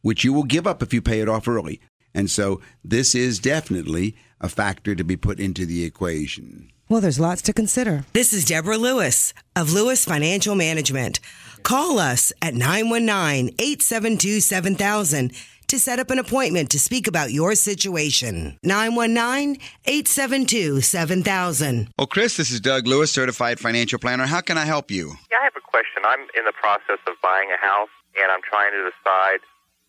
which 0.00 0.24
you 0.24 0.32
will 0.32 0.44
give 0.44 0.66
up 0.66 0.82
if 0.82 0.94
you 0.94 1.02
pay 1.02 1.20
it 1.20 1.28
off 1.28 1.46
early. 1.46 1.80
And 2.16 2.30
so 2.30 2.62
this 2.82 3.14
is 3.14 3.38
definitely 3.38 4.16
a 4.40 4.48
factor 4.48 4.94
to 4.94 5.04
be 5.04 5.16
put 5.16 5.38
into 5.38 5.66
the 5.66 5.84
equation. 5.84 6.72
Well, 6.88 7.02
there's 7.02 7.20
lots 7.20 7.42
to 7.42 7.52
consider. 7.52 8.04
This 8.14 8.32
is 8.32 8.46
Deborah 8.46 8.78
Lewis 8.78 9.34
of 9.54 9.72
Lewis 9.72 10.04
Financial 10.04 10.54
Management. 10.54 11.20
Call 11.62 11.98
us 11.98 12.32
at 12.40 12.54
919 12.54 13.54
872 13.58 14.40
7000 14.40 15.32
to 15.66 15.78
set 15.78 15.98
up 15.98 16.10
an 16.10 16.18
appointment 16.18 16.70
to 16.70 16.78
speak 16.78 17.06
about 17.06 17.32
your 17.32 17.54
situation. 17.54 18.56
919 18.62 19.60
872 19.84 20.80
7000. 20.80 21.88
Well, 21.98 22.06
Chris, 22.06 22.36
this 22.36 22.50
is 22.50 22.60
Doug 22.60 22.86
Lewis, 22.86 23.12
certified 23.12 23.58
financial 23.60 23.98
planner. 23.98 24.24
How 24.24 24.40
can 24.40 24.56
I 24.56 24.64
help 24.64 24.90
you? 24.90 25.16
Yeah, 25.30 25.38
I 25.40 25.44
have 25.44 25.56
a 25.56 25.60
question. 25.60 26.02
I'm 26.06 26.20
in 26.38 26.44
the 26.46 26.54
process 26.54 27.02
of 27.06 27.14
buying 27.22 27.50
a 27.50 27.60
house, 27.60 27.90
and 28.16 28.30
I'm 28.30 28.42
trying 28.42 28.72
to 28.72 28.88
decide 28.88 29.40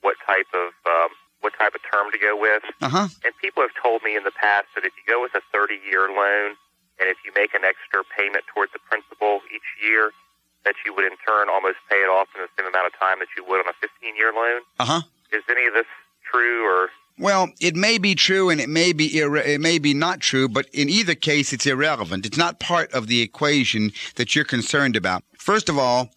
what 0.01 0.15
type 0.25 0.47
of 0.53 0.73
um, 0.89 1.09
what 1.47 1.55
type 1.55 1.71
of 1.71 1.79
term 1.87 2.11
to 2.11 2.19
go 2.19 2.35
with. 2.35 2.59
Uh 2.83 2.91
huh. 2.91 3.07
And 3.23 3.31
people 3.39 3.63
have 3.63 3.71
told 3.79 4.03
me 4.03 4.19
in 4.19 4.27
the 4.27 4.35
past 4.35 4.67
that 4.75 4.83
if 4.83 4.91
you 4.99 5.07
go 5.07 5.23
with 5.23 5.31
a 5.31 5.39
30 5.55 5.79
year 5.87 6.11
loan, 6.11 6.59
and 6.99 7.07
if 7.07 7.15
you 7.23 7.31
make 7.31 7.55
an 7.55 7.63
extra 7.63 8.03
payment 8.03 8.43
towards 8.51 8.73
the 8.73 8.83
principal 8.83 9.39
each 9.47 9.69
year, 9.79 10.11
that 10.65 10.75
you 10.85 10.93
would 10.93 11.05
in 11.05 11.15
turn 11.23 11.47
almost 11.47 11.77
pay 11.89 12.03
it 12.03 12.11
off 12.11 12.27
in 12.35 12.41
the 12.43 12.51
same 12.59 12.67
amount 12.67 12.87
of 12.87 12.99
time 12.99 13.19
that 13.19 13.31
you 13.37 13.45
would 13.47 13.63
on 13.63 13.69
a 13.71 13.77
15 13.79 14.17
year 14.17 14.33
loan. 14.35 14.59
Uh 14.79 14.85
huh. 14.85 15.01
Is 15.31 15.43
any 15.47 15.67
of 15.67 15.73
this 15.73 15.87
true 16.29 16.67
or? 16.67 16.89
Well, 17.19 17.49
it 17.61 17.75
may 17.75 17.97
be 17.97 18.13
true 18.13 18.49
and 18.49 18.59
it 18.59 18.67
may 18.67 18.91
be 18.91 19.05
it 19.07 19.61
may 19.61 19.79
be 19.79 19.93
not 19.93 20.19
true, 20.19 20.49
but 20.49 20.67
in 20.73 20.89
either 20.89 21.15
case, 21.15 21.53
it's 21.53 21.65
irrelevant. 21.65 22.25
It's 22.25 22.37
not 22.37 22.59
part 22.59 22.91
of 22.91 23.07
the 23.07 23.21
equation 23.21 23.93
that 24.17 24.35
you're 24.35 24.45
concerned 24.45 24.97
about. 24.97 25.23
First 25.39 25.69
of 25.69 25.77
all, 25.79 26.09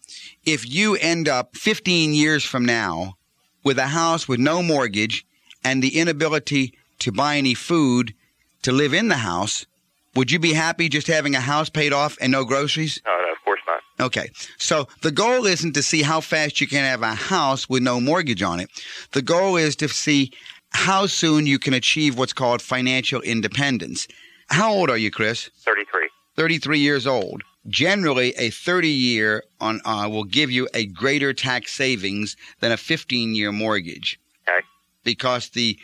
if 0.43 0.69
you 0.69 0.97
end 0.97 1.29
up 1.29 1.55
15 1.55 2.13
years 2.13 2.43
from 2.43 2.65
now 2.65 3.15
with 3.63 3.77
a 3.77 3.87
house 3.87 4.27
with 4.27 4.39
no 4.39 4.61
mortgage 4.61 5.25
and 5.63 5.81
the 5.81 5.99
inability 5.99 6.73
to 6.99 7.11
buy 7.11 7.37
any 7.37 7.53
food 7.53 8.13
to 8.63 8.71
live 8.71 8.93
in 8.93 9.07
the 9.07 9.17
house, 9.17 9.65
would 10.15 10.31
you 10.31 10.39
be 10.39 10.53
happy 10.53 10.89
just 10.89 11.07
having 11.07 11.35
a 11.35 11.41
house 11.41 11.69
paid 11.69 11.93
off 11.93 12.17
and 12.21 12.31
no 12.31 12.43
groceries? 12.43 13.01
No, 13.05 13.11
no, 13.11 13.31
of 13.31 13.37
course 13.45 13.61
not. 13.67 14.05
Okay. 14.05 14.29
So 14.57 14.87
the 15.01 15.11
goal 15.11 15.45
isn't 15.45 15.73
to 15.73 15.83
see 15.83 16.01
how 16.01 16.21
fast 16.21 16.59
you 16.59 16.67
can 16.67 16.83
have 16.83 17.01
a 17.01 17.13
house 17.13 17.69
with 17.69 17.83
no 17.83 17.99
mortgage 17.99 18.41
on 18.41 18.59
it. 18.59 18.69
The 19.11 19.21
goal 19.21 19.57
is 19.57 19.75
to 19.77 19.87
see 19.87 20.31
how 20.71 21.05
soon 21.05 21.45
you 21.45 21.59
can 21.59 21.73
achieve 21.73 22.17
what's 22.17 22.33
called 22.33 22.61
financial 22.61 23.21
independence. 23.21 24.07
How 24.49 24.73
old 24.73 24.89
are 24.89 24.97
you, 24.97 25.11
Chris? 25.11 25.49
33. 25.59 26.09
33 26.35 26.79
years 26.79 27.07
old. 27.07 27.43
Generally, 27.69 28.33
a 28.37 28.49
30 28.49 28.89
year 28.89 29.43
on 29.59 29.81
uh, 29.85 30.07
will 30.09 30.23
give 30.23 30.49
you 30.49 30.67
a 30.73 30.87
greater 30.87 31.31
tax 31.33 31.73
savings 31.73 32.35
than 32.59 32.71
a 32.71 32.77
15 32.77 33.35
year 33.35 33.51
mortgage. 33.51 34.19
Okay. 34.47 34.65
Because 35.03 35.49
the 35.49 35.77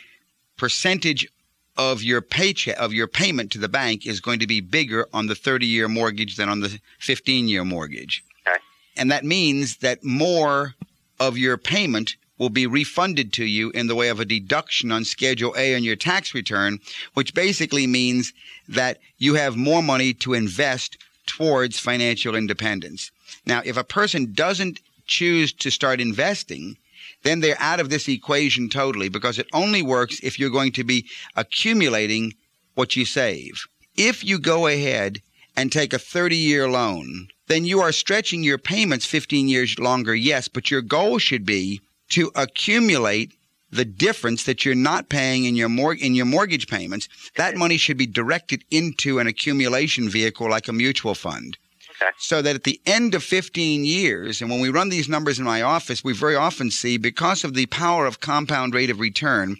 percentage 0.56 1.28
of 1.76 2.02
your 2.02 2.20
paycheck 2.20 2.76
of 2.78 2.92
your 2.92 3.06
payment 3.06 3.52
to 3.52 3.58
the 3.58 3.68
bank 3.68 4.06
is 4.06 4.20
going 4.20 4.40
to 4.40 4.46
be 4.46 4.60
bigger 4.60 5.06
on 5.14 5.28
the 5.28 5.36
30 5.36 5.66
year 5.66 5.88
mortgage 5.88 6.36
than 6.36 6.48
on 6.48 6.60
the 6.60 6.80
15 6.98 7.46
year 7.46 7.64
mortgage. 7.64 8.24
Okay. 8.46 8.58
And 8.96 9.10
that 9.12 9.24
means 9.24 9.76
that 9.76 10.02
more 10.02 10.74
of 11.20 11.38
your 11.38 11.56
payment 11.56 12.16
will 12.38 12.50
be 12.50 12.66
refunded 12.66 13.32
to 13.32 13.44
you 13.44 13.70
in 13.70 13.86
the 13.86 13.94
way 13.94 14.08
of 14.08 14.20
a 14.20 14.24
deduction 14.24 14.92
on 14.92 15.04
Schedule 15.04 15.54
A 15.56 15.74
on 15.74 15.82
your 15.82 15.96
tax 15.96 16.34
return, 16.34 16.78
which 17.14 17.34
basically 17.34 17.86
means 17.86 18.32
that 18.68 18.98
you 19.18 19.34
have 19.34 19.56
more 19.56 19.82
money 19.82 20.14
to 20.14 20.34
invest 20.34 20.98
towards 21.28 21.78
financial 21.78 22.34
independence. 22.34 23.12
Now, 23.46 23.62
if 23.64 23.76
a 23.76 23.84
person 23.84 24.32
doesn't 24.32 24.80
choose 25.06 25.52
to 25.52 25.70
start 25.70 26.00
investing, 26.00 26.76
then 27.22 27.40
they're 27.40 27.60
out 27.60 27.80
of 27.80 27.90
this 27.90 28.08
equation 28.08 28.68
totally 28.68 29.08
because 29.08 29.38
it 29.38 29.46
only 29.52 29.82
works 29.82 30.18
if 30.22 30.38
you're 30.38 30.50
going 30.50 30.72
to 30.72 30.84
be 30.84 31.06
accumulating 31.36 32.34
what 32.74 32.96
you 32.96 33.04
save. 33.04 33.64
If 33.96 34.24
you 34.24 34.38
go 34.38 34.66
ahead 34.66 35.18
and 35.56 35.70
take 35.70 35.92
a 35.92 35.98
30 35.98 36.36
year 36.36 36.68
loan, 36.68 37.28
then 37.48 37.64
you 37.64 37.80
are 37.80 37.92
stretching 37.92 38.42
your 38.42 38.58
payments 38.58 39.06
15 39.06 39.48
years 39.48 39.78
longer, 39.78 40.14
yes, 40.14 40.48
but 40.48 40.70
your 40.70 40.82
goal 40.82 41.18
should 41.18 41.44
be 41.44 41.80
to 42.10 42.30
accumulate 42.34 43.32
the 43.70 43.84
difference 43.84 44.44
that 44.44 44.64
you're 44.64 44.74
not 44.74 45.08
paying 45.08 45.44
in 45.44 45.56
your 45.56 45.68
mor- 45.68 45.94
in 45.94 46.14
your 46.14 46.26
mortgage 46.26 46.68
payments. 46.68 47.08
That 47.36 47.56
money 47.56 47.76
should 47.76 47.96
be 47.96 48.06
directed 48.06 48.64
into 48.70 49.18
an 49.18 49.26
accumulation 49.26 50.08
vehicle 50.08 50.48
like 50.48 50.68
a 50.68 50.72
mutual 50.72 51.14
fund. 51.14 51.58
Okay. 52.00 52.10
So 52.18 52.42
that 52.42 52.54
at 52.54 52.64
the 52.64 52.80
end 52.86 53.14
of 53.14 53.24
15 53.24 53.84
years, 53.84 54.40
and 54.40 54.50
when 54.50 54.60
we 54.60 54.68
run 54.68 54.88
these 54.88 55.08
numbers 55.08 55.38
in 55.38 55.44
my 55.44 55.62
office, 55.62 56.04
we 56.04 56.12
very 56.12 56.36
often 56.36 56.70
see 56.70 56.96
because 56.96 57.42
of 57.42 57.54
the 57.54 57.66
power 57.66 58.06
of 58.06 58.20
compound 58.20 58.72
rate 58.72 58.90
of 58.90 59.00
return, 59.00 59.56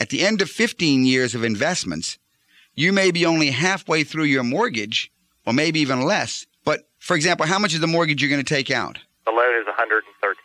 at 0.00 0.08
the 0.08 0.24
end 0.24 0.40
of 0.40 0.50
15 0.50 1.04
years 1.04 1.34
of 1.34 1.44
investments, 1.44 2.18
you 2.74 2.92
may 2.92 3.10
be 3.10 3.26
only 3.26 3.50
halfway 3.50 4.04
through 4.04 4.24
your 4.24 4.42
mortgage, 4.42 5.12
or 5.44 5.52
maybe 5.52 5.80
even 5.80 6.00
less. 6.00 6.46
But 6.64 6.80
for 6.98 7.14
example, 7.14 7.46
how 7.46 7.58
much 7.58 7.74
is 7.74 7.80
the 7.80 7.86
mortgage 7.86 8.22
you're 8.22 8.30
going 8.30 8.44
to 8.44 8.54
take 8.54 8.70
out? 8.70 8.98
The 9.26 9.32
loan 9.32 9.60
is 9.60 9.66
113. 9.66 10.41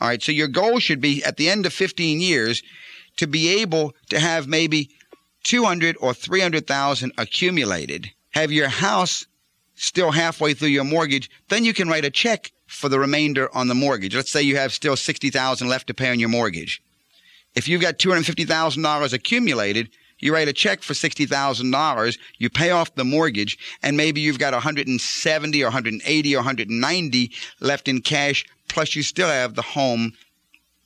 All 0.00 0.08
right. 0.08 0.22
So 0.22 0.32
your 0.32 0.48
goal 0.48 0.78
should 0.78 1.00
be 1.00 1.22
at 1.24 1.36
the 1.36 1.48
end 1.50 1.66
of 1.66 1.72
15 1.72 2.20
years 2.20 2.62
to 3.16 3.26
be 3.26 3.60
able 3.60 3.94
to 4.08 4.18
have 4.18 4.48
maybe 4.48 4.90
200 5.44 5.96
or 6.00 6.14
300,000 6.14 7.12
accumulated, 7.18 8.10
have 8.30 8.52
your 8.52 8.68
house 8.68 9.26
still 9.74 10.10
halfway 10.10 10.54
through 10.54 10.68
your 10.68 10.84
mortgage, 10.84 11.30
then 11.48 11.64
you 11.64 11.72
can 11.72 11.88
write 11.88 12.04
a 12.04 12.10
check 12.10 12.52
for 12.66 12.88
the 12.88 13.00
remainder 13.00 13.54
on 13.54 13.68
the 13.68 13.74
mortgage. 13.74 14.14
Let's 14.14 14.30
say 14.30 14.42
you 14.42 14.56
have 14.56 14.72
still 14.72 14.96
60,000 14.96 15.68
left 15.68 15.86
to 15.86 15.94
pay 15.94 16.10
on 16.10 16.20
your 16.20 16.28
mortgage. 16.28 16.82
If 17.54 17.66
you've 17.66 17.80
got 17.80 17.98
$250,000 17.98 19.12
accumulated, 19.12 19.90
you 20.18 20.34
write 20.34 20.48
a 20.48 20.52
check 20.52 20.82
for 20.82 20.92
$60,000, 20.92 22.18
you 22.38 22.50
pay 22.50 22.70
off 22.70 22.94
the 22.94 23.04
mortgage, 23.04 23.58
and 23.82 23.96
maybe 23.96 24.20
you've 24.20 24.38
got 24.38 24.52
170 24.52 25.62
or 25.62 25.66
180 25.66 26.34
or 26.34 26.38
190 26.38 27.32
left 27.60 27.88
in 27.88 28.02
cash, 28.02 28.44
plus 28.70 28.94
you 28.94 29.02
still 29.02 29.28
have 29.28 29.54
the 29.54 29.62
home 29.62 30.12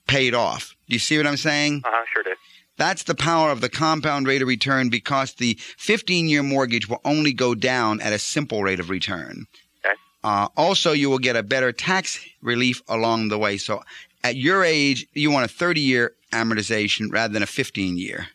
paid 0.06 0.34
off. 0.34 0.74
Do 0.88 0.94
you 0.94 0.98
see 0.98 1.16
what 1.16 1.26
I'm 1.26 1.36
saying? 1.36 1.82
Uh 1.84 1.90
huh, 1.92 2.04
sure 2.12 2.22
did. 2.22 2.36
That's 2.76 3.04
the 3.04 3.14
power 3.14 3.50
of 3.50 3.60
the 3.60 3.68
compound 3.68 4.26
rate 4.26 4.42
of 4.42 4.48
return 4.48 4.88
because 4.88 5.34
the 5.34 5.58
15 5.78 6.28
year 6.28 6.42
mortgage 6.42 6.88
will 6.88 7.00
only 7.04 7.32
go 7.32 7.54
down 7.54 8.00
at 8.00 8.12
a 8.12 8.18
simple 8.18 8.62
rate 8.62 8.80
of 8.80 8.90
return. 8.90 9.46
Okay. 9.84 9.94
Uh, 10.24 10.48
also, 10.56 10.92
you 10.92 11.08
will 11.08 11.18
get 11.18 11.36
a 11.36 11.42
better 11.42 11.72
tax 11.72 12.18
relief 12.42 12.82
along 12.88 13.28
the 13.28 13.38
way. 13.38 13.56
So, 13.56 13.82
at 14.24 14.36
your 14.36 14.64
age, 14.64 15.06
you 15.12 15.30
want 15.30 15.44
a 15.44 15.54
30 15.54 15.80
year 15.80 16.14
amortization 16.32 17.12
rather 17.12 17.32
than 17.32 17.42
a 17.42 17.46
15 17.46 17.96
year. 17.96 18.26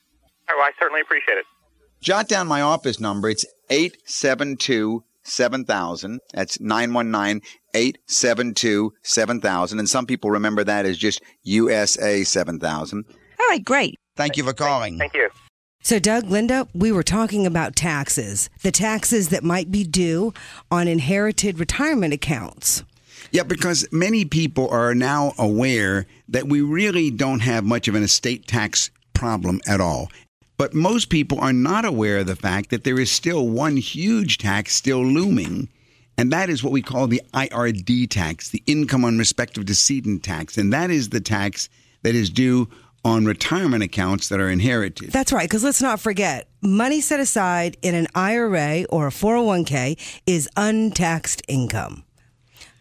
Oh, 0.50 0.62
I 0.62 0.72
certainly 0.80 1.02
appreciate 1.02 1.38
it. 1.38 1.46
Jot 2.02 2.30
down 2.30 2.48
my 2.48 2.62
office 2.62 3.00
number. 3.00 3.30
It's 3.30 3.46
872 3.70 5.04
7000. 5.24 6.20
That's 6.34 6.60
919 6.60 7.42
872 7.74 8.94
7000. 9.04 9.80
And 9.80 9.90
some 9.90 10.06
people 10.06 10.32
remember 10.32 10.64
that 10.64 10.86
as 10.86 10.98
just 10.98 11.22
USA 11.44 12.24
7000. 12.24 13.06
All 13.40 13.48
right, 13.50 13.64
great. 13.64 13.96
Thank 14.16 14.38
you 14.38 14.44
for 14.44 14.54
calling. 14.54 14.98
Thank 14.98 15.14
you. 15.14 15.30
So, 15.82 15.98
Doug, 15.98 16.26
Linda, 16.26 16.68
we 16.74 16.92
were 16.92 17.04
talking 17.04 17.46
about 17.46 17.76
taxes, 17.76 18.50
the 18.64 18.72
taxes 18.72 19.30
that 19.30 19.44
might 19.44 19.72
be 19.72 19.86
due 19.86 20.34
on 20.70 20.90
inherited 20.90 21.58
retirement 21.58 22.14
accounts. 22.14 22.84
Yeah, 23.32 23.44
because 23.44 23.88
many 23.92 24.26
people 24.26 24.68
are 24.70 24.94
now 24.94 25.34
aware 25.38 26.06
that 26.28 26.48
we 26.48 26.62
really 26.62 27.12
don't 27.12 27.40
have 27.40 27.64
much 27.64 27.88
of 27.88 27.96
an 27.96 28.04
estate 28.04 28.48
tax 28.48 28.90
problem 29.14 29.62
at 29.68 29.80
all. 29.80 30.10
But 30.58 30.74
most 30.74 31.10
people 31.10 31.40
are 31.40 31.54
not 31.54 31.86
aware 31.86 32.20
of 32.20 32.28
the 32.28 32.36
fact 32.36 32.70
that 32.72 32.84
there 32.84 33.00
is 33.00 33.10
still 33.10 33.48
one 33.48 33.78
huge 33.78 34.38
tax 34.38 34.76
still 34.76 35.06
looming, 35.06 35.70
and 36.20 36.34
that 36.34 36.50
is 36.50 36.64
what 36.64 36.74
we 36.74 36.82
call 36.82 37.08
the 37.08 37.22
IRD 37.34 38.10
tax, 38.10 38.50
the 38.50 38.62
income 38.68 39.06
on 39.06 39.18
respective 39.18 39.66
decedent 39.66 40.22
tax. 40.22 40.58
And 40.58 40.74
that 40.74 40.92
is 40.92 41.10
the 41.10 41.22
tax 41.22 41.70
that 42.04 42.14
is 42.14 42.30
due 42.30 42.68
on 43.06 43.26
retirement 43.26 43.84
accounts 43.84 44.28
that 44.28 44.40
are 44.40 44.50
inherited. 44.50 45.12
That's 45.12 45.32
right, 45.32 45.50
because 45.50 45.64
let's 45.64 45.82
not 45.82 46.00
forget 46.02 46.50
money 46.62 47.00
set 47.00 47.22
aside 47.22 47.78
in 47.82 47.96
an 47.96 48.08
IRA 48.16 48.84
or 48.90 49.08
a 49.08 49.12
401k 49.12 49.98
is 50.26 50.50
untaxed 50.58 51.42
income. 51.48 52.04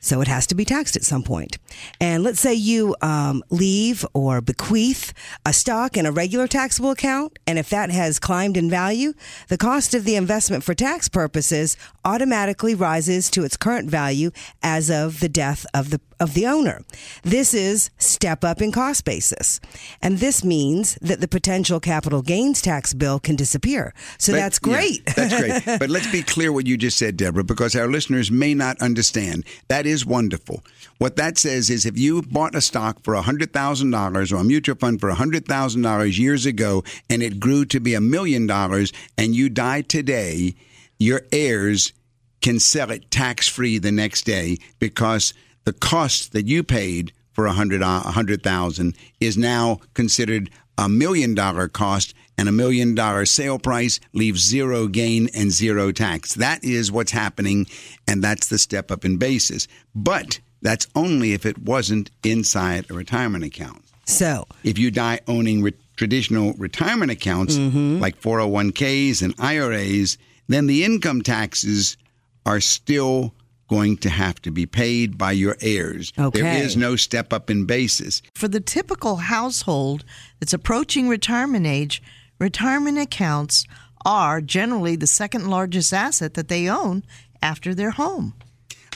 So 0.01 0.20
it 0.20 0.28
has 0.28 0.46
to 0.49 0.55
be 0.55 0.64
taxed 0.64 0.96
at 0.96 1.05
some 1.05 1.22
point. 1.22 1.59
And 2.01 2.22
let's 2.22 2.40
say 2.40 2.55
you 2.55 2.94
um, 3.03 3.42
leave 3.51 4.07
or 4.14 4.40
bequeath 4.40 5.12
a 5.44 5.53
stock 5.53 5.96
in 5.96 6.07
a 6.07 6.12
regular 6.12 6.46
taxable 6.46 6.90
account, 6.90 7.38
and 7.46 7.59
if 7.59 7.68
that 7.70 7.90
has 7.90 8.18
climbed 8.18 8.57
in 8.57 8.70
value, 8.70 9.12
the 9.49 9.59
cost 9.59 9.94
of 9.94 10.05
the 10.05 10.16
investment 10.16 10.62
for 10.64 10.74
tax 10.74 11.09
purposes 11.09 11.76
automatically 12.05 12.74
rises 12.74 13.30
to 13.30 13.44
its 13.44 13.57
current 13.57 13.90
value 13.90 14.30
as 14.62 14.90
of 14.90 15.20
the 15.20 15.28
death 15.28 15.66
of 15.74 15.90
the 15.90 16.01
of 16.20 16.34
the 16.34 16.46
owner. 16.46 16.82
This 17.22 17.54
is 17.54 17.90
step 17.98 18.44
up 18.44 18.60
in 18.60 18.72
cost 18.72 19.04
basis. 19.04 19.60
And 20.02 20.18
this 20.18 20.44
means 20.44 20.96
that 21.00 21.20
the 21.20 21.28
potential 21.28 21.80
capital 21.80 22.22
gains 22.22 22.60
tax 22.62 22.94
bill 22.94 23.18
can 23.20 23.36
disappear. 23.36 23.94
So 24.18 24.32
But- 24.32 24.38
that's 24.38 24.60
yeah, 24.64 24.72
great. 24.72 25.06
that's 25.16 25.38
great. 25.64 25.78
But 25.78 25.90
let's 25.90 26.10
be 26.10 26.22
clear 26.22 26.52
what 26.52 26.66
you 26.66 26.76
just 26.76 26.98
said, 26.98 27.16
Deborah, 27.16 27.44
because 27.44 27.76
our 27.76 27.86
listeners 27.88 28.30
may 28.30 28.54
not 28.54 28.80
understand. 28.82 29.44
That 29.68 29.86
is 29.86 30.04
wonderful. 30.06 30.62
What 30.98 31.16
that 31.16 31.38
says 31.38 31.70
is 31.70 31.86
if 31.86 31.96
you 31.96 32.22
bought 32.22 32.54
a 32.56 32.60
stock 32.60 33.02
for 33.04 33.14
$100,000 33.14 34.32
or 34.32 34.36
a 34.36 34.44
mutual 34.44 34.74
fund 34.76 35.00
for 35.00 35.10
$100,000 35.10 36.18
years 36.18 36.46
ago 36.46 36.82
and 37.08 37.22
it 37.22 37.38
grew 37.38 37.64
to 37.66 37.78
be 37.80 37.94
a 37.94 38.00
million 38.00 38.46
dollars 38.46 38.92
and 39.16 39.34
you 39.36 39.48
die 39.48 39.82
today, 39.82 40.54
your 40.98 41.22
heirs 41.30 41.92
can 42.40 42.58
sell 42.58 42.90
it 42.90 43.10
tax 43.10 43.48
free 43.48 43.78
the 43.78 43.92
next 43.92 44.22
day 44.22 44.56
because 44.78 45.34
the 45.68 45.72
cost 45.74 46.32
that 46.32 46.46
you 46.46 46.62
paid 46.62 47.12
for 47.34 47.44
a 47.44 47.52
hundred 47.52 47.82
uh, 47.82 48.00
a 48.06 48.12
hundred 48.12 48.42
thousand 48.42 48.96
is 49.20 49.36
now 49.36 49.78
considered 49.92 50.48
a 50.78 50.88
million 50.88 51.34
dollar 51.34 51.68
cost 51.68 52.14
and 52.38 52.48
a 52.48 52.52
million 52.52 52.94
dollar 52.94 53.26
sale 53.26 53.58
price 53.58 54.00
leaves 54.14 54.40
zero 54.42 54.86
gain 54.88 55.28
and 55.34 55.50
zero 55.50 55.92
tax. 55.92 56.32
That 56.32 56.64
is 56.64 56.90
what's 56.90 57.12
happening, 57.12 57.66
and 58.06 58.24
that's 58.24 58.48
the 58.48 58.56
step 58.56 58.90
up 58.90 59.04
in 59.04 59.18
basis. 59.18 59.68
But 59.94 60.40
that's 60.62 60.86
only 60.94 61.34
if 61.34 61.44
it 61.44 61.58
wasn't 61.58 62.10
inside 62.24 62.90
a 62.90 62.94
retirement 62.94 63.44
account. 63.44 63.82
so 64.06 64.46
If 64.64 64.78
you 64.78 64.90
die 64.90 65.20
owning 65.28 65.60
re- 65.62 65.74
traditional 65.96 66.54
retirement 66.54 67.10
accounts 67.10 67.58
like 67.58 68.18
401ks 68.22 69.20
and 69.20 69.34
IRAs, 69.38 70.16
then 70.48 70.66
the 70.66 70.82
income 70.82 71.20
taxes 71.20 71.98
are 72.46 72.60
still 72.60 73.34
going 73.68 73.96
to 73.98 74.08
have 74.10 74.40
to 74.42 74.50
be 74.50 74.66
paid 74.66 75.16
by 75.18 75.32
your 75.32 75.56
heirs. 75.60 76.12
There 76.16 76.26
Okay. 76.26 76.60
is 76.60 76.76
no 76.76 76.96
step 76.96 77.32
up 77.32 77.50
in 77.50 77.64
basis. 77.66 78.22
For 78.34 78.48
the 78.48 78.60
typical 78.60 79.16
household 79.16 80.04
that's 80.40 80.52
approaching 80.54 81.08
retirement 81.08 81.66
age, 81.66 82.02
retirement 82.38 82.98
accounts 82.98 83.64
are 84.04 84.40
generally 84.40 84.96
the 84.96 85.06
second 85.06 85.48
largest 85.48 85.92
asset 85.92 86.34
that 86.34 86.48
they 86.48 86.68
own 86.68 87.04
after 87.42 87.74
their 87.74 87.90
home. 87.90 88.32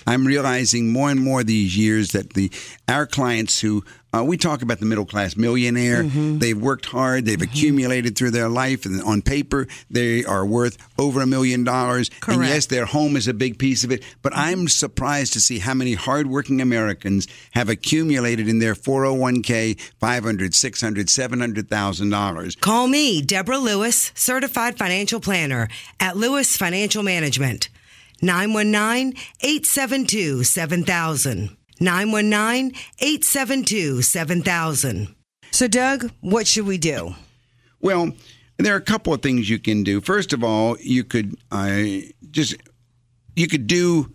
I'm 0.06 0.26
realizing 0.26 0.90
more 0.92 1.10
and 1.10 1.20
more 1.20 1.44
these 1.44 1.76
years 1.76 2.12
that 2.12 2.32
the 2.34 2.50
our 2.88 3.06
clients 3.06 3.60
who 3.60 3.84
uh, 4.14 4.22
we 4.22 4.36
talk 4.36 4.60
about 4.60 4.78
the 4.78 4.84
middle 4.84 5.06
class 5.06 5.36
millionaire, 5.38 6.02
Mm-hmm. 6.04 6.38
they've 6.38 6.60
worked 6.60 6.84
hard, 6.84 7.24
they've 7.24 7.40
accumulated 7.40 8.14
through 8.14 8.32
their 8.32 8.48
life, 8.50 8.84
and 8.84 9.00
on 9.02 9.22
paper 9.22 9.66
they 9.90 10.22
are 10.24 10.44
worth 10.44 10.76
over 10.98 11.22
a 11.22 11.26
million 11.26 11.64
dollars. 11.64 12.10
And 12.28 12.42
yes, 12.44 12.66
their 12.66 12.84
home 12.84 13.16
is 13.16 13.26
a 13.26 13.32
big 13.32 13.58
piece 13.58 13.84
of 13.84 13.90
it, 13.90 14.02
but 14.20 14.32
I'm 14.36 14.68
surprised 14.68 15.32
to 15.32 15.40
see 15.40 15.60
how 15.60 15.72
many 15.72 15.94
hardworking 15.94 16.60
Americans 16.60 17.26
have 17.52 17.70
accumulated 17.70 18.48
in 18.48 18.58
their 18.58 18.74
401k 18.74 19.80
500, 19.98 20.54
600, 20.54 21.08
700,000 21.08 22.10
dollars. 22.10 22.56
Call 22.56 22.86
me, 22.88 23.22
Deborah 23.22 23.56
Lewis, 23.58 24.12
certified 24.14 24.76
financial 24.76 25.20
planner 25.20 25.68
at 26.00 26.16
Lewis 26.18 26.54
Financial 26.56 27.02
Management. 27.02 27.68
919 28.22 29.14
872 29.40 30.44
7000. 30.44 31.56
919 31.80 32.72
872 33.00 34.02
7000. 34.02 35.14
so 35.50 35.66
Doug, 35.66 36.10
what 36.20 36.46
should 36.46 36.66
we 36.66 36.78
do? 36.78 37.14
Well, 37.80 38.12
there 38.58 38.74
are 38.74 38.78
a 38.78 38.80
couple 38.80 39.12
of 39.12 39.22
things 39.22 39.50
you 39.50 39.58
can 39.58 39.82
do. 39.82 40.00
First 40.00 40.32
of 40.32 40.44
all, 40.44 40.76
you 40.78 41.02
could 41.02 41.36
uh, 41.50 41.82
just 42.30 42.56
you 43.34 43.48
could 43.48 43.66
do 43.66 44.12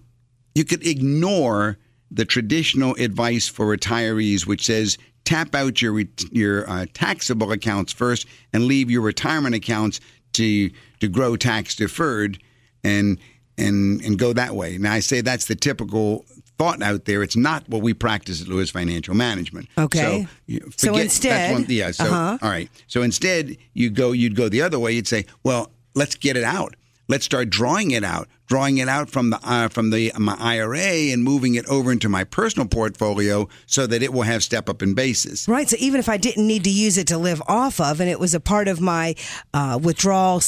you 0.55 0.63
could 0.63 0.87
ignore 0.87 1.77
the 2.09 2.23
traditional 2.23 2.95
advice 2.95 3.47
for 3.47 3.65
retirees, 3.75 4.45
which 4.45 4.65
says 4.65 4.97
tap 5.25 5.53
out 5.53 5.81
your 5.81 5.99
your 6.31 6.69
uh, 6.69 6.85
taxable 6.93 7.51
accounts 7.51 7.91
first 7.91 8.25
and 8.53 8.63
leave 8.63 8.89
your 8.89 9.01
retirement 9.01 9.55
accounts 9.55 9.99
to 10.33 10.69
to 11.01 11.09
grow 11.09 11.35
tax 11.35 11.75
deferred 11.75 12.41
and 12.83 13.19
and 13.57 14.01
and 14.01 14.17
go 14.19 14.33
that 14.33 14.55
way. 14.55 14.77
Now 14.77 14.93
I 14.93 14.99
say 14.99 15.21
that's 15.21 15.45
the 15.45 15.55
typical 15.55 16.25
thought 16.57 16.81
out 16.81 17.05
there. 17.05 17.21
It's 17.21 17.35
not 17.35 17.67
what 17.69 17.81
we 17.83 17.93
practice 17.93 18.41
at 18.41 18.47
Lewis 18.47 18.69
Financial 18.71 19.13
Management. 19.13 19.67
Okay. 19.77 20.23
So, 20.23 20.29
you 20.47 20.71
So 20.75 20.95
instead- 20.97 21.31
that's 21.31 21.53
one, 21.53 21.65
yeah. 21.69 21.91
So 21.91 22.05
Uh-huh. 22.05 22.37
all 22.41 22.49
right. 22.49 22.69
So 22.87 23.03
instead, 23.03 23.57
you 23.73 23.89
go, 23.91 24.11
you'd 24.11 24.35
go 24.35 24.49
the 24.49 24.63
other 24.63 24.79
way. 24.79 24.91
You'd 24.93 25.07
say, 25.07 25.25
well, 25.43 25.71
let's 25.93 26.15
get 26.15 26.35
it 26.35 26.43
out. 26.43 26.75
Let's 27.09 27.25
start 27.25 27.49
drawing 27.49 27.91
it 27.91 28.03
out, 28.03 28.27
drawing 28.47 28.79
it 28.79 28.89
out 28.89 29.09
from 29.09 29.29
the 29.29 29.39
uh, 29.43 29.69
from 29.69 29.91
the 29.91 30.11
my 30.17 30.35
IRA 30.39 31.11
and 31.13 31.23
moving 31.23 31.55
it 31.55 31.65
over 31.67 31.91
into 31.91 32.09
my 32.09 32.23
personal 32.23 32.67
portfolio 32.67 33.47
so 33.65 33.87
that 33.87 34.03
it 34.03 34.11
will 34.11 34.23
have 34.23 34.43
step 34.43 34.69
up 34.69 34.81
in 34.81 34.93
basis. 34.93 35.47
Right. 35.47 35.69
So 35.69 35.77
even 35.79 35.99
if 35.99 36.09
I 36.09 36.17
didn't 36.17 36.45
need 36.45 36.63
to 36.65 36.69
use 36.69 36.97
it 36.97 37.07
to 37.07 37.17
live 37.17 37.41
off 37.47 37.79
of, 37.79 38.01
and 38.01 38.09
it 38.09 38.19
was 38.19 38.33
a 38.33 38.39
part 38.39 38.67
of 38.67 38.81
my 38.81 39.15
uh, 39.53 39.79
withdrawal 39.81 40.41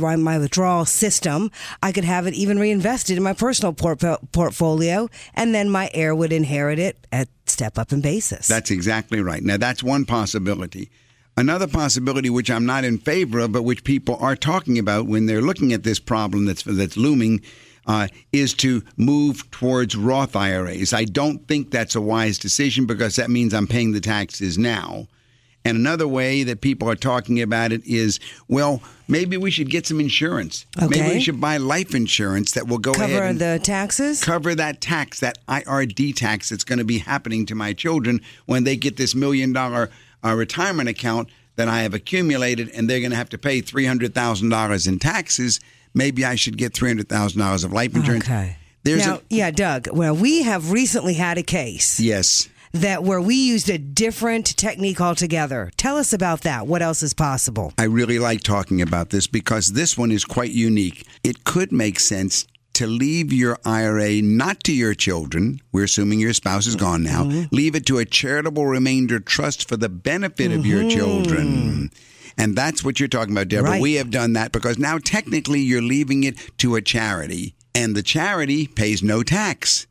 my 0.00 0.38
withdrawal 0.38 0.84
system, 0.86 1.50
I 1.82 1.92
could 1.92 2.04
have 2.04 2.26
it 2.26 2.34
even 2.34 2.58
reinvested 2.58 3.16
in 3.16 3.22
my 3.22 3.34
personal 3.34 3.72
port- 3.72 4.02
portfolio, 4.32 5.08
and 5.34 5.54
then 5.54 5.68
my 5.68 5.90
heir 5.92 6.14
would 6.14 6.32
inherit 6.32 6.78
it 6.78 7.06
at 7.12 7.28
step 7.46 7.78
up 7.78 7.92
in 7.92 8.00
basis. 8.00 8.48
That's 8.48 8.70
exactly 8.70 9.20
right. 9.20 9.42
Now, 9.42 9.56
that's 9.56 9.82
one 9.82 10.04
possibility. 10.04 10.90
Another 11.40 11.66
possibility, 11.66 12.28
which 12.28 12.50
I'm 12.50 12.66
not 12.66 12.84
in 12.84 12.98
favor 12.98 13.38
of, 13.38 13.52
but 13.52 13.62
which 13.62 13.82
people 13.82 14.18
are 14.20 14.36
talking 14.36 14.78
about 14.78 15.06
when 15.06 15.24
they're 15.24 15.40
looking 15.40 15.72
at 15.72 15.84
this 15.84 15.98
problem 15.98 16.44
that's 16.44 16.64
that's 16.64 16.98
looming, 16.98 17.40
uh, 17.86 18.08
is 18.30 18.52
to 18.54 18.82
move 18.98 19.50
towards 19.50 19.96
Roth 19.96 20.36
IRAs. 20.36 20.92
I 20.92 21.04
don't 21.06 21.48
think 21.48 21.70
that's 21.70 21.94
a 21.94 22.00
wise 22.00 22.36
decision 22.36 22.84
because 22.84 23.16
that 23.16 23.30
means 23.30 23.54
I'm 23.54 23.66
paying 23.66 23.92
the 23.92 24.02
taxes 24.02 24.58
now. 24.58 25.06
And 25.64 25.78
another 25.78 26.06
way 26.06 26.42
that 26.42 26.60
people 26.60 26.90
are 26.90 26.94
talking 26.94 27.40
about 27.40 27.72
it 27.72 27.86
is, 27.86 28.20
well, 28.48 28.82
maybe 29.08 29.38
we 29.38 29.50
should 29.50 29.70
get 29.70 29.86
some 29.86 29.98
insurance. 29.98 30.66
Maybe 30.78 31.08
we 31.08 31.20
should 31.20 31.40
buy 31.40 31.56
life 31.56 31.94
insurance 31.94 32.52
that 32.52 32.68
will 32.68 32.78
go 32.78 32.92
ahead 32.92 33.10
cover 33.10 33.22
and 33.24 33.38
the 33.38 33.60
taxes. 33.62 34.22
cover 34.22 34.54
that 34.54 34.82
tax, 34.82 35.20
that 35.20 35.38
IRD 35.46 36.16
tax 36.16 36.50
that's 36.50 36.64
going 36.64 36.80
to 36.80 36.84
be 36.84 36.98
happening 36.98 37.46
to 37.46 37.54
my 37.54 37.72
children 37.72 38.20
when 38.44 38.64
they 38.64 38.76
get 38.76 38.98
this 38.98 39.14
million 39.14 39.54
dollar 39.54 39.90
uh, 40.24 40.34
retirement 40.34 40.88
account 40.88 41.28
that 41.56 41.68
I 41.68 41.82
have 41.82 41.94
accumulated, 41.94 42.70
and 42.70 42.88
they're 42.88 43.00
going 43.00 43.10
to 43.10 43.16
have 43.16 43.28
to 43.30 43.38
pay 43.38 43.60
three 43.60 43.86
hundred 43.86 44.14
thousand 44.14 44.48
dollars 44.48 44.86
in 44.86 44.98
taxes. 44.98 45.60
Maybe 45.94 46.24
I 46.24 46.34
should 46.36 46.56
get 46.56 46.72
three 46.74 46.88
hundred 46.88 47.08
thousand 47.08 47.40
dollars 47.40 47.64
of 47.64 47.72
life 47.72 47.94
insurance. 47.94 48.24
Okay. 48.24 48.56
There's 48.82 49.06
now, 49.06 49.16
a 49.16 49.20
yeah, 49.28 49.50
Doug. 49.50 49.88
Well, 49.92 50.16
we 50.16 50.42
have 50.42 50.70
recently 50.70 51.14
had 51.14 51.36
a 51.36 51.42
case 51.42 52.00
yes. 52.00 52.48
that 52.72 53.04
where 53.04 53.20
we 53.20 53.34
used 53.34 53.68
a 53.68 53.76
different 53.76 54.56
technique 54.56 55.00
altogether. 55.00 55.70
Tell 55.76 55.98
us 55.98 56.14
about 56.14 56.42
that. 56.42 56.66
What 56.66 56.80
else 56.80 57.02
is 57.02 57.12
possible? 57.12 57.74
I 57.76 57.84
really 57.84 58.18
like 58.18 58.40
talking 58.40 58.80
about 58.80 59.10
this 59.10 59.26
because 59.26 59.72
this 59.72 59.98
one 59.98 60.10
is 60.10 60.24
quite 60.24 60.52
unique. 60.52 61.06
It 61.22 61.44
could 61.44 61.72
make 61.72 62.00
sense 62.00 62.46
to 62.80 62.86
leave 62.86 63.30
your 63.30 63.58
IRA 63.62 64.22
not 64.22 64.64
to 64.64 64.72
your 64.72 64.94
children. 64.94 65.60
We're 65.70 65.84
assuming 65.84 66.18
your 66.18 66.32
spouse 66.32 66.66
is 66.66 66.76
gone 66.76 67.02
now. 67.02 67.24
Mm-hmm. 67.24 67.54
Leave 67.54 67.74
it 67.74 67.84
to 67.84 67.98
a 67.98 68.06
charitable 68.06 68.64
remainder 68.64 69.20
trust 69.20 69.68
for 69.68 69.76
the 69.76 69.90
benefit 69.90 70.50
of 70.50 70.64
your 70.64 70.80
mm-hmm. 70.80 70.88
children. 70.88 71.90
And 72.38 72.56
that's 72.56 72.82
what 72.82 72.98
you're 72.98 73.10
talking 73.10 73.34
about, 73.34 73.48
Deborah. 73.48 73.72
Right. 73.72 73.82
We 73.82 73.96
have 73.96 74.10
done 74.10 74.32
that 74.32 74.52
because 74.52 74.78
now 74.78 74.96
technically 74.96 75.60
you're 75.60 75.82
leaving 75.82 76.24
it 76.24 76.38
to 76.56 76.74
a 76.76 76.80
charity, 76.80 77.54
and 77.74 77.94
the 77.94 78.02
charity 78.02 78.66
pays 78.66 79.02
no 79.02 79.22
tax. 79.22 79.86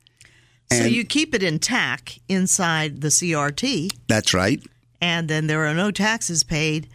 so 0.71 0.85
you 0.85 1.05
keep 1.05 1.35
it 1.35 1.43
intact 1.43 2.17
inside 2.27 3.01
the 3.01 3.09
CRT, 3.09 3.91
That's 4.07 4.33
right. 4.33 4.63
and 4.99 5.27
then 5.27 5.45
there 5.45 5.63
are 5.67 5.75
no 5.75 5.91
taxes 5.91 6.43
paid 6.43 6.87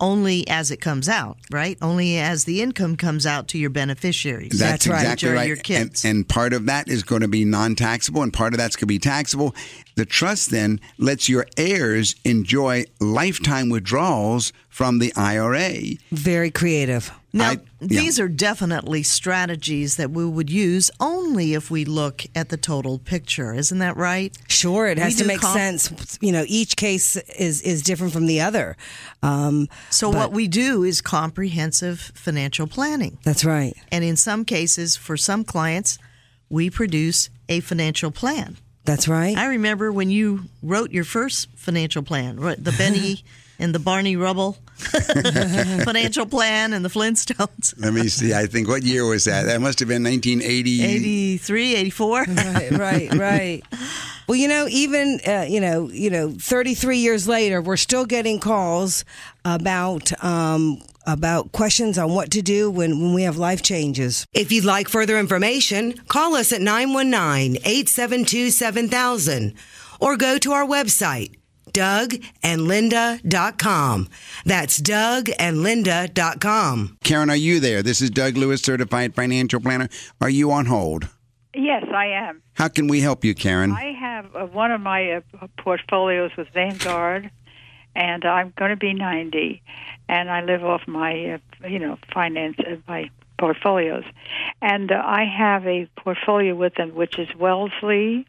only 0.00 0.46
as 0.48 0.70
it 0.70 0.78
comes 0.78 1.08
out, 1.08 1.36
right? 1.50 1.78
Only 1.80 2.18
as 2.18 2.44
the 2.44 2.62
income 2.62 2.96
comes 2.96 3.26
out 3.26 3.48
to 3.48 3.58
your 3.58 3.70
beneficiaries. 3.70 4.58
That's, 4.58 4.86
right. 4.86 5.02
exactly 5.02 5.30
right. 5.30 5.46
Your 5.46 5.56
kids. 5.56 6.04
And, 6.04 6.16
and 6.16 6.28
part 6.28 6.52
of 6.52 6.66
that 6.66 6.88
is 6.88 7.02
going 7.02 7.22
to 7.22 7.28
be 7.28 7.44
non-taxable, 7.44 8.22
and 8.22 8.32
part 8.32 8.54
of 8.54 8.58
that's 8.58 8.76
going 8.76 8.82
to 8.82 8.86
be 8.86 8.98
taxable. 8.98 9.54
The 9.96 10.04
trust 10.04 10.50
then 10.50 10.80
lets 10.98 11.28
your 11.28 11.46
heirs 11.56 12.14
enjoy 12.24 12.84
lifetime 13.00 13.68
withdrawals 13.68 14.52
from 14.68 14.98
the 14.98 15.12
IRA. 15.16 15.96
Very 16.12 16.50
creative. 16.50 17.10
Now, 17.32 17.50
I- 17.50 17.58
yeah. 17.80 18.00
these 18.00 18.18
are 18.18 18.28
definitely 18.28 19.02
strategies 19.04 19.96
that 19.96 20.10
we 20.10 20.24
would 20.24 20.50
use 20.50 20.90
only 20.98 21.54
if 21.54 21.70
we 21.70 21.84
look 21.84 22.22
at 22.34 22.48
the 22.48 22.56
total 22.56 22.98
picture. 22.98 23.54
Isn't 23.54 23.78
that 23.78 23.96
right? 23.96 24.36
Sure, 24.48 24.88
it 24.88 24.96
We 24.98 25.02
has 25.04 25.16
to 25.16 25.24
make 25.24 25.40
comp- 25.40 25.56
sense. 25.56 26.18
You 26.20 26.32
know, 26.32 26.44
each 26.48 26.74
case 26.76 27.16
is 27.38 27.60
is 27.62 27.82
different 27.82 28.12
from 28.12 28.26
the 28.26 28.40
other. 28.40 28.76
Um, 29.22 29.68
So, 29.90 30.10
but- 30.10 30.18
what 30.18 30.32
we 30.32 30.48
do 30.48 30.82
is 30.82 31.00
comprehensive 31.00 32.10
financial 32.14 32.66
planning. 32.66 33.18
That's 33.22 33.44
right. 33.44 33.74
And 33.92 34.02
in 34.04 34.16
some 34.16 34.44
cases, 34.44 34.96
for 34.96 35.16
some 35.16 35.44
clients, 35.44 35.98
we 36.48 36.68
produce 36.70 37.30
a 37.48 37.60
financial 37.60 38.10
plan. 38.10 38.56
That's 38.84 39.08
right. 39.08 39.36
I 39.36 39.46
remember 39.46 39.92
when 39.92 40.10
you 40.10 40.44
wrote 40.62 40.90
your 40.90 41.04
first 41.04 41.48
financial 41.56 42.02
plan, 42.02 42.36
the 42.36 42.74
Betty 42.76 43.24
and 43.58 43.74
the 43.74 43.78
Barney 43.78 44.16
Rubble 44.16 44.56
financial 44.78 46.24
plan 46.26 46.72
and 46.72 46.84
the 46.84 46.88
Flintstones. 46.88 47.74
Let 47.78 47.92
me 47.92 48.08
see. 48.08 48.32
I 48.32 48.46
think 48.46 48.68
what 48.68 48.82
year 48.82 49.04
was 49.06 49.24
that? 49.26 49.44
That 49.44 49.60
must 49.60 49.78
have 49.80 49.88
been 49.88 50.02
1980. 50.02 50.82
83, 50.82 51.74
84. 51.76 52.24
right, 52.24 52.70
right, 52.72 53.14
right. 53.14 53.62
Well, 54.26 54.36
you 54.36 54.48
know, 54.48 54.66
even 54.68 55.20
uh, 55.26 55.46
you 55.48 55.60
know, 55.60 55.90
you 55.90 56.08
know, 56.08 56.30
33 56.30 56.98
years 56.98 57.28
later, 57.28 57.60
we're 57.60 57.76
still 57.76 58.06
getting 58.06 58.40
calls 58.40 59.04
about 59.44 60.12
um, 60.24 60.80
about 61.12 61.52
questions 61.52 61.98
on 61.98 62.14
what 62.14 62.30
to 62.30 62.40
do 62.42 62.70
when, 62.70 63.00
when 63.00 63.14
we 63.14 63.22
have 63.24 63.36
life 63.36 63.62
changes. 63.62 64.24
If 64.32 64.52
you'd 64.52 64.64
like 64.64 64.88
further 64.88 65.18
information, 65.18 65.94
call 66.08 66.34
us 66.34 66.52
at 66.52 66.60
919-872-7000 66.60 69.54
or 70.00 70.16
go 70.16 70.38
to 70.38 70.52
our 70.52 70.64
website 70.64 71.34
dougandlinda.com. 71.72 74.08
That's 74.44 74.80
dougandlinda.com. 74.80 76.98
Karen, 77.04 77.30
are 77.30 77.36
you 77.36 77.60
there? 77.60 77.80
This 77.82 78.02
is 78.02 78.10
Doug 78.10 78.36
Lewis, 78.36 78.60
certified 78.62 79.14
financial 79.14 79.60
planner. 79.60 79.88
Are 80.20 80.30
you 80.30 80.50
on 80.50 80.66
hold? 80.66 81.08
Yes, 81.54 81.84
I 81.92 82.06
am. 82.06 82.42
How 82.54 82.66
can 82.68 82.88
we 82.88 83.00
help 83.00 83.24
you, 83.24 83.34
Karen? 83.34 83.72
I 83.72 83.92
have 83.92 84.36
uh, 84.36 84.46
one 84.46 84.70
of 84.70 84.80
my 84.80 85.12
uh, 85.12 85.20
portfolios 85.58 86.30
with 86.36 86.48
Vanguard, 86.54 87.28
and 87.96 88.24
I'm 88.24 88.52
going 88.56 88.70
to 88.70 88.76
be 88.76 88.94
90, 88.94 89.60
and 90.10 90.28
I 90.28 90.42
live 90.42 90.64
off 90.64 90.82
my, 90.88 91.34
uh, 91.34 91.68
you 91.68 91.78
know, 91.78 91.96
finance, 92.12 92.56
uh, 92.58 92.76
my 92.88 93.10
portfolios, 93.38 94.02
and 94.60 94.90
uh, 94.90 94.96
I 94.96 95.24
have 95.24 95.64
a 95.66 95.88
portfolio 95.96 96.54
with 96.56 96.74
them 96.74 96.96
which 96.96 97.16
is 97.16 97.28
Wellesley, 97.38 98.26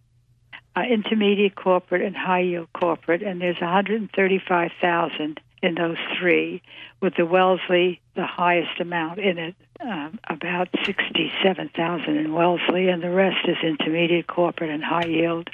uh, 0.75 0.81
intermediate 0.81 1.55
corporate, 1.55 2.03
and 2.03 2.15
high 2.15 2.41
yield 2.41 2.69
corporate, 2.71 3.23
and 3.23 3.41
there's 3.41 3.59
135,000 3.59 5.39
in 5.63 5.75
those 5.75 5.97
three, 6.19 6.61
with 7.01 7.15
the 7.15 7.25
Wellesley 7.25 7.99
the 8.15 8.27
highest 8.27 8.79
amount 8.79 9.19
in 9.19 9.39
it, 9.39 9.55
um, 9.79 10.19
about 10.29 10.69
67,000 10.85 12.15
in 12.15 12.33
Wellesley, 12.33 12.89
and 12.89 13.01
the 13.01 13.09
rest 13.09 13.47
is 13.47 13.57
intermediate 13.63 14.27
corporate 14.27 14.69
and 14.69 14.83
high 14.83 15.07
yield. 15.07 15.49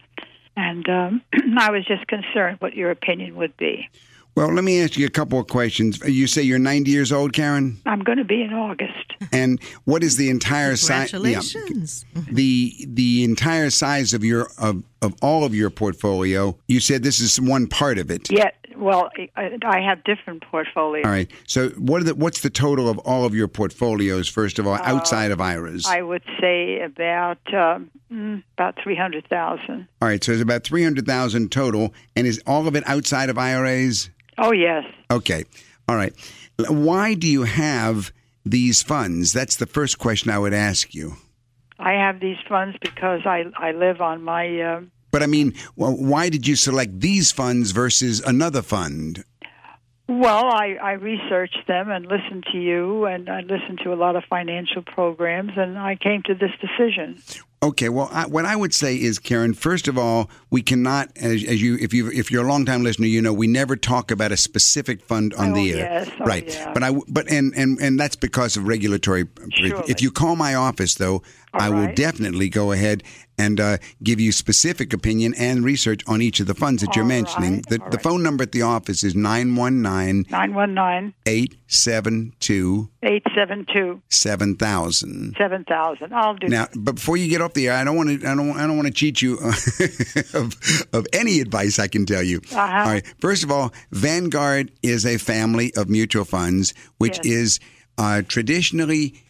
And 0.57 0.87
um, 0.89 1.21
I 1.57 1.71
was 1.71 1.85
just 1.85 2.05
concerned 2.07 2.57
what 2.59 2.75
your 2.75 2.91
opinion 2.91 3.37
would 3.37 3.55
be. 3.55 3.89
Well, 4.37 4.53
let 4.53 4.63
me 4.63 4.83
ask 4.83 4.95
you 4.97 5.07
a 5.07 5.09
couple 5.09 5.39
of 5.39 5.47
questions. 5.47 5.99
You 6.05 6.27
say 6.27 6.43
you're 6.43 6.59
90 6.59 6.91
years 6.91 7.11
old, 7.11 7.33
Karen? 7.33 7.81
I'm 7.87 8.01
going 8.01 8.19
to 8.19 8.23
be 8.23 8.43
in 8.43 8.53
August. 8.53 9.13
And 9.31 9.59
what 9.85 10.03
is 10.03 10.15
the 10.15 10.29
entire 10.29 10.75
size? 10.75 11.09
Congratulations. 11.09 12.05
the 12.31 12.85
the 12.87 13.23
entire 13.23 13.71
size 13.71 14.13
of 14.13 14.23
your 14.23 14.49
of, 14.59 14.83
of 15.01 15.15
all 15.23 15.43
of 15.43 15.55
your 15.55 15.71
portfolio. 15.71 16.55
You 16.67 16.79
said 16.79 17.01
this 17.01 17.19
is 17.19 17.41
one 17.41 17.65
part 17.65 17.97
of 17.97 18.11
it. 18.11 18.29
Yeah, 18.29 18.51
well, 18.77 19.09
I, 19.35 19.57
I 19.65 19.79
have 19.79 20.03
different 20.03 20.43
portfolios. 20.43 21.05
All 21.05 21.11
right. 21.11 21.31
So 21.47 21.69
what 21.69 22.01
are 22.01 22.05
the, 22.05 22.13
what's 22.13 22.41
the 22.41 22.51
total 22.51 22.89
of 22.89 22.99
all 22.99 23.25
of 23.25 23.33
your 23.33 23.47
portfolios? 23.47 24.29
First 24.29 24.59
of 24.59 24.67
all, 24.67 24.75
outside 24.83 25.31
of 25.31 25.41
IRAs. 25.41 25.87
I 25.87 26.03
would 26.03 26.23
say 26.39 26.81
about 26.81 27.39
um, 27.55 27.89
mm, 28.11 28.43
about 28.53 28.75
three 28.83 28.95
hundred 28.95 29.27
thousand. 29.27 29.87
all 29.99 30.07
right. 30.07 30.23
So 30.23 30.31
it's 30.31 30.43
about 30.43 30.63
three 30.63 30.83
hundred 30.83 31.07
thousand 31.07 31.51
total, 31.51 31.91
and 32.15 32.27
is 32.27 32.39
all 32.45 32.67
of 32.67 32.75
it 32.75 32.87
outside 32.87 33.31
of 33.31 33.39
IRAs? 33.39 34.11
Oh 34.37 34.51
yes. 34.51 34.83
Okay. 35.11 35.43
All 35.87 35.95
right. 35.95 36.13
Why 36.69 37.13
do 37.13 37.27
you 37.27 37.43
have 37.43 38.11
these 38.45 38.81
funds? 38.81 39.33
That's 39.33 39.55
the 39.55 39.65
first 39.65 39.99
question 39.99 40.31
I 40.31 40.39
would 40.39 40.53
ask 40.53 40.93
you. 40.93 41.15
I 41.79 41.93
have 41.93 42.19
these 42.19 42.37
funds 42.47 42.77
because 42.81 43.21
I 43.25 43.45
I 43.57 43.71
live 43.71 44.01
on 44.01 44.23
my 44.23 44.59
uh, 44.59 44.81
But 45.11 45.23
I 45.23 45.27
mean, 45.27 45.53
why 45.75 46.29
did 46.29 46.47
you 46.47 46.55
select 46.55 46.99
these 46.99 47.31
funds 47.31 47.71
versus 47.71 48.19
another 48.21 48.61
fund? 48.61 49.23
Well 50.07 50.45
I 50.45 50.77
I 50.81 50.91
researched 50.93 51.67
them 51.67 51.89
and 51.91 52.05
listened 52.05 52.45
to 52.51 52.57
you 52.57 53.05
and 53.05 53.29
I 53.29 53.41
listened 53.41 53.79
to 53.83 53.93
a 53.93 53.95
lot 53.95 54.15
of 54.15 54.23
financial 54.29 54.81
programs 54.81 55.51
and 55.55 55.77
I 55.77 55.95
came 55.95 56.23
to 56.23 56.33
this 56.33 56.51
decision. 56.61 57.21
Okay, 57.63 57.89
well, 57.89 58.07
I, 58.11 58.27
what 58.27 58.45
I 58.45 58.55
would 58.55 58.71
say 58.71 58.95
is, 58.95 59.17
Karen. 59.17 59.55
First 59.55 59.87
of 59.87 59.97
all, 59.97 60.29
we 60.51 60.61
cannot, 60.61 61.09
as, 61.17 61.43
as 61.43 61.59
you, 61.59 61.75
if 61.81 61.91
you, 61.91 62.11
if 62.11 62.29
you're 62.29 62.45
a 62.45 62.47
longtime 62.47 62.83
listener, 62.83 63.07
you 63.07 63.19
know 63.19 63.33
we 63.33 63.47
never 63.47 63.75
talk 63.75 64.11
about 64.11 64.31
a 64.31 64.37
specific 64.37 65.01
fund 65.01 65.33
on 65.33 65.53
Oh, 65.53 65.55
the 65.55 65.71
air, 65.73 65.77
yes. 65.77 66.11
Oh, 66.19 66.25
right? 66.25 66.47
yeah. 66.47 66.71
But 66.71 66.83
I, 66.83 66.91
but 67.07 67.31
and 67.31 67.55
and 67.55 67.79
and 67.79 67.99
that's 67.99 68.15
because 68.15 68.57
of 68.57 68.67
regulatory. 68.67 69.25
Surely. 69.55 69.83
If 69.87 70.03
you 70.03 70.11
call 70.11 70.35
my 70.35 70.53
office, 70.53 70.93
though, 70.93 71.23
I 71.51 71.71
will 71.71 71.91
definitely 71.95 72.49
go 72.49 72.71
ahead 72.73 73.01
and 73.37 73.59
uh, 73.59 73.77
give 74.03 74.19
you 74.19 74.31
specific 74.31 74.93
opinion 74.93 75.33
and 75.37 75.63
research 75.63 76.01
on 76.07 76.21
each 76.21 76.39
of 76.39 76.47
the 76.47 76.55
funds 76.55 76.81
that 76.83 76.95
you're 76.95 77.05
mentioning. 77.05 77.55
right, 77.55 77.65
The, 77.69 77.77
the 77.77 77.83
right. 77.85 78.01
phone 78.01 78.23
number 78.23 78.43
at 78.43 78.51
the 78.51 78.63
office 78.63 79.03
is 79.03 79.15
919 79.15 80.25
Nine 80.31 80.53
one 80.53 80.73
nine 80.73 81.13
872 81.25 82.89
eight 83.03 83.23
seven 83.35 83.65
two 83.71 84.01
7000. 84.09 85.35
seven 85.37 85.63
thousand. 85.65 86.13
I'll 86.13 86.33
do 86.35 86.47
Now, 86.47 86.67
but 86.75 86.95
before 86.95 87.17
you 87.17 87.29
get 87.29 87.41
off 87.41 87.53
the 87.53 87.67
air, 87.67 87.75
I 87.75 87.83
don't 87.83 87.95
want 87.95 88.21
to. 88.21 88.27
I 88.27 88.35
don't. 88.35 88.51
I 88.57 88.65
don't 88.67 88.75
want 88.75 88.87
to 88.87 88.93
cheat 88.93 89.21
you 89.21 89.37
of 90.33 90.55
of 90.93 91.05
any 91.13 91.39
advice 91.39 91.79
I 91.79 91.87
can 91.87 92.05
tell 92.05 92.23
you. 92.23 92.37
Uh-huh. 92.51 92.61
All 92.61 92.85
right. 92.87 93.05
First 93.19 93.43
of 93.43 93.51
all, 93.51 93.73
Vanguard 93.91 94.71
is 94.83 95.05
a 95.05 95.17
family 95.17 95.73
of 95.75 95.89
mutual 95.89 96.25
funds, 96.25 96.73
which 96.97 97.17
Yes. 97.17 97.25
is 97.25 97.59
uh, 97.97 98.21
traditionally 98.27 99.21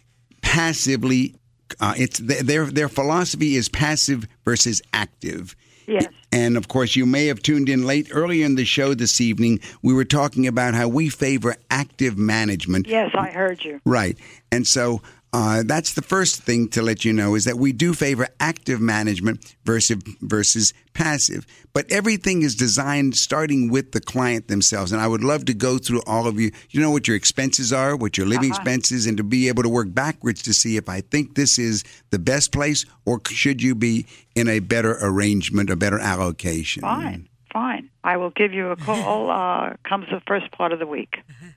passively. 0.42 1.34
Uh, 1.80 1.94
it's 1.96 2.18
th- 2.18 2.40
their 2.40 2.66
their 2.66 2.88
philosophy 2.88 3.56
is 3.56 3.68
passive 3.68 4.26
versus 4.44 4.82
active. 4.92 5.54
Yes. 5.86 6.06
And 6.30 6.58
of 6.58 6.68
course, 6.68 6.96
you 6.96 7.06
may 7.06 7.26
have 7.26 7.40
tuned 7.40 7.70
in 7.70 7.86
late 7.86 8.08
earlier 8.10 8.44
in 8.44 8.56
the 8.56 8.66
show 8.66 8.92
this 8.92 9.20
evening. 9.22 9.60
We 9.82 9.94
were 9.94 10.04
talking 10.04 10.46
about 10.46 10.74
how 10.74 10.86
we 10.88 11.08
favor 11.08 11.56
active 11.70 12.18
management. 12.18 12.86
Yes, 12.86 13.10
I 13.14 13.30
heard 13.30 13.64
you. 13.64 13.80
Right. 13.86 14.18
And 14.52 14.66
so 14.66 15.00
uh, 15.32 15.62
that's 15.66 15.92
the 15.92 16.02
first 16.02 16.42
thing 16.42 16.68
to 16.68 16.80
let 16.80 17.04
you 17.04 17.12
know 17.12 17.34
is 17.34 17.44
that 17.44 17.58
we 17.58 17.72
do 17.72 17.92
favor 17.92 18.28
active 18.40 18.80
management 18.80 19.56
versus 19.64 19.98
versus 20.22 20.72
passive. 20.94 21.46
But 21.74 21.90
everything 21.92 22.42
is 22.42 22.54
designed 22.54 23.16
starting 23.16 23.70
with 23.70 23.92
the 23.92 24.00
client 24.00 24.48
themselves. 24.48 24.90
And 24.90 25.00
I 25.00 25.06
would 25.06 25.22
love 25.22 25.44
to 25.46 25.54
go 25.54 25.76
through 25.76 26.02
all 26.06 26.26
of 26.26 26.40
you. 26.40 26.50
You 26.70 26.80
know 26.80 26.90
what 26.90 27.06
your 27.06 27.16
expenses 27.16 27.72
are, 27.72 27.94
what 27.94 28.16
your 28.16 28.26
living 28.26 28.48
expenses, 28.48 29.06
and 29.06 29.16
to 29.18 29.22
be 29.22 29.48
able 29.48 29.62
to 29.62 29.68
work 29.68 29.92
backwards 29.92 30.42
to 30.42 30.54
see 30.54 30.76
if 30.76 30.88
I 30.88 31.02
think 31.02 31.34
this 31.34 31.58
is 31.58 31.84
the 32.10 32.18
best 32.18 32.50
place 32.50 32.86
or 33.04 33.20
should 33.28 33.62
you 33.62 33.74
be 33.74 34.06
in 34.34 34.48
a 34.48 34.60
better 34.60 34.96
arrangement, 35.00 35.68
a 35.68 35.76
better 35.76 35.98
allocation. 35.98 36.80
Fine, 36.82 37.28
fine. 37.58 37.90
I 38.04 38.16
will 38.16 38.30
give 38.30 38.52
you 38.52 38.68
a 38.70 38.76
call. 38.88 39.30
Uh, 39.30 39.74
comes 39.88 40.06
the 40.10 40.20
first 40.26 40.50
part 40.52 40.72
of 40.72 40.78
the 40.78 40.86
week. 40.86 41.16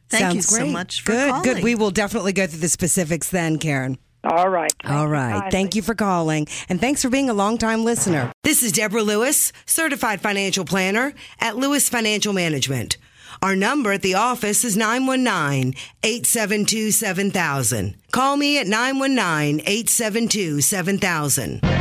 Thank 0.09 0.21
Sounds 0.21 0.35
you 0.35 0.41
so 0.41 0.57
great. 0.63 0.71
much 0.71 1.01
for 1.01 1.11
good, 1.11 1.29
calling. 1.29 1.43
good. 1.43 1.63
We 1.63 1.75
will 1.75 1.91
definitely 1.91 2.33
go 2.33 2.47
through 2.47 2.59
the 2.59 2.69
specifics 2.69 3.29
then, 3.29 3.57
Karen. 3.59 3.97
All 4.23 4.49
right. 4.49 4.71
All 4.85 5.07
right. 5.07 5.51
Thank 5.51 5.75
you 5.75 5.81
for 5.81 5.95
calling. 5.95 6.47
And 6.69 6.79
thanks 6.79 7.01
for 7.01 7.09
being 7.09 7.29
a 7.29 7.33
longtime 7.33 7.83
listener. 7.83 8.31
This 8.43 8.61
is 8.61 8.71
Deborah 8.71 9.01
Lewis, 9.01 9.51
certified 9.65 10.21
financial 10.21 10.63
planner 10.63 11.13
at 11.39 11.57
Lewis 11.57 11.89
Financial 11.89 12.31
Management. 12.33 12.97
Our 13.41 13.55
number 13.55 13.91
at 13.91 14.03
the 14.03 14.13
office 14.13 14.63
is 14.63 14.77
919 14.77 15.73
872 16.03 16.91
7000. 16.91 17.95
Call 18.11 18.37
me 18.37 18.59
at 18.59 18.67
919 18.67 19.61
872 19.65 20.61
7000. 20.61 21.80